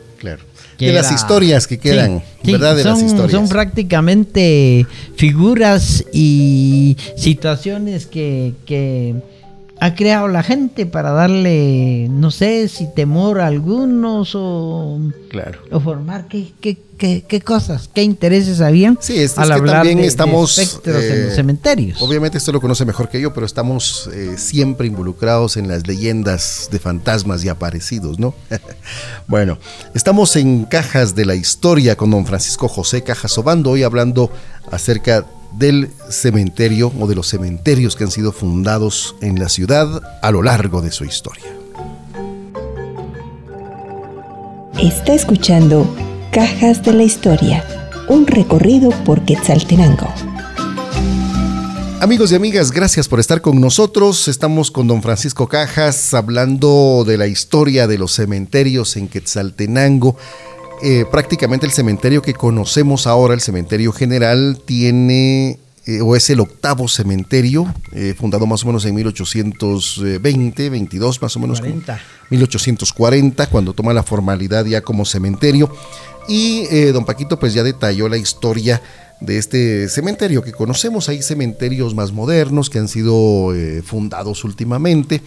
de 0.87 0.93
las 0.93 1.11
historias 1.11 1.67
que 1.67 1.77
quedan, 1.77 2.23
¿verdad? 2.43 2.75
De 2.75 2.83
son, 2.83 2.93
las 2.93 3.03
historias. 3.03 3.31
Son 3.31 3.49
prácticamente 3.49 4.85
figuras 5.15 6.03
y 6.11 6.97
situaciones 7.15 8.07
que, 8.07 8.53
que 8.65 9.15
ha 9.81 9.95
creado 9.95 10.27
la 10.27 10.43
gente 10.43 10.85
para 10.85 11.09
darle, 11.09 12.07
no 12.07 12.29
sé 12.29 12.67
si 12.67 12.85
temor 12.93 13.41
a 13.41 13.47
algunos 13.47 14.33
o, 14.35 14.99
claro. 15.27 15.59
o 15.71 15.79
formar 15.79 16.27
qué, 16.27 16.53
qué, 16.61 16.77
qué, 16.99 17.25
qué 17.27 17.41
cosas, 17.41 17.89
qué 17.91 18.03
intereses 18.03 18.61
habían 18.61 18.99
sí, 19.01 19.17
es, 19.17 19.39
al 19.39 19.51
hablar 19.51 19.77
también 19.77 19.97
de, 19.97 20.05
estamos, 20.05 20.55
en 20.59 20.93
los 20.93 21.03
eh, 21.03 21.31
cementerios. 21.33 21.99
Obviamente 21.99 22.37
esto 22.37 22.51
lo 22.51 22.61
conoce 22.61 22.85
mejor 22.85 23.09
que 23.09 23.19
yo, 23.19 23.33
pero 23.33 23.43
estamos 23.43 24.07
eh, 24.13 24.35
siempre 24.37 24.85
involucrados 24.85 25.57
en 25.57 25.67
las 25.67 25.87
leyendas 25.87 26.69
de 26.71 26.77
fantasmas 26.77 27.43
y 27.43 27.49
aparecidos, 27.49 28.19
¿no? 28.19 28.35
bueno, 29.27 29.57
estamos 29.95 30.35
en 30.35 30.65
Cajas 30.65 31.15
de 31.15 31.25
la 31.25 31.33
Historia 31.33 31.95
con 31.95 32.11
don 32.11 32.27
Francisco 32.27 32.67
José 32.67 33.01
Cajas 33.01 33.35
Obando, 33.39 33.71
hoy 33.71 33.81
hablando 33.81 34.31
acerca 34.69 35.21
de 35.21 35.40
del 35.51 35.89
cementerio 36.09 36.91
o 36.99 37.07
de 37.07 37.15
los 37.15 37.27
cementerios 37.27 37.95
que 37.95 38.03
han 38.03 38.11
sido 38.11 38.31
fundados 38.31 39.15
en 39.21 39.39
la 39.39 39.49
ciudad 39.49 40.01
a 40.21 40.31
lo 40.31 40.43
largo 40.43 40.81
de 40.81 40.91
su 40.91 41.05
historia. 41.05 41.45
Está 44.79 45.13
escuchando 45.13 45.85
Cajas 46.31 46.83
de 46.83 46.93
la 46.93 47.03
Historia, 47.03 47.63
un 48.07 48.25
recorrido 48.25 48.89
por 49.03 49.23
Quetzaltenango. 49.25 50.07
Amigos 52.01 52.31
y 52.31 52.35
amigas, 52.35 52.71
gracias 52.71 53.07
por 53.07 53.19
estar 53.19 53.41
con 53.41 53.61
nosotros. 53.61 54.27
Estamos 54.27 54.71
con 54.71 54.87
don 54.87 55.03
Francisco 55.03 55.47
Cajas 55.47 56.15
hablando 56.15 57.03
de 57.05 57.17
la 57.17 57.27
historia 57.27 57.85
de 57.85 57.99
los 57.99 58.13
cementerios 58.13 58.97
en 58.97 59.07
Quetzaltenango. 59.07 60.17
Eh, 60.83 61.05
prácticamente 61.09 61.65
el 61.65 61.71
cementerio 61.71 62.21
que 62.21 62.33
conocemos 62.33 63.05
ahora, 63.05 63.33
el 63.33 63.41
cementerio 63.41 63.91
general, 63.91 64.59
tiene 64.65 65.59
eh, 65.85 66.01
o 66.01 66.15
es 66.15 66.29
el 66.31 66.39
octavo 66.39 66.87
cementerio, 66.87 67.71
eh, 67.91 68.15
fundado 68.17 68.47
más 68.47 68.63
o 68.63 68.67
menos 68.67 68.85
en 68.85 68.95
1820, 68.95 70.69
22 70.69 71.21
más 71.21 71.35
o 71.35 71.39
menos. 71.39 71.61
1840, 72.29 73.47
cuando 73.47 73.73
toma 73.73 73.93
la 73.93 74.03
formalidad 74.03 74.65
ya 74.65 74.81
como 74.81 75.05
cementerio. 75.05 75.71
Y 76.27 76.65
don 76.91 77.03
Paquito 77.03 77.39
pues 77.39 77.53
ya 77.53 77.63
detalló 77.63 78.07
la 78.07 78.15
historia 78.15 78.81
de 79.19 79.37
este 79.37 79.89
cementerio 79.89 80.43
que 80.43 80.51
conocemos. 80.51 81.09
Hay 81.09 81.21
cementerios 81.23 81.93
más 81.95 82.11
modernos 82.11 82.69
que 82.69 82.79
han 82.79 82.87
sido 82.87 83.51
fundados 83.83 84.43
últimamente. 84.43 85.21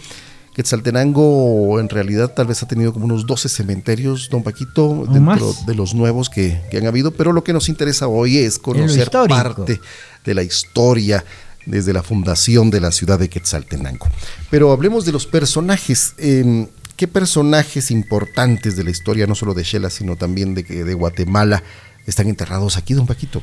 Quetzaltenango 0.55 1.81
en 1.81 1.89
realidad 1.89 2.31
tal 2.33 2.47
vez 2.47 2.63
ha 2.63 2.67
tenido 2.67 2.93
como 2.93 3.03
unos 3.03 3.25
12 3.25 3.49
cementerios, 3.49 4.29
don 4.29 4.41
Paquito, 4.41 5.05
dentro 5.11 5.53
de 5.67 5.75
los 5.75 5.93
nuevos 5.93 6.29
que, 6.29 6.61
han 6.71 6.87
habido, 6.87 7.11
pero 7.11 7.33
lo 7.33 7.43
que 7.43 7.51
nos 7.51 7.67
interesa 7.67 8.07
hoy 8.07 8.37
es 8.37 8.57
conocer 8.57 9.11
parte 9.11 9.81
de 10.23 10.33
la 10.33 10.43
historia 10.43 11.25
desde 11.65 11.91
la 11.91 12.03
fundación 12.03 12.71
de 12.71 12.79
la 12.79 12.93
ciudad 12.93 13.19
de 13.19 13.27
Quetzaltenango. 13.27 14.07
Pero 14.49 14.71
hablemos 14.71 15.03
de 15.03 15.11
los 15.11 15.27
personajes. 15.27 16.13
Em, 16.17 16.67
¿Qué 16.95 17.09
personajes 17.09 17.91
importantes 17.91 18.77
de 18.77 18.85
la 18.85 18.91
historia, 18.91 19.27
no 19.27 19.35
solo 19.35 19.53
de 19.53 19.63
Shela, 19.63 19.89
sino 19.89 20.15
también 20.15 20.55
de, 20.55 20.63
de 20.63 20.93
Guatemala, 20.93 21.61
están 22.07 22.29
enterrados 22.29 22.77
aquí, 22.77 22.93
don 22.93 23.05
Paquito? 23.05 23.41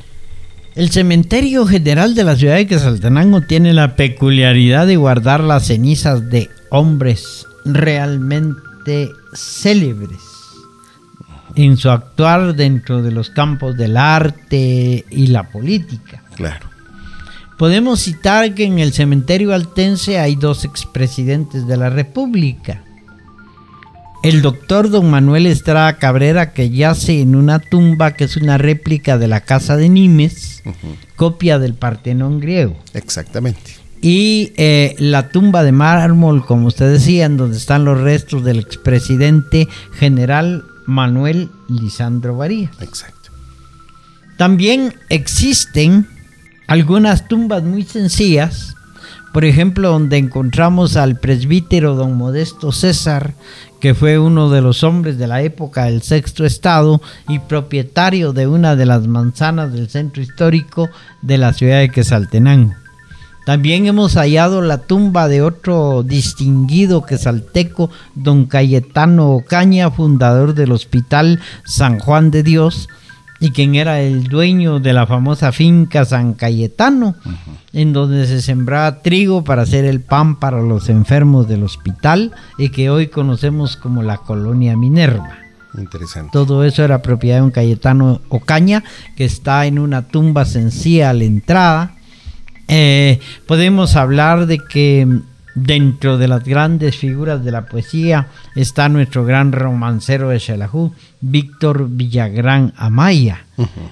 El 0.75 0.89
cementerio 0.89 1.67
general 1.67 2.15
de 2.15 2.23
la 2.23 2.35
ciudad 2.35 2.55
de 2.55 2.65
Quetzaltenango 2.65 3.41
tiene 3.41 3.73
la 3.73 3.95
peculiaridad 3.95 4.87
de 4.87 4.95
guardar 4.95 5.41
las 5.41 5.67
cenizas 5.67 6.29
de 6.31 6.49
hombres 6.71 7.45
realmente 7.63 9.11
célebres 9.33 10.19
en 11.55 11.77
su 11.77 11.91
actuar 11.91 12.55
dentro 12.55 13.03
de 13.03 13.11
los 13.11 13.29
campos 13.29 13.77
del 13.77 13.97
arte 13.97 15.05
y 15.11 15.27
la 15.27 15.43
política. 15.51 16.23
Claro. 16.35 16.67
Podemos 17.59 17.99
citar 17.99 18.55
que 18.55 18.63
en 18.63 18.79
el 18.79 18.93
cementerio 18.93 19.53
altense 19.53 20.17
hay 20.19 20.35
dos 20.35 20.65
expresidentes 20.65 21.67
de 21.67 21.77
la 21.77 21.91
República. 21.91 22.83
El 24.23 24.41
doctor 24.41 24.89
don 24.89 25.11
Manuel 25.11 25.45
Estrada 25.45 25.97
Cabrera, 25.97 26.53
que 26.53 26.69
yace 26.69 27.21
en 27.21 27.35
una 27.35 27.59
tumba 27.59 28.13
que 28.13 28.23
es 28.23 28.37
una 28.37 28.57
réplica 28.57 29.17
de 29.17 29.27
la 29.27 29.41
casa 29.41 29.77
de 29.77 29.89
Nimes, 29.89 30.63
copia 31.15 31.59
del 31.59 31.73
Partenón 31.73 32.39
griego. 32.39 32.77
Exactamente 32.93 33.83
y 34.03 34.51
eh, 34.57 34.95
la 34.99 35.29
tumba 35.29 35.63
de 35.63 35.71
mármol, 35.71 36.45
como 36.45 36.67
usted 36.67 36.91
decía, 36.91 37.25
en 37.25 37.37
donde 37.37 37.55
están 37.55 37.85
los 37.85 38.01
restos 38.01 38.43
del 38.43 38.59
expresidente 38.59 39.69
general 39.93 40.65
Manuel 40.85 41.49
Lisandro 41.69 42.35
Varía. 42.35 42.69
Exacto. 42.81 43.31
También 44.37 44.93
existen 45.07 46.05
algunas 46.67 47.29
tumbas 47.29 47.63
muy 47.63 47.83
sencillas, 47.83 48.75
por 49.31 49.45
ejemplo, 49.45 49.91
donde 49.91 50.17
encontramos 50.17 50.97
al 50.97 51.17
presbítero 51.17 51.95
don 51.95 52.17
Modesto 52.17 52.73
César, 52.73 53.33
que 53.83 53.93
fue 53.93 54.17
uno 54.17 54.49
de 54.49 54.61
los 54.61 54.81
hombres 54.85 55.17
de 55.17 55.27
la 55.27 55.41
época 55.41 55.83
del 55.83 56.01
sexto 56.03 56.45
estado 56.45 57.01
y 57.27 57.39
propietario 57.39 58.31
de 58.31 58.47
una 58.47 58.77
de 58.77 58.85
las 58.85 59.07
manzanas 59.07 59.73
del 59.73 59.89
centro 59.89 60.23
histórico 60.23 60.89
de 61.21 61.37
la 61.37 61.51
ciudad 61.51 61.79
de 61.79 61.89
Quesaltenango. 61.89 62.75
También 63.45 63.85
hemos 63.85 64.13
hallado 64.13 64.61
la 64.61 64.77
tumba 64.77 65.27
de 65.27 65.41
otro 65.41 66.01
distinguido 66.01 67.05
quesalteco, 67.05 67.89
don 68.15 68.45
Cayetano 68.45 69.31
Ocaña, 69.31 69.91
fundador 69.91 70.53
del 70.53 70.71
Hospital 70.71 71.41
San 71.65 71.99
Juan 71.99 72.31
de 72.31 72.41
Dios, 72.41 72.87
y 73.43 73.51
quien 73.51 73.75
era 73.75 73.99
el 73.99 74.23
dueño 74.23 74.79
de 74.79 74.93
la 74.93 75.05
famosa 75.05 75.51
finca 75.51 76.05
San 76.05 76.33
Cayetano, 76.33 77.15
en 77.73 77.91
donde 77.91 78.25
se 78.25 78.41
sembraba 78.41 79.01
trigo 79.01 79.43
para 79.43 79.63
hacer 79.63 79.83
el 79.83 79.99
pan 79.99 80.37
para 80.37 80.61
los 80.61 80.87
enfermos 80.87 81.49
del 81.49 81.63
hospital 81.63 82.31
y 82.57 82.69
que 82.69 82.89
hoy 82.89 83.07
conocemos 83.07 83.75
como 83.75 84.01
la 84.01 84.19
colonia 84.19 84.77
Minerva. 84.77 85.39
Interesante. 85.77 86.29
Todo 86.31 86.63
eso 86.63 86.85
era 86.85 87.01
propiedad 87.01 87.39
de 87.39 87.41
un 87.41 87.51
Cayetano 87.51 88.21
Ocaña, 88.29 88.81
que 89.17 89.25
está 89.25 89.65
en 89.65 89.77
una 89.77 90.03
tumba 90.03 90.45
sencilla 90.45 91.09
a 91.09 91.13
la 91.13 91.25
entrada 91.25 91.95
Eh, 92.69 93.19
podemos 93.45 93.97
hablar 93.97 94.45
de 94.45 94.57
que 94.57 95.05
dentro 95.55 96.17
de 96.17 96.27
las 96.27 96.43
grandes 96.43 96.97
figuras 96.97 97.43
de 97.43 97.51
la 97.51 97.65
poesía 97.65 98.27
está 98.55 98.89
nuestro 98.89 99.25
gran 99.25 99.51
romancero 99.51 100.29
de 100.29 100.39
Xelajú, 100.39 100.93
Víctor 101.21 101.87
Villagrán 101.89 102.73
Amaya, 102.75 103.45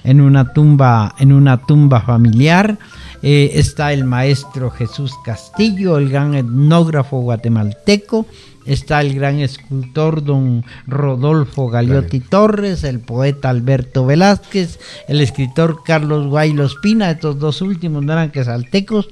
en 0.04 0.20
una 0.20 0.52
tumba, 0.52 1.14
en 1.18 1.32
una 1.32 1.58
tumba 1.58 2.00
familiar. 2.00 2.78
Eh, 3.22 3.52
está 3.54 3.92
el 3.92 4.04
maestro 4.04 4.70
Jesús 4.70 5.12
Castillo, 5.24 5.98
el 5.98 6.08
gran 6.08 6.34
etnógrafo 6.34 7.20
guatemalteco, 7.20 8.26
está 8.66 9.00
el 9.00 9.14
gran 9.14 9.38
escultor 9.38 10.24
don 10.24 10.64
Rodolfo 10.88 11.68
Galiotti 11.68 12.18
Torres, 12.18 12.82
el 12.82 12.98
poeta 12.98 13.48
Alberto 13.48 14.06
Velázquez, 14.06 14.80
el 15.06 15.20
escritor 15.20 15.82
Carlos 15.84 16.26
Guaylo 16.26 16.64
Espina, 16.64 17.12
estos 17.12 17.38
dos 17.38 17.62
últimos 17.62 18.02
no 18.02 18.12
eran 18.12 18.30
quesaltecos, 18.32 19.08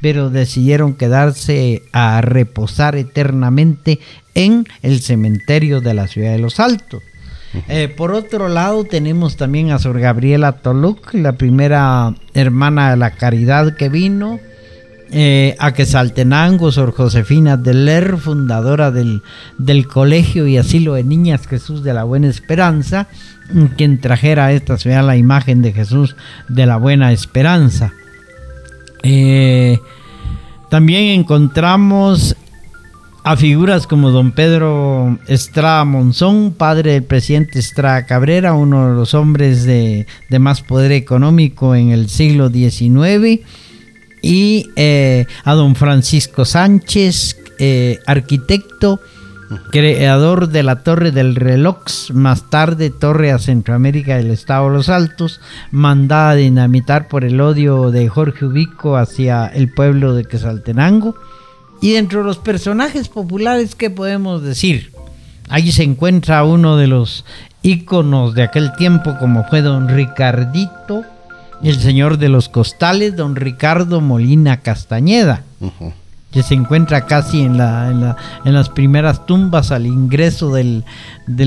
pero 0.00 0.30
decidieron 0.30 0.94
quedarse 0.94 1.82
a 1.92 2.20
reposar 2.20 2.96
eternamente 2.96 4.00
en 4.34 4.66
el 4.82 5.00
cementerio 5.00 5.80
de 5.80 5.94
la 5.94 6.08
ciudad 6.08 6.32
de 6.32 6.38
Los 6.38 6.60
Altos. 6.60 7.02
Eh, 7.68 7.88
por 7.88 8.12
otro 8.12 8.48
lado, 8.48 8.84
tenemos 8.84 9.36
también 9.36 9.70
a 9.70 9.78
Sor 9.78 9.98
Gabriela 9.98 10.52
Toluc, 10.52 11.14
la 11.14 11.32
primera 11.32 12.14
hermana 12.34 12.90
de 12.90 12.96
la 12.96 13.12
caridad 13.12 13.76
que 13.76 13.88
vino, 13.88 14.38
eh, 15.10 15.54
a 15.58 15.72
Quesaltenango, 15.72 16.72
Sor 16.72 16.92
Josefina 16.92 17.56
Deler, 17.56 18.16
fundadora 18.18 18.90
del, 18.90 19.22
del 19.56 19.86
Colegio 19.86 20.46
y 20.46 20.58
Asilo 20.58 20.94
de 20.94 21.04
Niñas 21.04 21.46
Jesús 21.46 21.82
de 21.82 21.94
la 21.94 22.04
Buena 22.04 22.28
Esperanza, 22.28 23.06
quien 23.76 24.00
trajera 24.00 24.46
a 24.46 24.52
esta 24.52 24.76
ciudad 24.76 25.06
la 25.06 25.16
imagen 25.16 25.62
de 25.62 25.72
Jesús 25.72 26.16
de 26.48 26.66
la 26.66 26.76
Buena 26.76 27.12
Esperanza. 27.12 27.92
Eh, 29.08 29.78
también 30.68 31.20
encontramos 31.20 32.36
a 33.22 33.36
figuras 33.36 33.86
como 33.86 34.10
don 34.10 34.32
Pedro 34.32 35.18
Estrada 35.28 35.84
Monzón, 35.84 36.52
padre 36.52 36.92
del 36.92 37.04
presidente 37.04 37.58
Estrada 37.58 38.06
Cabrera, 38.06 38.54
uno 38.54 38.88
de 38.88 38.94
los 38.94 39.14
hombres 39.14 39.64
de, 39.64 40.06
de 40.28 40.38
más 40.38 40.62
poder 40.62 40.92
económico 40.92 41.74
en 41.74 41.90
el 41.90 42.08
siglo 42.08 42.48
XIX 42.50 43.40
y 44.22 44.70
eh, 44.74 45.26
a 45.44 45.54
don 45.54 45.76
Francisco 45.76 46.44
Sánchez, 46.44 47.36
eh, 47.58 48.00
arquitecto, 48.06 49.00
creador 49.70 50.48
de 50.48 50.62
la 50.62 50.82
Torre 50.82 51.10
del 51.10 51.36
Reloj, 51.36 51.78
más 52.12 52.50
tarde 52.50 52.90
Torre 52.90 53.32
a 53.32 53.38
Centroamérica 53.38 54.16
del 54.16 54.30
Estado 54.30 54.68
de 54.68 54.76
los 54.76 54.88
Altos, 54.88 55.40
mandada 55.70 56.30
a 56.30 56.34
dinamitar 56.34 57.08
por 57.08 57.24
el 57.24 57.40
odio 57.40 57.90
de 57.90 58.08
Jorge 58.08 58.46
Ubico 58.46 58.96
hacia 58.96 59.46
el 59.46 59.72
pueblo 59.72 60.14
de 60.14 60.24
Quesaltenango. 60.24 61.16
Y 61.80 61.92
dentro 61.92 62.20
de 62.20 62.26
los 62.26 62.38
personajes 62.38 63.08
populares, 63.08 63.74
¿qué 63.74 63.90
podemos 63.90 64.42
decir? 64.42 64.92
Allí 65.48 65.72
se 65.72 65.82
encuentra 65.82 66.44
uno 66.44 66.76
de 66.76 66.86
los 66.86 67.24
íconos 67.62 68.34
de 68.34 68.42
aquel 68.42 68.72
tiempo 68.76 69.16
como 69.18 69.44
fue 69.44 69.62
don 69.62 69.88
Ricardito, 69.88 71.04
el 71.62 71.78
señor 71.80 72.18
de 72.18 72.28
los 72.28 72.48
costales, 72.48 73.16
don 73.16 73.36
Ricardo 73.36 74.00
Molina 74.00 74.58
Castañeda, 74.58 75.42
que 76.36 76.42
se 76.42 76.52
encuentra 76.52 77.06
casi 77.06 77.40
en, 77.40 77.56
la, 77.56 78.14
en, 78.44 78.52
las 78.52 78.68
primeras 78.68 79.24
tumbas 79.24 79.72
al 79.72 79.86
ingreso 79.86 80.52
del, 80.52 80.84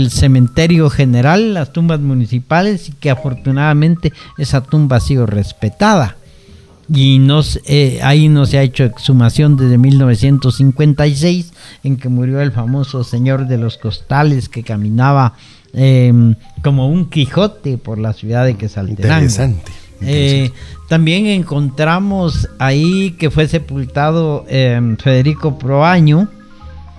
cementerio 0.10 0.90
general, 0.90 1.54
las 1.54 1.72
tumbas 1.72 2.00
municipales, 2.00 2.90
y 2.90 2.94
que 2.94 3.12
afortunadamente 3.12 4.14
esa 4.40 4.62
tumba 4.62 4.98
ha 4.98 5.00
sido 5.00 5.28
respetada. 5.28 6.16
Y 6.92 7.22
eh, 7.66 8.00
ahí 8.02 8.30
no 8.30 8.48
se 8.48 8.58
ha 8.58 8.64
hecho 8.64 8.84
exhumación 8.84 9.58
desde 9.58 9.78
1956, 9.78 11.54
en 11.84 11.98
que 11.98 12.10
murió 12.10 12.42
el 12.42 12.52
famoso 12.52 13.04
señor 13.04 13.46
de 13.46 13.60
los 13.60 13.78
costales 13.78 14.50
que 14.50 14.64
caminaba 14.64 15.34
em, 15.72 16.34
como 16.64 16.90
un 16.90 17.12
Quijote 17.12 17.78
por 17.78 18.00
la 18.00 18.14
ciudad 18.14 18.44
de 18.44 18.56
Quesaltenango. 18.56 19.14
Interesante. 19.18 19.72
Eh, 20.02 20.52
también 20.88 21.28
encontramos 21.28 22.50
ahí 22.58 23.12
que 23.12 23.30
fue 23.30 23.48
sepultado 23.48 24.46
em, 24.48 24.98
Federico 24.98 25.58
Proaño 25.60 26.30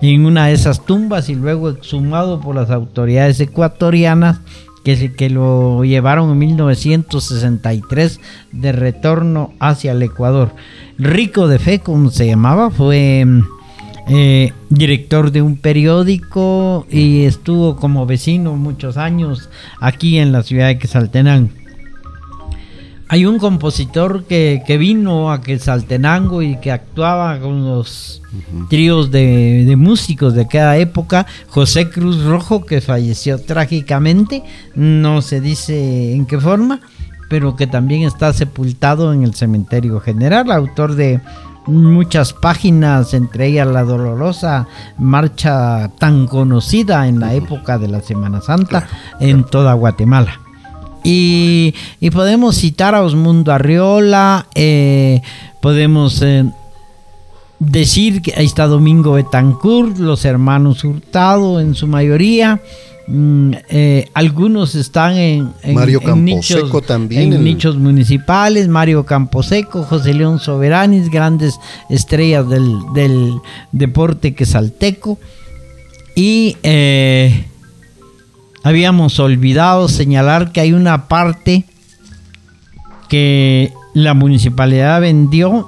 en 0.01 0.25
una 0.25 0.47
de 0.47 0.53
esas 0.53 0.85
tumbas 0.85 1.29
y 1.29 1.35
luego 1.35 1.69
exhumado 1.69 2.39
por 2.39 2.55
las 2.55 2.71
autoridades 2.71 3.39
ecuatorianas 3.39 4.39
que, 4.83 5.13
que 5.13 5.29
lo 5.29 5.83
llevaron 5.83 6.31
en 6.31 6.39
1963 6.39 8.19
de 8.51 8.71
retorno 8.71 9.53
hacia 9.59 9.91
el 9.91 10.01
Ecuador. 10.01 10.51
Rico 10.97 11.47
de 11.47 11.59
Fe, 11.59 11.79
como 11.79 12.09
se 12.09 12.27
llamaba, 12.27 12.71
fue 12.71 13.19
em, 13.19 13.43
eh, 14.07 14.53
director 14.69 15.31
de 15.31 15.41
un 15.41 15.57
periódico 15.57 16.87
y 16.89 17.23
estuvo 17.25 17.75
como 17.75 18.05
vecino 18.05 18.55
muchos 18.55 18.97
años 18.97 19.49
aquí 19.79 20.17
en 20.17 20.31
la 20.31 20.43
ciudad 20.43 20.67
de 20.67 20.79
Quesaltenango. 20.79 21.60
Hay 23.11 23.25
un 23.25 23.39
compositor 23.39 24.23
que, 24.23 24.63
vino 24.79 25.33
a 25.33 25.41
Quetzaltenango 25.41 26.41
y 26.41 26.55
que 26.61 26.71
actuaba 26.71 27.37
con 27.41 27.65
los 27.65 28.21
tríos 28.69 29.11
de, 29.11 29.75
músicos 29.77 30.33
de 30.33 30.47
cada 30.47 30.77
época, 30.77 31.25
José 31.49 31.89
Cruz 31.89 32.23
Rojo, 32.23 32.65
que 32.65 32.79
falleció 32.79 33.37
trágicamente, 33.37 34.43
no 34.75 35.21
se 35.21 35.41
dice 35.41 36.13
en 36.15 36.25
qué 36.25 36.39
forma, 36.39 36.79
pero 37.29 37.57
que 37.57 37.67
también 37.67 38.03
está 38.03 38.31
sepultado 38.31 39.11
en 39.11 39.23
el 39.23 39.33
cementerio 39.35 39.99
general, 39.99 40.49
autor 40.49 40.95
de 40.95 41.19
muchas 41.67 42.31
páginas, 42.31 43.13
entre 43.13 43.47
ellas 43.47 43.67
la 43.67 43.83
dolorosa 43.83 44.67
marcha 44.97 45.89
tan 45.99 46.27
conocida 46.27 47.05
en 47.09 47.19
la 47.19 47.33
época 47.33 47.77
de 47.77 47.89
la 47.89 47.99
Semana 47.99 48.39
Santa 48.39 48.87
en 49.19 49.43
toda 49.43 49.73
Guatemala. 49.73 50.40
Y, 51.03 51.73
podemos 52.11 52.55
citar 52.57 52.95
a 52.95 53.01
Osmundo 53.01 53.51
Arriola, 53.51 54.47
eh, 54.55 55.21
podemos 55.61 56.21
eh, 56.21 56.45
decir 57.59 58.21
que 58.21 58.33
ahí 58.35 58.45
está 58.45 58.67
Domingo 58.67 59.13
Betancourt, 59.13 59.97
los 59.97 60.25
hermanos 60.25 60.83
Hurtado 60.83 61.59
en 61.59 61.75
su 61.75 61.87
mayoría. 61.87 62.61
Mm, 63.07 63.53
eh, 63.69 64.09
algunos 64.13 64.75
están 64.75 65.17
en, 65.17 65.51
nichos, 66.23 66.71
también 66.85 67.33
en 67.33 67.43
nichos 67.43 67.77
municipales, 67.77 68.67
Mario 68.67 69.05
Camposeco, 69.05 69.83
José 69.83 70.13
León 70.13 70.39
Soberanis, 70.39 71.09
grandes 71.09 71.59
estrellas 71.89 72.47
del, 72.47 72.77
del 72.93 73.33
deporte 73.71 74.35
quesalteco. 74.35 75.17
Y 76.15 76.57
habíamos 78.63 79.19
olvidado 79.19 79.87
señalar 79.87 80.51
que 80.51 80.61
hay 80.61 80.73
una 80.73 81.07
parte 81.07 81.65
que 83.09 83.73
la 83.93 84.13
municipalidad 84.13 85.01
vendió 85.01 85.67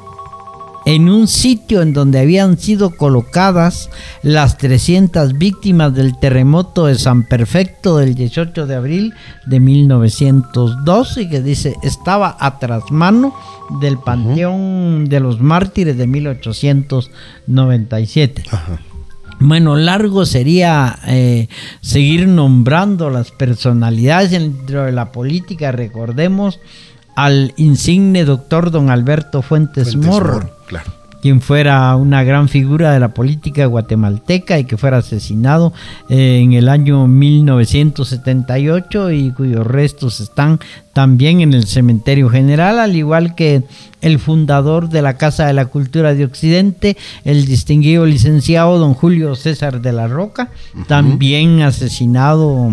en 0.85 1.09
un 1.09 1.27
sitio 1.27 1.81
en 1.81 1.93
donde 1.93 2.19
habían 2.19 2.57
sido 2.57 2.91
colocadas 2.91 3.89
las 4.21 4.57
300 4.57 5.37
víctimas 5.37 5.95
del 5.95 6.19
terremoto 6.19 6.87
de 6.87 6.95
San 6.95 7.23
Perfecto 7.23 7.95
del 7.97 8.15
18 8.15 8.67
de 8.67 8.75
abril 8.75 9.13
de 9.45 9.61
1912 9.61 11.29
que 11.29 11.41
dice 11.41 11.75
estaba 11.83 12.35
a 12.39 12.59
trasmano 12.59 13.33
del 13.79 13.97
Panteón 13.97 15.05
de 15.05 15.21
los 15.21 15.39
Mártires 15.39 15.97
de 15.97 16.07
1897. 16.07 18.43
Ajá. 18.51 18.79
Bueno, 19.43 19.75
largo 19.75 20.25
sería 20.25 20.99
eh, 21.05 21.49
seguir 21.81 22.27
nombrando 22.27 23.09
las 23.09 23.31
personalidades 23.31 24.31
dentro 24.31 24.85
de 24.85 24.91
la 24.91 25.11
política. 25.11 25.71
Recordemos 25.71 26.59
al 27.15 27.53
insigne 27.57 28.25
doctor 28.25 28.71
don 28.71 28.89
Alberto 28.89 29.41
Fuentes, 29.41 29.95
Morro, 29.95 30.49
claro 30.67 31.02
quien 31.23 31.39
fuera 31.39 31.95
una 31.95 32.25
gran 32.25 32.49
figura 32.49 32.91
de 32.91 32.99
la 32.99 33.13
política 33.13 33.65
guatemalteca 33.65 34.59
y 34.59 34.65
que 34.65 34.75
fuera 34.75 34.97
asesinado 34.97 35.71
eh, 36.09 36.41
en 36.43 36.51
el 36.51 36.67
año 36.67 37.07
1978 37.07 39.09
y 39.11 39.31
cuyos 39.31 39.65
restos 39.65 40.19
están 40.19 40.59
también 40.91 41.39
en 41.39 41.53
el 41.53 41.65
cementerio 41.65 42.29
general, 42.29 42.77
al 42.77 42.97
igual 42.97 43.35
que 43.35 43.63
el 44.01 44.19
fundador 44.19 44.89
de 44.89 45.01
la 45.01 45.15
Casa 45.15 45.47
de 45.47 45.53
la 45.53 45.67
Cultura 45.67 46.13
de 46.13 46.25
Occidente, 46.25 46.97
el 47.23 47.45
distinguido 47.45 48.05
licenciado 48.05 48.77
don 48.77 48.93
Julio 48.93 49.33
César 49.35 49.79
de 49.79 49.93
la 49.93 50.09
Roca, 50.09 50.49
también 50.87 51.61
asesinado 51.61 52.69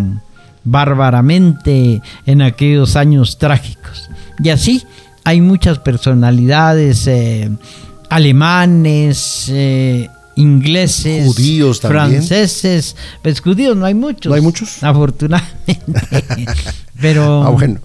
bárbaramente 0.64 2.02
en 2.26 2.42
aquellos 2.42 2.96
años 2.96 3.38
trágicos. 3.38 4.10
Y 4.42 4.48
así 4.48 4.82
hay 5.22 5.40
muchas 5.40 5.78
personalidades 5.78 7.06
eh, 7.06 7.48
alemanes, 8.10 9.48
eh, 9.50 10.08
ingleses, 10.36 11.26
judíos 11.26 11.80
franceses, 11.80 12.96
pues 13.22 13.40
judíos 13.40 13.76
no 13.76 13.86
hay 13.86 13.94
muchos. 13.94 14.30
No 14.30 14.34
hay 14.34 14.42
muchos. 14.42 14.82
Afortunadamente. 14.82 15.78
Pero 17.00 17.44
ah, 17.44 17.50
bueno. 17.50 17.80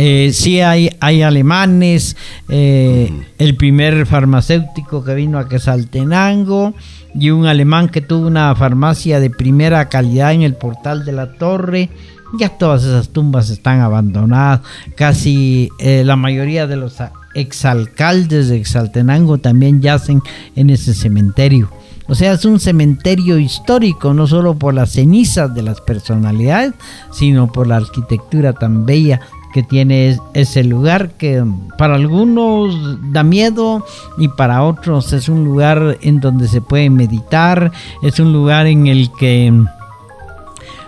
Eh, 0.00 0.30
sí 0.32 0.60
hay, 0.60 0.90
hay 1.00 1.22
alemanes, 1.22 2.16
eh, 2.48 3.10
el 3.38 3.56
primer 3.56 4.06
farmacéutico 4.06 5.02
que 5.02 5.12
vino 5.14 5.40
a 5.40 5.48
Quesaltenango 5.48 6.72
y 7.16 7.30
un 7.30 7.46
alemán 7.46 7.88
que 7.88 8.00
tuvo 8.00 8.28
una 8.28 8.54
farmacia 8.54 9.18
de 9.18 9.28
primera 9.28 9.88
calidad 9.88 10.32
en 10.32 10.42
el 10.42 10.54
portal 10.54 11.04
de 11.04 11.10
la 11.10 11.32
torre. 11.32 11.90
Ya 12.38 12.50
todas 12.50 12.84
esas 12.84 13.08
tumbas 13.08 13.50
están 13.50 13.80
abandonadas. 13.80 14.60
Casi 14.94 15.68
eh, 15.80 16.04
la 16.04 16.14
mayoría 16.14 16.68
de 16.68 16.76
los 16.76 17.00
exalcaldes 17.40 18.48
de 18.48 18.56
Exaltenango 18.56 19.38
también 19.38 19.80
yacen 19.80 20.22
en 20.56 20.70
ese 20.70 20.94
cementerio. 20.94 21.70
O 22.08 22.14
sea, 22.14 22.32
es 22.32 22.44
un 22.46 22.58
cementerio 22.58 23.38
histórico, 23.38 24.14
no 24.14 24.26
solo 24.26 24.54
por 24.58 24.72
las 24.72 24.92
cenizas 24.92 25.54
de 25.54 25.62
las 25.62 25.80
personalidades, 25.82 26.72
sino 27.10 27.52
por 27.52 27.66
la 27.66 27.76
arquitectura 27.76 28.54
tan 28.54 28.86
bella 28.86 29.20
que 29.52 29.62
tiene 29.62 30.18
ese 30.34 30.64
lugar 30.64 31.12
que 31.12 31.44
para 31.76 31.96
algunos 31.96 32.98
da 33.12 33.22
miedo 33.22 33.84
y 34.18 34.28
para 34.28 34.62
otros 34.62 35.12
es 35.12 35.28
un 35.28 35.44
lugar 35.44 35.98
en 36.00 36.20
donde 36.20 36.48
se 36.48 36.60
puede 36.60 36.90
meditar, 36.90 37.72
es 38.02 38.20
un 38.20 38.32
lugar 38.32 38.66
en 38.66 38.86
el 38.86 39.10
que 39.18 39.52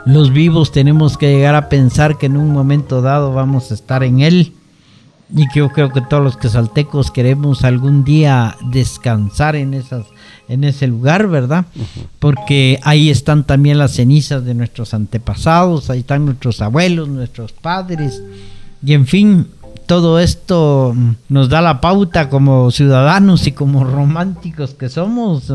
los 0.07 0.33
vivos 0.33 0.73
tenemos 0.73 1.19
que 1.19 1.31
llegar 1.31 1.55
a 1.55 1.69
pensar 1.69 2.17
que 2.17 2.27
en 2.27 2.37
un 2.37 2.51
momento 2.51 3.03
dado 3.03 3.35
vamos 3.35 3.71
a 3.71 3.75
estar 3.75 4.03
en 4.03 4.21
él. 4.21 4.55
Y 5.33 5.47
que 5.49 5.61
yo 5.61 5.68
creo 5.68 5.91
que 5.91 6.01
todos 6.01 6.22
los 6.22 6.37
quesaltecos 6.37 7.11
queremos 7.11 7.64
algún 7.64 8.05
día 8.05 8.57
descansar 8.70 9.55
en, 9.57 9.74
esas, 9.74 10.07
en 10.49 10.64
ese 10.64 10.87
lugar, 10.87 11.28
¿verdad? 11.28 11.66
Porque 12.18 12.81
ahí 12.83 13.11
están 13.11 13.45
también 13.45 13.78
las 13.78 13.93
cenizas 13.93 14.45
de 14.45 14.55
nuestros 14.55 14.93
antepasados, 14.93 15.89
ahí 15.91 16.01
están 16.01 16.24
nuestros 16.24 16.61
abuelos, 16.61 17.09
nuestros 17.09 17.53
padres. 17.53 18.22
Y 18.85 18.95
en 18.95 19.07
fin, 19.07 19.47
todo 19.87 20.18
esto 20.18 20.95
nos 21.28 21.49
da 21.49 21.61
la 21.61 21.81
pauta 21.81 22.28
como 22.28 22.70
ciudadanos 22.70 23.47
y 23.47 23.53
como 23.53 23.85
románticos 23.85 24.74
que 24.74 24.89
somos 24.89 25.53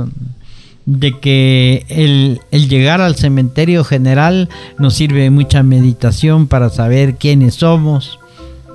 de 0.85 1.19
que 1.19 1.85
el, 1.89 2.39
llegar 2.51 3.01
al 3.01 3.15
cementerio 3.15 3.83
general 3.83 4.49
nos 4.77 4.93
sirve 4.93 5.23
de 5.23 5.31
mucha 5.31 5.63
meditación 5.63 6.47
para 6.47 6.69
saber 6.69 7.15
quiénes 7.15 7.55
somos. 7.55 8.19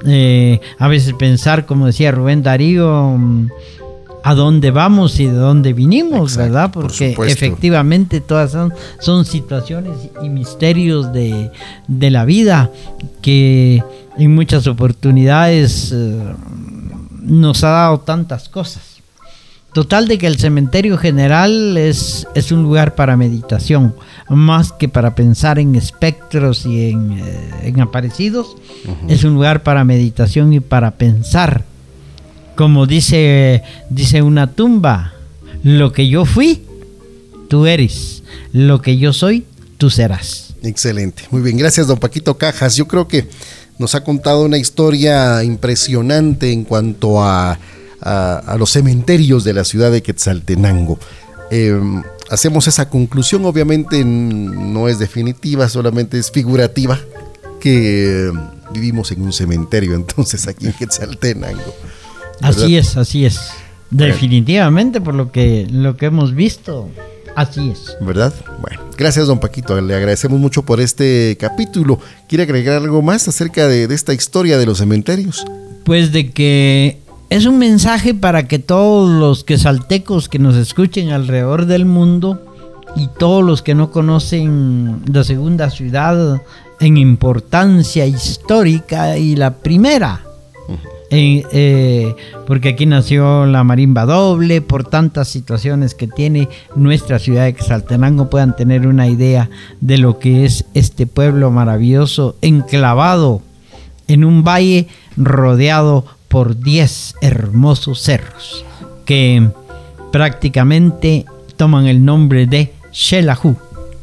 Eh, 0.07 0.61
a 0.79 0.89
veces 0.89 1.15
pensar, 1.15 1.67
como 1.67 1.87
decía 1.87 2.11
Rubén 2.11 2.43
Darío, 2.43 3.17
mm, 3.19 3.49
a 4.23 4.35
dónde 4.35 4.71
vamos 4.71 5.19
y 5.21 5.27
de 5.27 5.33
dónde 5.33 5.73
vinimos, 5.73 6.37
¿verdad? 6.37 6.71
Porque 6.73 7.17
efectivamente 7.27 8.21
todas 8.21 8.53
son, 8.53 8.73
son 8.99 9.25
situaciones 9.25 10.11
y 10.23 10.29
misterios 10.29 11.13
de, 11.13 11.51
de, 11.89 12.11
la 12.11 12.25
vida 12.25 12.71
que 13.23 13.83
en 14.19 14.35
muchas 14.35 14.67
oportunidades 14.67 15.93
eh, 15.93 16.19
nos 17.23 17.65
ha 17.65 17.71
dado 17.71 18.01
tantas 18.01 18.49
cosas. 18.49 19.00
Total 19.73 20.09
de 20.09 20.19
que 20.19 20.27
el 20.27 20.37
cementerio 20.37 20.99
general 20.99 21.77
es, 21.77 22.27
es 22.35 22.51
un 22.51 22.65
lugar 22.65 22.97
para 22.97 23.17
meditación, 23.17 23.95
más 24.29 24.73
que 24.73 24.89
para 24.89 25.15
pensar 25.15 25.61
en 25.61 25.77
espectros 25.77 26.67
y 26.67 26.91
en, 26.91 27.21
eh, 27.63 27.75
aparecidos. 27.81 28.57
Es 29.07 29.23
un 29.23 29.35
lugar 29.35 29.63
para 29.63 29.85
meditación 29.85 30.53
y 30.53 30.61
para 30.61 30.93
pensar. 30.93 31.65
Como 32.57 32.87
dice, 32.87 33.63
dice 33.91 34.23
una 34.23 34.49
tumba, 34.53 35.15
lo 35.63 35.93
que 35.93 36.09
yo 36.09 36.25
fui, 36.25 36.65
tú 37.49 37.67
eres. 37.67 38.25
Lo 38.53 38.83
que 38.83 38.99
yo 38.99 39.13
soy, 39.13 39.45
tú 39.79 39.89
serás. 39.89 40.55
Excelente. 40.63 41.23
Muy 41.31 41.43
bien, 41.43 41.57
gracias 41.57 41.87
don 41.87 41.99
Paquito 41.99 42.37
Cajas. 42.37 42.77
Yo 42.77 42.89
creo 42.89 43.07
que 43.07 43.29
nos 43.79 43.95
ha 43.95 44.03
contado 44.03 44.45
una 44.45 44.59
historia 44.59 45.45
impresionante 45.45 46.53
en 46.53 46.65
cuanto 46.65 47.23
a 47.23 47.59
a, 48.03 48.57
los 48.59 48.71
cementerios 48.71 49.45
de 49.45 49.53
la 49.53 49.65
ciudad 49.65 49.91
de 49.91 50.03
Quetzaltenango. 50.03 50.99
Em, 51.51 52.03
hacemos 52.31 52.69
esa 52.69 52.89
conclusión, 52.89 53.45
obviamente 53.45 54.05
no 54.05 54.89
es 54.89 54.99
definitiva, 54.99 55.69
solamente 55.69 56.19
es 56.19 56.31
figurativa, 56.31 56.99
que 57.61 58.31
vivimos 58.73 59.11
en 59.13 59.23
un 59.23 59.33
cementerio 59.33 59.95
entonces 59.95 60.47
aquí 60.47 60.67
en 60.67 60.73
Quetzaltenango. 60.73 61.75
Así 62.41 62.77
es, 62.77 62.97
así 62.97 63.27
es. 63.27 63.39
Definitivamente, 63.91 65.01
por 65.01 65.15
lo 65.15 65.33
que, 65.33 65.67
lo 65.71 65.97
que 65.97 66.07
hemos 66.07 66.35
visto, 66.35 66.89
así 67.35 67.71
es. 67.71 67.97
¿Verdad? 68.01 68.33
Bueno, 68.61 68.83
gracias 68.97 69.27
don 69.27 69.41
Paquito, 69.41 69.79
le 69.81 69.95
agradecemos 69.95 70.39
mucho 70.39 70.63
por 70.63 70.81
este 70.81 71.37
capítulo. 71.41 71.99
¿Quiere 72.29 72.45
agregar 72.45 72.77
algo 72.77 73.03
más 73.03 73.27
acerca 73.27 73.67
de, 73.67 73.89
de 73.89 73.95
esta 73.95 74.15
historia 74.15 74.59
de 74.59 74.67
los 74.67 74.79
cementerios? 74.79 75.45
Pues 75.85 76.13
de 76.13 76.31
que 76.31 76.99
es 77.31 77.47
un 77.47 77.59
mensaje 77.59 78.13
para 78.13 78.49
que 78.49 78.59
todos 78.59 79.09
los 79.09 79.45
quesaltecos 79.45 80.29
que 80.29 80.41
nos 80.41 80.57
escuchen 80.57 81.11
alrededor 81.11 81.67
del 81.67 81.87
mundo 81.87 82.43
y 82.97 83.09
todos 83.19 83.45
los 83.45 83.63
que 83.63 83.77
no 83.77 83.93
conocen 83.93 85.01
la 85.07 85.23
segunda 85.23 85.71
ciudad 85.71 86.43
en 86.81 86.97
importancia 86.97 88.05
histórica 88.05 89.17
y 89.17 89.37
la 89.37 89.55
primera. 89.55 90.23
Eh, 91.13 92.15
porque 92.47 92.71
aquí 92.71 92.87
nació 92.87 93.45
la 93.47 93.65
marimba 93.65 94.07
doble, 94.07 94.61
por 94.61 94.85
tantas 94.85 95.29
situaciones 95.29 95.95
que 95.95 96.07
tiene 96.07 96.49
nuestra 96.77 97.19
ciudad 97.19 97.45
de 97.45 97.55
Quetzaltenango, 97.55 98.31
puedan 98.31 98.55
tener 98.55 98.87
una 98.87 99.09
idea 99.09 99.51
de 99.81 99.99
lo 99.99 100.21
que 100.21 100.45
es 100.45 100.65
este 100.75 101.07
pueblo 101.07 101.51
maravilloso, 101.51 102.37
enclavado 102.43 103.43
en 104.07 104.25
un 104.25 104.45
valle 104.45 104.87
rodeado 105.17 106.05
por 106.31 106.61
10 106.61 107.17
hermosos 107.21 108.01
cerros 108.01 108.65
que 109.05 109.51
prácticamente 110.13 111.27
toman 111.57 111.87
el 111.87 112.05
nombre 112.05 112.47
de 112.47 112.73
Shelahu. 112.93 113.57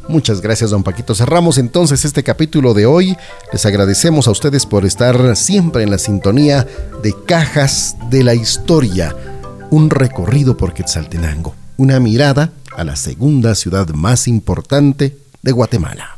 Muchas 0.09 0.41
gracias, 0.41 0.71
don 0.71 0.83
Paquito. 0.83 1.15
Cerramos 1.15 1.57
entonces 1.57 2.03
este 2.03 2.23
capítulo 2.23 2.73
de 2.73 2.85
hoy. 2.85 3.15
Les 3.53 3.65
agradecemos 3.65 4.27
a 4.27 4.31
ustedes 4.31 4.65
por 4.65 4.85
estar 4.85 5.35
siempre 5.37 5.83
en 5.83 5.89
la 5.89 5.97
sintonía 5.97 6.67
de 7.01 7.15
Cajas 7.25 7.95
de 8.09 8.23
la 8.23 8.35
Historia, 8.35 9.15
un 9.69 9.89
recorrido 9.89 10.57
por 10.57 10.73
Quetzaltenango, 10.73 11.55
una 11.77 11.99
mirada 12.01 12.51
a 12.75 12.83
la 12.83 12.97
segunda 12.97 13.55
ciudad 13.55 13.87
más 13.89 14.27
importante 14.27 15.17
de 15.41 15.51
Guatemala. 15.53 16.16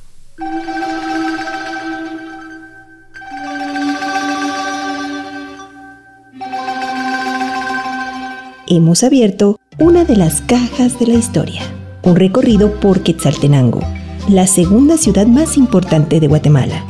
Hemos 8.69 9.03
abierto 9.03 9.59
una 9.79 10.05
de 10.05 10.15
las 10.15 10.41
cajas 10.41 10.99
de 10.99 11.07
la 11.07 11.15
historia, 11.15 11.63
un 12.03 12.15
recorrido 12.15 12.79
por 12.79 13.01
Quetzaltenango, 13.01 13.81
la 14.29 14.45
segunda 14.45 14.97
ciudad 14.97 15.25
más 15.25 15.57
importante 15.57 16.19
de 16.19 16.27
Guatemala. 16.27 16.85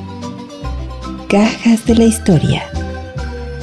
Cajas 1.30 1.86
de 1.86 1.96
la 1.96 2.04
historia. 2.04 2.64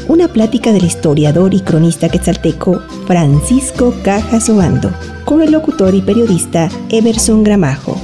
Una 0.09 0.29
plática 0.29 0.73
del 0.73 0.85
historiador 0.85 1.53
y 1.53 1.61
cronista 1.61 2.09
quetzalteco 2.09 2.81
Francisco 3.07 3.95
Cajas 4.03 4.49
Obando, 4.49 4.91
con 5.25 5.43
el 5.43 5.53
locutor 5.53 5.95
y 5.95 6.01
periodista 6.01 6.69
Everson 6.89 7.45
Gramajo. 7.45 8.01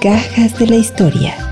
Cajas 0.00 0.58
de 0.58 0.66
la 0.68 0.76
historia 0.76 1.49